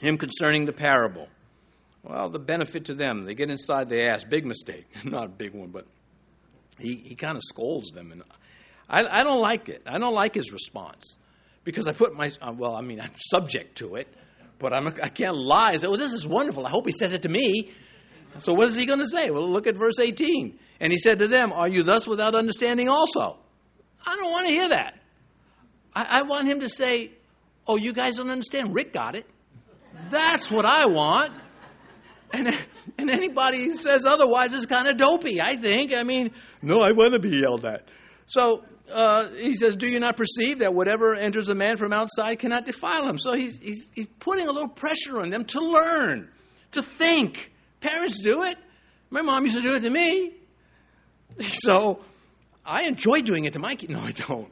him 0.00 0.16
concerning 0.16 0.64
the 0.64 0.72
parable. 0.72 1.28
Well, 2.02 2.30
the 2.30 2.38
benefit 2.38 2.86
to 2.86 2.94
them, 2.94 3.26
they 3.26 3.34
get 3.34 3.50
inside, 3.50 3.90
they 3.90 4.06
ask. 4.06 4.26
Big 4.26 4.46
mistake. 4.46 4.86
Not 5.04 5.26
a 5.26 5.28
big 5.28 5.52
one, 5.52 5.68
but 5.68 5.86
he, 6.78 6.94
he 6.94 7.14
kind 7.14 7.36
of 7.36 7.42
scolds 7.44 7.90
them. 7.90 8.12
And 8.12 8.22
I, 8.88 9.20
I 9.20 9.24
don't 9.24 9.42
like 9.42 9.68
it. 9.68 9.82
I 9.86 9.98
don't 9.98 10.14
like 10.14 10.34
his 10.34 10.52
response 10.52 11.18
because 11.64 11.86
I 11.86 11.92
put 11.92 12.14
my, 12.14 12.32
uh, 12.40 12.54
well, 12.56 12.74
I 12.74 12.80
mean, 12.80 12.98
I'm 12.98 13.12
subject 13.30 13.76
to 13.78 13.96
it, 13.96 14.08
but 14.58 14.72
I'm, 14.72 14.86
I 14.86 15.10
can't 15.10 15.36
lie. 15.36 15.72
I 15.72 15.76
say, 15.76 15.86
well, 15.86 15.98
this 15.98 16.14
is 16.14 16.26
wonderful. 16.26 16.66
I 16.66 16.70
hope 16.70 16.86
he 16.86 16.92
says 16.92 17.12
it 17.12 17.22
to 17.22 17.28
me. 17.28 17.72
So 18.38 18.54
what 18.54 18.68
is 18.68 18.74
he 18.74 18.86
going 18.86 19.00
to 19.00 19.08
say? 19.08 19.30
Well, 19.30 19.46
look 19.46 19.66
at 19.66 19.76
verse 19.76 19.98
18. 20.00 20.58
And 20.80 20.92
he 20.92 20.98
said 20.98 21.18
to 21.18 21.28
them, 21.28 21.52
Are 21.52 21.68
you 21.68 21.82
thus 21.82 22.06
without 22.06 22.34
understanding 22.34 22.88
also? 22.88 23.38
I 24.06 24.16
don't 24.16 24.30
want 24.30 24.46
to 24.46 24.52
hear 24.52 24.68
that. 24.70 24.94
I, 25.94 26.20
I 26.20 26.22
want 26.22 26.48
him 26.48 26.60
to 26.60 26.68
say, 26.68 27.12
Oh, 27.66 27.76
you 27.76 27.92
guys 27.92 28.16
don't 28.16 28.30
understand. 28.30 28.74
Rick 28.74 28.92
got 28.92 29.14
it. 29.14 29.26
That's 30.10 30.50
what 30.50 30.64
I 30.64 30.86
want. 30.86 31.32
And, 32.32 32.48
and 32.98 33.10
anybody 33.10 33.64
who 33.64 33.76
says 33.76 34.04
otherwise 34.04 34.52
is 34.52 34.66
kind 34.66 34.88
of 34.88 34.96
dopey, 34.96 35.40
I 35.40 35.56
think. 35.56 35.94
I 35.94 36.02
mean, 36.02 36.32
no, 36.60 36.80
I 36.80 36.92
want 36.92 37.12
to 37.12 37.20
be 37.20 37.38
yelled 37.38 37.64
at. 37.64 37.86
So 38.26 38.64
uh, 38.90 39.28
he 39.30 39.54
says, 39.54 39.76
Do 39.76 39.86
you 39.86 40.00
not 40.00 40.16
perceive 40.16 40.60
that 40.60 40.74
whatever 40.74 41.14
enters 41.14 41.48
a 41.48 41.54
man 41.54 41.76
from 41.76 41.92
outside 41.92 42.38
cannot 42.38 42.64
defile 42.64 43.08
him? 43.08 43.18
So 43.18 43.34
he's, 43.34 43.58
he's, 43.58 43.88
he's 43.94 44.06
putting 44.18 44.48
a 44.48 44.52
little 44.52 44.68
pressure 44.68 45.20
on 45.20 45.30
them 45.30 45.44
to 45.46 45.60
learn, 45.60 46.30
to 46.72 46.82
think. 46.82 47.52
Parents 47.80 48.18
do 48.20 48.44
it. 48.44 48.56
My 49.10 49.20
mom 49.20 49.44
used 49.44 49.56
to 49.56 49.62
do 49.62 49.74
it 49.74 49.80
to 49.80 49.90
me. 49.90 50.32
So 51.64 52.04
I 52.64 52.82
enjoy 52.82 53.22
doing 53.22 53.44
it 53.44 53.54
to 53.54 53.58
my 53.58 53.74
kids. 53.74 53.92
No, 53.92 54.00
I 54.00 54.12
don't. 54.12 54.50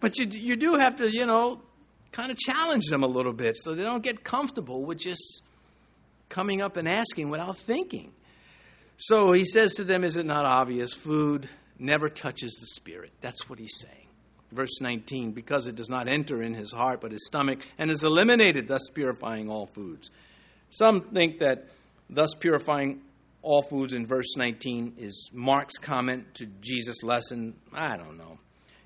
But 0.00 0.18
you, 0.18 0.26
you 0.26 0.56
do 0.56 0.76
have 0.76 0.96
to, 0.96 1.10
you 1.10 1.26
know, 1.26 1.60
kind 2.12 2.30
of 2.30 2.38
challenge 2.38 2.86
them 2.86 3.02
a 3.02 3.06
little 3.06 3.32
bit 3.32 3.56
so 3.56 3.74
they 3.74 3.82
don't 3.82 4.02
get 4.02 4.24
comfortable 4.24 4.84
with 4.84 4.98
just 4.98 5.42
coming 6.28 6.60
up 6.60 6.76
and 6.76 6.88
asking 6.88 7.30
without 7.30 7.58
thinking. 7.58 8.12
So 8.96 9.32
he 9.32 9.44
says 9.44 9.74
to 9.74 9.84
them, 9.84 10.04
Is 10.04 10.16
it 10.16 10.26
not 10.26 10.44
obvious? 10.44 10.92
Food 10.92 11.48
never 11.78 12.08
touches 12.08 12.52
the 12.60 12.66
spirit. 12.66 13.12
That's 13.20 13.48
what 13.48 13.58
he's 13.58 13.78
saying. 13.80 13.96
Verse 14.52 14.80
19, 14.80 15.30
because 15.30 15.68
it 15.68 15.76
does 15.76 15.88
not 15.88 16.08
enter 16.08 16.42
in 16.42 16.54
his 16.54 16.72
heart 16.72 17.00
but 17.00 17.12
his 17.12 17.24
stomach 17.26 17.60
and 17.78 17.90
is 17.90 18.02
eliminated, 18.02 18.66
thus 18.66 18.82
purifying 18.92 19.48
all 19.48 19.66
foods. 19.66 20.10
Some 20.70 21.02
think 21.02 21.38
that 21.38 21.66
thus 22.08 22.34
purifying 22.34 23.00
all 23.42 23.62
foods 23.62 23.92
in 23.92 24.06
verse 24.06 24.36
19 24.36 24.94
is 24.98 25.30
Mark's 25.32 25.78
comment 25.78 26.34
to 26.34 26.46
Jesus' 26.60 27.02
lesson. 27.02 27.54
I 27.72 27.96
don't 27.96 28.18
know. 28.18 28.38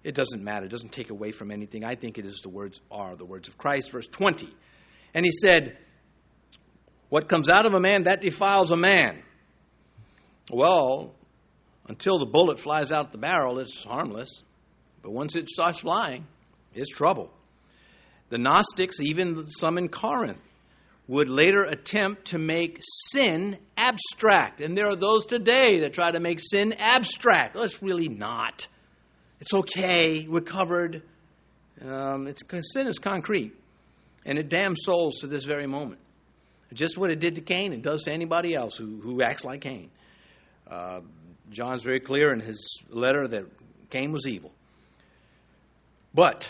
It 0.05 0.15
doesn't 0.15 0.43
matter. 0.43 0.67
It 0.67 0.71
doesn't 0.71 0.93
take 0.93 1.11
away 1.11 1.33
from 1.33 1.51
anything. 1.51 1.85
I 1.85 1.95
think 1.95 2.19
it 2.19 2.27
is 2.27 2.41
the 2.43 2.51
words 2.51 2.81
are 2.91 3.17
the 3.17 3.25
words 3.25 3.49
of 3.49 3.59
Christ. 3.59 3.91
Verse 3.91 4.07
20. 4.07 4.49
And 5.15 5.25
he 5.25 5.33
said, 5.33 5.77
What 7.09 7.29
comes 7.29 7.49
out 7.49 7.67
of 7.67 7.75
a 7.75 7.81
man, 7.81 8.05
that 8.05 8.21
defiles 8.21 8.71
a 8.71 8.77
man. 8.77 9.23
Well, 10.51 11.15
until 11.89 12.19
the 12.19 12.27
bullet 12.27 12.59
flies 12.59 12.93
out 12.93 13.13
the 13.13 13.19
barrel, 13.19 13.59
it's 13.59 13.83
harmless. 13.83 14.43
But 15.03 15.13
once 15.13 15.35
it 15.37 15.49
starts 15.49 15.81
flying, 15.81 16.27
it's 16.75 16.91
trouble. 16.91 17.31
The 18.29 18.39
Gnostics, 18.39 19.01
even 19.01 19.49
some 19.49 19.79
in 19.79 19.89
Corinth, 19.89 20.41
would 21.07 21.29
later 21.29 21.65
attempt 21.65 22.27
to 22.27 22.39
make 22.39 22.81
sin 23.11 23.59
abstract. 23.77 24.61
And 24.61 24.77
there 24.77 24.89
are 24.89 24.97
those 24.97 25.27
today 25.27 25.81
that 25.81 25.93
try 25.93 26.11
to 26.11 26.21
make 26.21 26.41
sin 26.41 26.75
abstract. 26.79 27.55
Well, 27.55 27.65
it's 27.65 27.83
really 27.83 28.09
not. 28.09 28.67
It's 29.41 29.53
okay. 29.53 30.27
We're 30.27 30.41
covered. 30.41 31.03
Um, 31.83 32.27
it's, 32.27 32.43
sin 32.73 32.87
is 32.87 32.99
concrete. 32.99 33.53
And 34.25 34.39
it 34.39 34.49
damns 34.49 34.81
souls 34.85 35.19
to 35.21 35.27
this 35.27 35.45
very 35.45 35.67
moment. 35.67 36.01
Just 36.73 36.97
what 36.97 37.11
it 37.11 37.21
did 37.21 37.37
to 37.37 37.41
Cain, 37.41 37.73
it 37.73 37.83
does 37.83 38.03
to 38.05 38.13
anybody 38.13 38.55
else 38.55 38.75
who, 38.75 39.01
who 39.01 39.23
acts 39.23 39.45
like 39.45 39.61
Cain. 39.61 39.91
Uh, 40.67 41.03
John's 41.51 41.83
very 41.83 42.01
clear 42.01 42.33
in 42.33 42.41
his 42.41 42.83
letter 42.89 43.29
that 43.29 43.45
Cain 43.91 44.11
was 44.11 44.27
evil. 44.27 44.51
But 46.15 46.49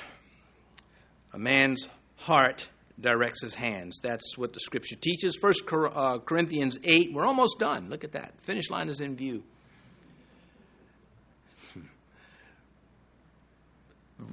a 1.33 1.39
man's 1.39 1.89
heart 2.17 2.69
directs 3.01 3.43
his 3.43 3.55
hands. 3.55 4.01
That's 4.03 4.37
what 4.39 4.53
the 4.53 4.61
scripture 4.61 4.97
teaches. 4.97 5.37
First 5.41 5.63
uh, 5.73 6.19
Corinthians 6.19 6.79
8, 6.83 7.13
we're 7.13 7.25
almost 7.25 7.59
done. 7.59 7.89
Look 7.91 8.05
at 8.05 8.13
that. 8.13 8.35
Finish 8.43 8.71
line 8.71 8.89
is 8.89 9.01
in 9.01 9.17
view. 9.17 9.43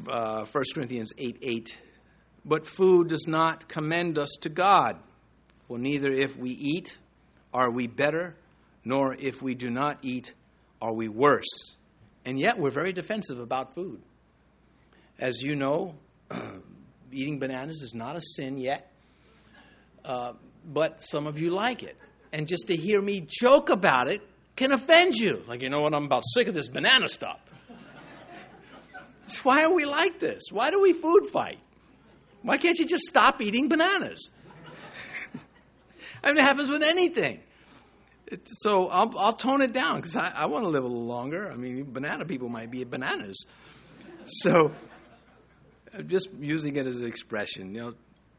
Uh, 0.08 0.46
1 0.46 0.64
Corinthians 0.74 1.12
8 1.18 1.38
8. 1.42 1.78
But 2.46 2.66
food 2.66 3.10
does 3.10 3.26
not 3.28 3.68
commend 3.68 4.18
us 4.18 4.30
to 4.42 4.50
God, 4.50 4.98
for 5.68 5.78
neither 5.78 6.12
if 6.12 6.38
we 6.38 6.52
eat 6.52 6.98
are 7.54 7.70
we 7.70 7.88
better, 7.88 8.36
nor 8.84 9.14
if 9.14 9.42
we 9.42 9.54
do 9.54 9.70
not 9.70 10.00
eat 10.02 10.34
are 10.82 10.94
we 10.94 11.08
worse. 11.08 11.78
And 12.26 12.40
yet 12.40 12.58
we're 12.58 12.72
very 12.72 12.94
defensive 12.94 13.40
about 13.40 13.76
food. 13.76 14.02
As 15.20 15.42
you 15.42 15.56
know, 15.56 15.96
eating 17.14 17.40
bananas 17.40 17.82
is 17.82 17.94
not 17.94 18.16
a 18.16 18.22
sin 18.22 18.58
yet, 18.58 18.92
uh, 20.06 20.34
but 20.66 21.04
some 21.04 21.28
of 21.28 21.40
you 21.40 21.52
like 21.52 21.84
it. 21.84 21.98
And 22.32 22.48
just 22.48 22.68
to 22.68 22.76
hear 22.76 23.02
me 23.02 23.26
joke 23.28 23.70
about 23.70 24.08
it 24.08 24.22
can 24.56 24.72
offend 24.72 25.16
you. 25.16 25.44
Like, 25.48 25.62
you 25.62 25.70
know 25.70 25.82
what? 25.82 25.94
I'm 25.94 26.06
about 26.06 26.24
sick 26.34 26.48
of 26.48 26.54
this 26.54 26.68
banana 26.68 27.08
stuff. 27.08 27.40
Why 29.44 29.64
are 29.64 29.74
we 29.74 29.86
like 29.86 30.20
this? 30.20 30.44
Why 30.52 30.72
do 30.72 30.82
we 30.82 30.94
food 30.94 31.28
fight? 31.28 31.60
Why 32.42 32.58
can't 32.58 32.78
you 32.78 32.86
just 32.86 33.04
stop 33.06 33.42
eating 33.42 33.70
bananas? 33.70 34.30
I 36.24 36.30
mean, 36.30 36.40
it 36.40 36.44
happens 36.44 36.70
with 36.70 36.84
anything. 36.84 37.40
It, 38.28 38.48
so 38.60 38.88
I'll, 38.88 39.18
I'll, 39.18 39.34
tone 39.34 39.62
it 39.62 39.74
down 39.74 39.98
because 39.98 40.16
I, 40.16 40.32
I 40.36 40.46
want 40.48 40.66
to 40.66 40.70
live 40.70 40.84
a 40.84 40.88
little 40.88 41.06
longer. 41.06 41.52
I 41.52 41.56
mean, 41.56 41.92
banana 41.92 42.26
people 42.26 42.50
might 42.50 42.72
be 42.72 42.84
bananas. 42.84 43.46
So 44.26 44.72
just 46.08 46.30
using 46.40 46.76
it 46.76 46.88
as 46.88 47.02
an 47.02 47.08
expression, 47.08 47.74
you 47.74 47.82
know. 47.82 47.94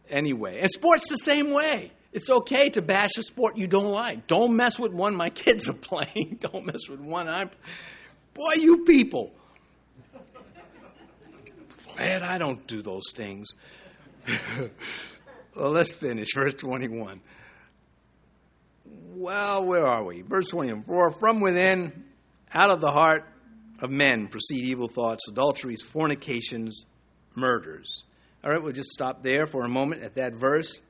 Anyway, 0.08 0.58
and 0.60 0.70
sports 0.70 1.08
the 1.08 1.16
same 1.16 1.50
way. 1.50 1.92
It's 2.12 2.28
okay 2.28 2.68
to 2.70 2.82
bash 2.82 3.10
a 3.16 3.22
sport 3.22 3.56
you 3.56 3.66
don't 3.66 3.90
like. 3.90 4.26
Don't 4.26 4.54
mess 4.54 4.78
with 4.78 4.92
one 4.92 5.14
my 5.14 5.30
kids 5.30 5.68
are 5.68 5.74
playing. 5.74 6.38
Don't 6.40 6.66
mess 6.66 6.88
with 6.88 7.00
one 7.00 7.28
I'm. 7.28 7.50
Boy, 8.34 8.54
you 8.56 8.84
people. 8.84 9.32
Glad 11.96 12.22
I 12.22 12.38
don't 12.38 12.66
do 12.66 12.80
those 12.80 13.12
things. 13.14 13.48
well, 15.54 15.70
let's 15.70 15.92
finish. 15.92 16.28
Verse 16.34 16.54
21. 16.54 17.20
Well, 19.14 19.66
where 19.66 19.86
are 19.86 20.02
we? 20.02 20.22
Verse 20.22 20.48
21. 20.48 20.84
For 20.84 21.10
from 21.12 21.40
within, 21.40 22.04
out 22.52 22.70
of 22.70 22.80
the 22.80 22.90
heart 22.90 23.24
of 23.80 23.90
men 23.90 24.28
proceed 24.28 24.64
evil 24.64 24.88
thoughts, 24.88 25.28
adulteries, 25.28 25.82
fornications, 25.82 26.86
murders. 27.34 28.04
All 28.44 28.50
right, 28.50 28.62
we'll 28.62 28.72
just 28.72 28.90
stop 28.90 29.22
there 29.22 29.46
for 29.46 29.64
a 29.64 29.68
moment 29.68 30.02
at 30.02 30.16
that 30.16 30.34
verse. 30.34 30.80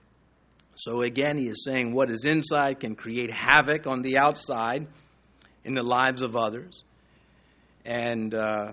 So 0.75 1.03
again, 1.03 1.37
he 1.37 1.49
is 1.49 1.65
saying 1.65 1.93
what 1.93 2.11
is 2.11 2.25
inside 2.25 2.81
can 2.81 2.95
create 2.95 3.31
havoc 3.31 3.87
on 3.87 4.03
the 4.03 4.19
outside 4.19 4.87
in 5.65 5.75
the 5.75 5.83
lives 5.83 6.23
of 6.23 6.35
others. 6.35 6.83
And 7.85 8.35
uh, 8.35 8.73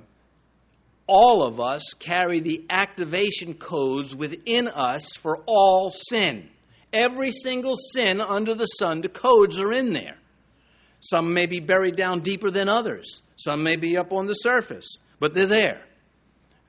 all 1.07 1.43
of 1.43 1.59
us 1.59 1.93
carry 1.99 2.39
the 2.39 2.65
activation 2.69 3.55
codes 3.55 4.15
within 4.15 4.67
us 4.67 5.15
for 5.15 5.39
all 5.45 5.89
sin. 5.89 6.49
Every 6.93 7.31
single 7.31 7.75
sin 7.75 8.21
under 8.21 8.55
the 8.55 8.65
sun, 8.65 9.01
the 9.01 9.09
codes 9.09 9.59
are 9.59 9.73
in 9.73 9.93
there. 9.93 10.17
Some 11.01 11.33
may 11.33 11.45
be 11.45 11.59
buried 11.59 11.95
down 11.95 12.21
deeper 12.21 12.51
than 12.51 12.69
others, 12.69 13.21
some 13.35 13.63
may 13.63 13.75
be 13.75 13.97
up 13.97 14.11
on 14.11 14.27
the 14.27 14.33
surface, 14.33 14.87
but 15.19 15.33
they're 15.33 15.45
there. 15.45 15.81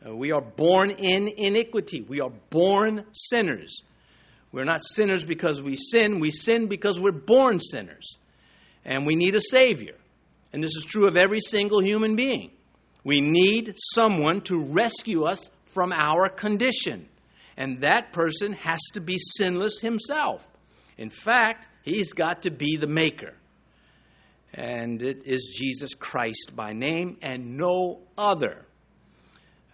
Uh, 0.05 0.15
we 0.15 0.33
are 0.33 0.41
born 0.41 0.91
in 0.91 1.29
iniquity. 1.29 2.01
We 2.01 2.21
are 2.21 2.33
born 2.51 3.05
sinners. 3.13 3.83
We're 4.53 4.65
not 4.65 4.83
sinners 4.83 5.25
because 5.25 5.63
we 5.63 5.77
sin, 5.77 6.19
we 6.19 6.31
sin 6.31 6.67
because 6.67 6.99
we're 6.99 7.13
born 7.13 7.61
sinners. 7.61 8.17
And 8.85 9.07
we 9.07 9.15
need 9.15 9.35
a 9.35 9.41
Savior. 9.41 9.97
And 10.53 10.65
this 10.65 10.75
is 10.75 10.85
true 10.85 11.07
of 11.07 11.17
every 11.17 11.41
single 11.41 11.81
human 11.81 12.17
being. 12.17 12.51
We 13.05 13.21
need 13.21 13.77
someone 13.95 14.41
to 14.43 14.59
rescue 14.59 15.25
us 15.25 15.51
from 15.65 15.93
our 15.93 16.29
condition. 16.29 17.09
And 17.57 17.83
that 17.83 18.13
person 18.13 18.55
has 18.55 18.81
to 18.95 19.01
be 19.01 19.19
sinless 19.19 19.81
himself. 19.81 20.47
In 20.99 21.11
fact, 21.11 21.69
he's 21.83 22.13
got 22.13 22.43
to 22.43 22.51
be 22.51 22.77
the 22.77 22.87
maker. 22.87 23.35
And 24.53 25.01
it 25.03 25.27
is 25.27 25.55
Jesus 25.57 25.95
Christ 25.95 26.53
by 26.57 26.73
name 26.73 27.19
and 27.23 27.57
no 27.57 28.01
other. 28.19 28.67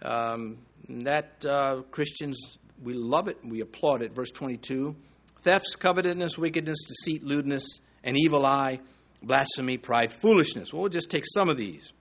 Um, 0.01 0.57
that 0.89 1.45
uh, 1.45 1.81
Christians, 1.91 2.57
we 2.81 2.93
love 2.93 3.27
it, 3.27 3.37
we 3.43 3.61
applaud 3.61 4.01
it. 4.01 4.13
Verse 4.13 4.31
22 4.31 4.95
thefts, 5.43 5.75
covetousness, 5.75 6.37
wickedness, 6.37 6.79
deceit, 6.87 7.23
lewdness, 7.23 7.63
an 8.03 8.17
evil 8.17 8.45
eye, 8.45 8.79
blasphemy, 9.23 9.77
pride, 9.77 10.11
foolishness. 10.11 10.73
Well, 10.73 10.81
we'll 10.81 10.89
just 10.89 11.09
take 11.09 11.23
some 11.25 11.49
of 11.49 11.57
these. 11.57 11.93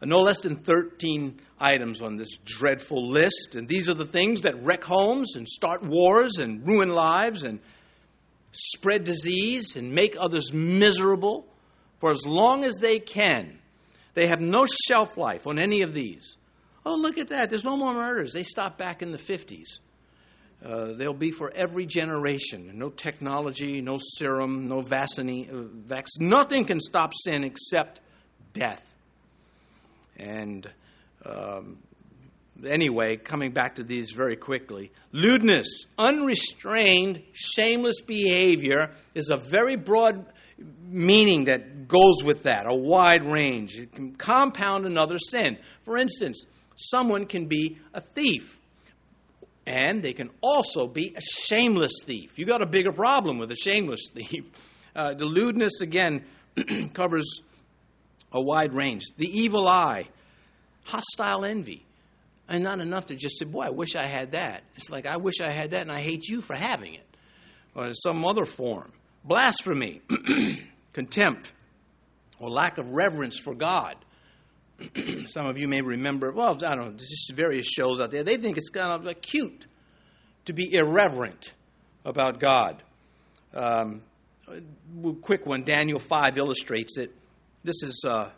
Uh, 0.00 0.06
no 0.06 0.20
less 0.20 0.40
than 0.40 0.56
13 0.56 1.38
items 1.58 2.00
on 2.00 2.16
this 2.16 2.38
dreadful 2.44 3.08
list, 3.08 3.54
and 3.54 3.68
these 3.68 3.88
are 3.88 3.94
the 3.94 4.06
things 4.06 4.42
that 4.42 4.62
wreck 4.62 4.84
homes 4.84 5.34
and 5.36 5.46
start 5.46 5.82
wars 5.82 6.38
and 6.38 6.66
ruin 6.66 6.88
lives 6.88 7.42
and 7.42 7.60
spread 8.52 9.04
disease 9.04 9.76
and 9.76 9.92
make 9.92 10.16
others 10.18 10.52
miserable 10.52 11.46
for 12.00 12.10
as 12.10 12.24
long 12.26 12.64
as 12.64 12.76
they 12.80 12.98
can. 12.98 13.58
They 14.14 14.26
have 14.26 14.40
no 14.40 14.64
shelf 14.88 15.16
life 15.16 15.46
on 15.46 15.58
any 15.58 15.82
of 15.82 15.94
these. 15.94 16.36
Oh, 16.84 16.96
look 16.96 17.18
at 17.18 17.28
that. 17.28 17.50
There's 17.50 17.64
no 17.64 17.76
more 17.76 17.92
murders. 17.92 18.32
They 18.32 18.42
stopped 18.42 18.78
back 18.78 19.02
in 19.02 19.12
the 19.12 19.18
50s. 19.18 19.80
Uh, 20.64 20.92
they'll 20.92 21.14
be 21.14 21.30
for 21.30 21.50
every 21.50 21.86
generation. 21.86 22.72
No 22.74 22.90
technology, 22.90 23.80
no 23.80 23.98
serum, 23.98 24.68
no 24.68 24.82
vaccine. 24.82 25.48
Uh, 25.50 25.62
vac- 25.86 26.06
nothing 26.18 26.66
can 26.66 26.80
stop 26.80 27.12
sin 27.24 27.44
except 27.44 28.00
death. 28.52 28.82
And 30.18 30.68
um, 31.24 31.78
anyway, 32.64 33.16
coming 33.16 33.52
back 33.52 33.76
to 33.76 33.82
these 33.82 34.10
very 34.10 34.36
quickly 34.36 34.92
lewdness, 35.12 35.84
unrestrained, 35.98 37.22
shameless 37.32 38.02
behavior 38.02 38.90
is 39.14 39.30
a 39.30 39.38
very 39.38 39.76
broad 39.76 40.26
meaning 40.82 41.44
that 41.44 41.88
goes 41.88 42.22
with 42.22 42.42
that, 42.42 42.66
a 42.66 42.74
wide 42.74 43.24
range. 43.24 43.78
It 43.78 43.92
can 43.92 44.14
compound 44.14 44.84
another 44.84 45.16
sin. 45.18 45.56
For 45.82 45.96
instance, 45.96 46.44
someone 46.80 47.26
can 47.26 47.46
be 47.46 47.78
a 47.94 48.00
thief. 48.00 48.58
And 49.66 50.02
they 50.02 50.14
can 50.14 50.30
also 50.40 50.86
be 50.86 51.14
a 51.16 51.20
shameless 51.20 51.92
thief. 52.04 52.38
You 52.38 52.46
got 52.46 52.62
a 52.62 52.66
bigger 52.66 52.92
problem 52.92 53.38
with 53.38 53.52
a 53.52 53.56
shameless 53.56 54.08
thief. 54.14 54.44
Uh, 54.96 55.14
the 55.14 55.26
lewdness, 55.26 55.80
again, 55.80 56.24
covers 56.94 57.42
a 58.32 58.40
wide 58.40 58.74
range. 58.74 59.02
The 59.16 59.28
evil 59.28 59.68
eye, 59.68 60.08
hostile 60.84 61.44
envy. 61.44 61.84
And 62.48 62.64
not 62.64 62.80
enough 62.80 63.06
to 63.06 63.14
just 63.14 63.38
say, 63.38 63.44
Boy, 63.44 63.62
I 63.62 63.70
wish 63.70 63.94
I 63.94 64.06
had 64.06 64.32
that. 64.32 64.64
It's 64.74 64.90
like, 64.90 65.06
I 65.06 65.18
wish 65.18 65.40
I 65.40 65.52
had 65.52 65.70
that, 65.70 65.82
and 65.82 65.92
I 65.92 66.00
hate 66.00 66.26
you 66.26 66.40
for 66.40 66.56
having 66.56 66.94
it. 66.94 67.06
Or 67.76 67.92
some 67.92 68.24
other 68.24 68.44
form. 68.44 68.90
Blasphemy, 69.24 70.00
contempt, 70.92 71.52
or 72.40 72.50
lack 72.50 72.78
of 72.78 72.88
reverence 72.88 73.38
for 73.38 73.54
God. 73.54 73.94
Some 75.28 75.46
of 75.46 75.58
you 75.58 75.68
may 75.68 75.82
remember, 75.82 76.32
well, 76.32 76.54
I 76.54 76.74
don't 76.74 76.78
know, 76.78 76.90
there's 76.90 77.08
just 77.08 77.32
various 77.34 77.66
shows 77.66 78.00
out 78.00 78.10
there. 78.10 78.24
They 78.24 78.36
think 78.36 78.56
it's 78.56 78.70
kind 78.70 78.92
of 78.92 79.04
like 79.04 79.22
cute 79.22 79.66
to 80.46 80.52
be 80.52 80.72
irreverent 80.72 81.54
about 82.04 82.40
God. 82.40 82.82
Um, 83.54 84.02
quick 85.22 85.46
one 85.46 85.64
Daniel 85.64 85.98
5 85.98 86.38
illustrates 86.38 86.96
it. 86.98 87.14
This 87.62 87.82
is 87.82 88.04
uh, 88.06 88.30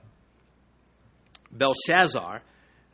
Belshazzar, 1.53 2.43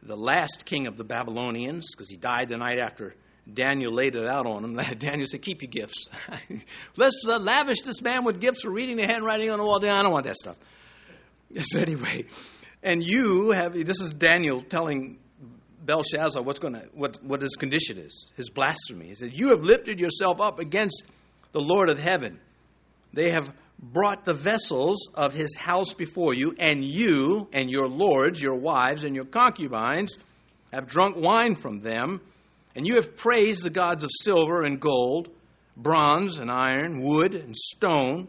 the 0.03 0.17
last 0.17 0.65
king 0.65 0.87
of 0.87 0.97
the 0.97 1.05
Babylonians, 1.05 1.87
because 1.93 2.11
he 2.11 2.17
died 2.17 2.49
the 2.49 2.57
night 2.57 2.79
after 2.79 3.15
Daniel 3.53 3.93
laid 3.93 4.15
it 4.15 4.27
out 4.27 4.47
on 4.47 4.65
him. 4.65 4.77
Daniel 4.99 5.27
said, 5.27 5.43
Keep 5.43 5.63
your 5.63 5.71
gifts. 5.71 6.09
Let's 6.97 7.23
uh, 7.27 7.39
lavish 7.39 7.81
this 7.81 8.03
man 8.03 8.25
with 8.25 8.41
gifts 8.41 8.63
for 8.63 8.71
reading 8.71 8.97
the 8.97 9.07
handwriting 9.07 9.51
on 9.51 9.59
the 9.59 9.65
wall. 9.65 9.79
I 9.83 10.03
don't 10.03 10.13
want 10.13 10.27
that 10.27 10.37
stuff. 10.37 10.57
So, 11.63 11.79
anyway, 11.79 12.27
and 12.83 13.03
you 13.03 13.51
have, 13.51 13.73
this 13.73 14.01
is 14.01 14.15
Daniel 14.15 14.61
telling 14.61 15.19
Belshazzar 15.85 16.43
what's 16.43 16.59
to, 16.59 16.89
what, 16.93 17.19
what 17.23 17.43
his 17.43 17.57
condition 17.57 17.99
is, 17.99 18.31
his 18.37 18.51
blasphemy. 18.51 19.09
He 19.09 19.15
said, 19.15 19.37
You 19.37 19.49
have 19.49 19.63
lifted 19.63 19.99
yourself 19.99 20.41
up 20.41 20.59
against 20.59 21.03
the 21.53 21.61
Lord 21.61 21.91
of 21.91 21.99
heaven. 21.99 22.39
They 23.13 23.31
have 23.31 23.53
brought 23.79 24.25
the 24.25 24.35
vessels 24.35 25.09
of 25.15 25.35
his 25.35 25.57
house 25.57 25.95
before 25.95 26.35
you, 26.35 26.55
and 26.59 26.85
you 26.85 27.49
and 27.53 27.71
your 27.71 27.89
lords, 27.89 28.43
your 28.43 28.57
wives, 28.57 29.05
and 29.05 29.15
your 29.15 29.25
concubines 29.25 30.17
have 30.73 30.87
drunk 30.87 31.17
wine 31.17 31.55
from 31.55 31.81
them, 31.81 32.21
and 32.75 32.87
you 32.87 32.97
have 32.97 33.17
praised 33.17 33.63
the 33.63 33.71
gods 33.71 34.05
of 34.05 34.11
silver 34.23 34.63
and 34.63 34.81
gold, 34.81 35.29
bronze 35.77 36.37
and 36.37 36.51
iron, 36.51 37.03
wood 37.03 37.35
and 37.35 37.57
stone, 37.57 38.29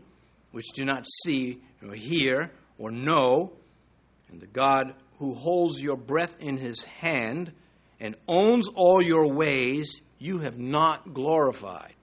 which 0.51 0.67
do 0.75 0.85
not 0.85 1.05
see 1.23 1.59
or 1.85 1.93
hear 1.93 2.51
or 2.77 2.89
know 2.91 3.51
and 4.29 4.39
the 4.39 4.47
God 4.47 4.93
who 5.19 5.33
holds 5.33 5.81
your 5.81 5.97
breath 5.97 6.35
in 6.39 6.57
his 6.57 6.83
hand 6.83 7.51
and 7.99 8.15
owns 8.27 8.67
all 8.67 9.01
your 9.01 9.33
ways, 9.33 10.01
you 10.17 10.39
have 10.39 10.57
not 10.57 11.13
glorified. 11.13 11.93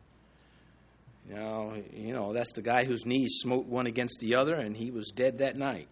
Now, 1.29 1.73
you 1.93 2.13
know, 2.13 2.33
that's 2.33 2.53
the 2.53 2.63
guy 2.63 2.85
whose 2.85 3.05
knees 3.05 3.39
smote 3.41 3.67
one 3.67 3.87
against 3.87 4.21
the 4.21 4.37
other, 4.37 4.55
and 4.55 4.77
he 4.77 4.91
was 4.91 5.11
dead 5.11 5.39
that 5.39 5.57
night. 5.57 5.89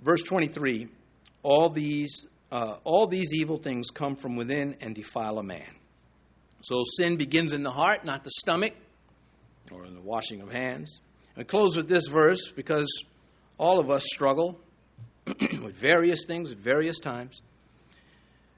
Verse 0.00 0.22
23 0.22 0.88
all 1.42 1.70
these, 1.70 2.26
uh, 2.52 2.76
all 2.84 3.06
these 3.06 3.32
evil 3.32 3.56
things 3.56 3.88
come 3.90 4.14
from 4.14 4.36
within 4.36 4.76
and 4.82 4.94
defile 4.94 5.38
a 5.38 5.42
man. 5.42 5.74
So 6.62 6.84
sin 6.96 7.16
begins 7.16 7.54
in 7.54 7.62
the 7.62 7.70
heart, 7.70 8.04
not 8.04 8.24
the 8.24 8.30
stomach 8.30 8.74
or 9.72 9.86
in 9.86 9.94
the 9.94 10.02
washing 10.02 10.42
of 10.42 10.52
hands. 10.52 11.00
I 11.36 11.44
close 11.44 11.76
with 11.76 11.88
this 11.88 12.08
verse 12.08 12.50
because 12.54 13.04
all 13.56 13.80
of 13.80 13.90
us 13.90 14.04
struggle 14.04 14.60
with 15.62 15.76
various 15.76 16.24
things 16.26 16.50
at 16.50 16.58
various 16.58 16.98
times. 16.98 17.40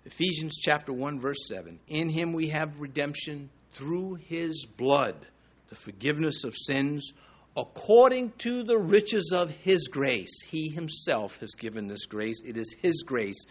Ephesians 0.04 0.58
chapter 0.60 0.92
1 0.92 1.20
verse 1.20 1.46
7. 1.46 1.78
In 1.88 2.08
him 2.08 2.32
we 2.32 2.48
have 2.48 2.80
redemption 2.80 3.50
through 3.72 4.14
his 4.14 4.66
blood, 4.76 5.26
the 5.68 5.76
forgiveness 5.76 6.44
of 6.44 6.54
sins 6.56 7.12
according 7.56 8.32
to 8.38 8.62
the 8.62 8.78
riches 8.78 9.30
of 9.32 9.50
his 9.50 9.88
grace. 9.88 10.42
He 10.46 10.70
himself 10.70 11.38
has 11.40 11.52
given 11.52 11.86
this 11.86 12.06
grace. 12.06 12.42
It 12.44 12.56
is 12.56 12.74
his 12.80 13.02
grace, 13.02 13.44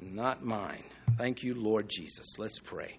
not 0.00 0.44
mine. 0.44 0.84
Thank 1.16 1.42
you, 1.42 1.54
Lord 1.54 1.88
Jesus. 1.88 2.38
Let's 2.38 2.58
pray. 2.58 2.98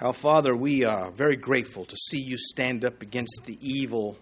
Our 0.00 0.12
Father, 0.12 0.54
we 0.54 0.84
are 0.84 1.10
very 1.10 1.36
grateful 1.36 1.84
to 1.86 1.96
see 1.96 2.20
you 2.20 2.36
stand 2.36 2.84
up 2.84 3.02
against 3.02 3.42
the 3.46 3.58
evil 3.60 4.16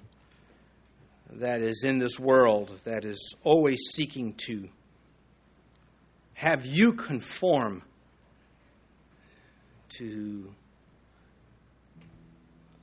that 1.35 1.61
is 1.61 1.85
in 1.85 1.99
this 1.99 2.19
world 2.19 2.81
that 2.85 3.05
is 3.05 3.35
always 3.43 3.81
seeking 3.95 4.35
to 4.47 4.69
have 6.35 6.67
you 6.67 6.93
conform 6.93 7.83
to 9.99 10.53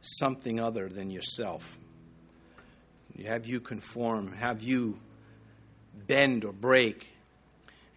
something 0.01 0.59
other 0.59 0.87
than 0.87 1.09
yourself. 1.09 1.77
Have 3.25 3.45
you 3.45 3.59
conform, 3.59 4.31
have 4.33 4.61
you 4.63 4.97
bend 6.07 6.45
or 6.45 6.53
break. 6.53 7.07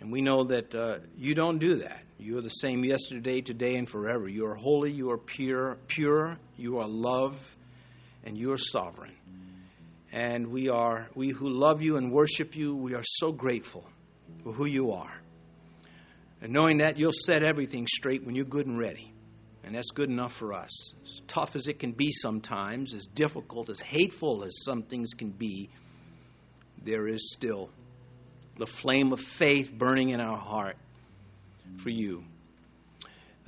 And 0.00 0.12
we 0.12 0.20
know 0.20 0.44
that 0.44 0.74
uh, 0.74 0.98
you 1.16 1.34
don't 1.34 1.58
do 1.58 1.76
that. 1.76 2.02
You 2.18 2.38
are 2.38 2.42
the 2.42 2.48
same 2.48 2.84
yesterday, 2.84 3.40
today, 3.40 3.76
and 3.76 3.88
forever. 3.88 4.28
You 4.28 4.46
are 4.46 4.54
holy, 4.54 4.92
you 4.92 5.10
are 5.10 5.18
pure, 5.18 5.78
pure, 5.88 6.38
you 6.56 6.78
are 6.78 6.88
love, 6.88 7.56
and 8.24 8.36
you 8.36 8.52
are 8.52 8.58
sovereign. 8.58 9.12
And 10.14 10.46
we 10.46 10.68
are, 10.68 11.10
we 11.16 11.30
who 11.30 11.48
love 11.48 11.82
you 11.82 11.96
and 11.96 12.12
worship 12.12 12.54
you, 12.54 12.76
we 12.76 12.94
are 12.94 13.02
so 13.02 13.32
grateful 13.32 13.84
for 14.44 14.52
who 14.52 14.64
you 14.64 14.92
are. 14.92 15.12
And 16.40 16.52
knowing 16.52 16.78
that 16.78 16.96
you'll 16.96 17.10
set 17.12 17.42
everything 17.42 17.88
straight 17.88 18.24
when 18.24 18.36
you're 18.36 18.44
good 18.44 18.68
and 18.68 18.78
ready. 18.78 19.12
And 19.64 19.74
that's 19.74 19.90
good 19.90 20.08
enough 20.08 20.32
for 20.32 20.52
us. 20.52 20.94
As 21.02 21.20
tough 21.26 21.56
as 21.56 21.66
it 21.66 21.80
can 21.80 21.90
be 21.90 22.12
sometimes, 22.12 22.94
as 22.94 23.06
difficult, 23.06 23.68
as 23.68 23.80
hateful 23.80 24.44
as 24.44 24.52
some 24.64 24.82
things 24.82 25.14
can 25.14 25.30
be, 25.30 25.68
there 26.80 27.08
is 27.08 27.32
still 27.32 27.70
the 28.56 28.68
flame 28.68 29.12
of 29.12 29.18
faith 29.18 29.72
burning 29.72 30.10
in 30.10 30.20
our 30.20 30.38
heart 30.38 30.76
for 31.78 31.90
you. 31.90 32.22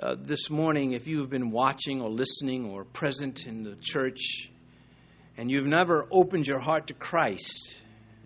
Uh, 0.01 0.17
this 0.19 0.51
morning, 0.51 0.95
if 0.95 1.07
you 1.07 1.21
have 1.21 1.31
been 1.31 1.53
watching 1.53 2.03
or 2.03 2.11
listening 2.11 2.69
or 2.69 2.83
present 2.83 3.47
in 3.47 3.63
the 3.63 3.77
church, 3.81 4.51
and 5.37 5.51
you've 5.51 5.67
never 5.67 6.07
opened 6.11 6.47
your 6.47 6.61
heart 6.61 6.87
to 6.89 6.95
Christ, 6.95 7.75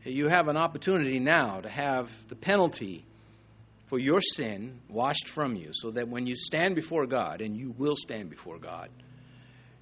you 0.04 0.28
have 0.28 0.48
an 0.48 0.56
opportunity 0.56 1.18
now 1.18 1.60
to 1.60 1.68
have 1.68 2.10
the 2.28 2.36
penalty 2.36 3.04
for 3.86 3.98
your 3.98 4.20
sin 4.20 4.80
washed 4.88 5.28
from 5.28 5.56
you, 5.56 5.70
so 5.72 5.90
that 5.90 6.08
when 6.08 6.26
you 6.26 6.36
stand 6.36 6.76
before 6.76 7.06
God, 7.06 7.40
and 7.40 7.56
you 7.56 7.74
will 7.76 7.96
stand 7.96 8.30
before 8.30 8.58
God, 8.58 8.88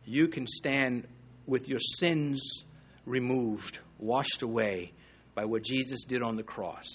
you 0.06 0.28
can 0.28 0.46
stand 0.46 1.06
with 1.46 1.68
your 1.68 1.78
sins 1.78 2.64
removed, 3.04 3.78
washed 3.98 4.42
away 4.42 4.92
by 5.34 5.44
what 5.44 5.62
Jesus 5.62 6.04
did 6.04 6.22
on 6.22 6.36
the 6.36 6.42
cross. 6.42 6.86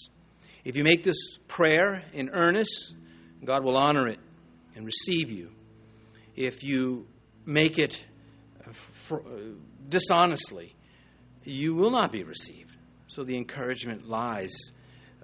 If 0.66 0.76
you 0.76 0.84
make 0.84 1.04
this 1.04 1.38
prayer 1.48 2.04
in 2.14 2.30
earnest, 2.30 2.96
God 3.44 3.64
will 3.64 3.78
honor 3.78 4.08
it 4.08 4.20
and 4.76 4.86
receive 4.86 5.30
you. 5.30 5.52
If 6.36 6.64
you 6.64 7.06
make 7.46 7.78
it 7.78 8.04
uh, 8.68 9.16
uh, 9.16 9.20
dishonestly, 9.90 10.76
you 11.44 11.76
will 11.76 11.92
not 11.92 12.12
be 12.12 12.24
received. 12.24 12.76
So 13.08 13.24
the 13.24 13.38
encouragement 13.38 14.08
lies 14.08 14.56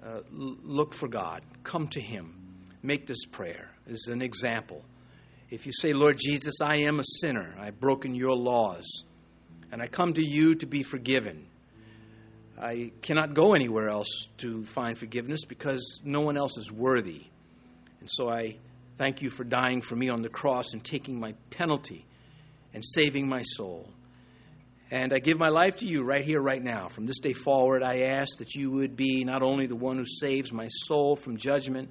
uh, 0.02 0.20
look 0.30 0.94
for 0.94 1.08
God, 1.08 1.42
come 1.64 1.88
to 1.88 2.00
Him, 2.00 2.34
make 2.82 3.06
this 3.06 3.24
prayer 3.26 3.70
as 3.90 4.06
an 4.08 4.22
example. 4.22 4.84
If 5.50 5.66
you 5.66 5.72
say, 5.72 5.92
Lord 5.92 6.18
Jesus, 6.18 6.54
I 6.62 6.76
am 6.76 7.00
a 7.00 7.04
sinner, 7.04 7.54
I've 7.58 7.80
broken 7.80 8.14
your 8.14 8.36
laws, 8.36 8.86
and 9.72 9.82
I 9.82 9.88
come 9.88 10.14
to 10.14 10.24
you 10.24 10.54
to 10.56 10.66
be 10.66 10.82
forgiven. 10.82 11.46
I 12.58 12.92
cannot 13.02 13.34
go 13.34 13.54
anywhere 13.54 13.88
else 13.88 14.28
to 14.38 14.64
find 14.64 14.96
forgiveness 14.96 15.44
because 15.44 16.00
no 16.04 16.20
one 16.20 16.36
else 16.36 16.56
is 16.58 16.70
worthy. 16.70 17.24
And 18.00 18.08
so 18.10 18.28
I 18.28 18.56
thank 18.98 19.22
you 19.22 19.30
for 19.30 19.44
dying 19.44 19.80
for 19.80 19.96
me 19.96 20.08
on 20.08 20.22
the 20.22 20.28
cross 20.28 20.72
and 20.72 20.84
taking 20.84 21.18
my 21.18 21.34
penalty 21.50 22.06
and 22.72 22.84
saving 22.84 23.28
my 23.28 23.42
soul. 23.42 23.88
And 24.90 25.12
I 25.12 25.18
give 25.18 25.38
my 25.38 25.50
life 25.50 25.76
to 25.76 25.86
you 25.86 26.02
right 26.02 26.24
here, 26.24 26.40
right 26.40 26.62
now. 26.62 26.88
From 26.88 27.06
this 27.06 27.20
day 27.20 27.32
forward, 27.32 27.82
I 27.82 28.00
ask 28.00 28.38
that 28.38 28.54
you 28.54 28.70
would 28.72 28.96
be 28.96 29.24
not 29.24 29.42
only 29.42 29.66
the 29.66 29.76
one 29.76 29.96
who 29.96 30.04
saves 30.04 30.52
my 30.52 30.66
soul 30.68 31.14
from 31.14 31.36
judgment, 31.36 31.88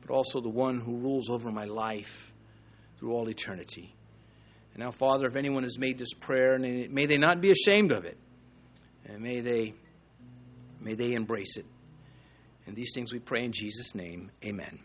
but 0.00 0.14
also 0.14 0.40
the 0.40 0.48
one 0.48 0.80
who 0.80 0.96
rules 0.96 1.28
over 1.28 1.50
my 1.50 1.64
life 1.64 2.32
through 2.98 3.12
all 3.12 3.28
eternity. 3.28 3.94
And 4.72 4.82
now, 4.82 4.90
Father, 4.90 5.26
if 5.26 5.36
anyone 5.36 5.62
has 5.62 5.78
made 5.78 5.98
this 5.98 6.14
prayer, 6.14 6.58
may 6.58 7.06
they 7.06 7.18
not 7.18 7.40
be 7.40 7.50
ashamed 7.50 7.92
of 7.92 8.04
it, 8.04 8.18
and 9.06 9.22
may 9.22 9.40
they, 9.40 9.74
may 10.80 10.94
they 10.94 11.12
embrace 11.12 11.56
it. 11.56 11.66
And 12.66 12.74
these 12.74 12.92
things 12.94 13.12
we 13.12 13.18
pray 13.18 13.44
in 13.44 13.52
Jesus' 13.52 13.94
name. 13.94 14.30
Amen. 14.44 14.80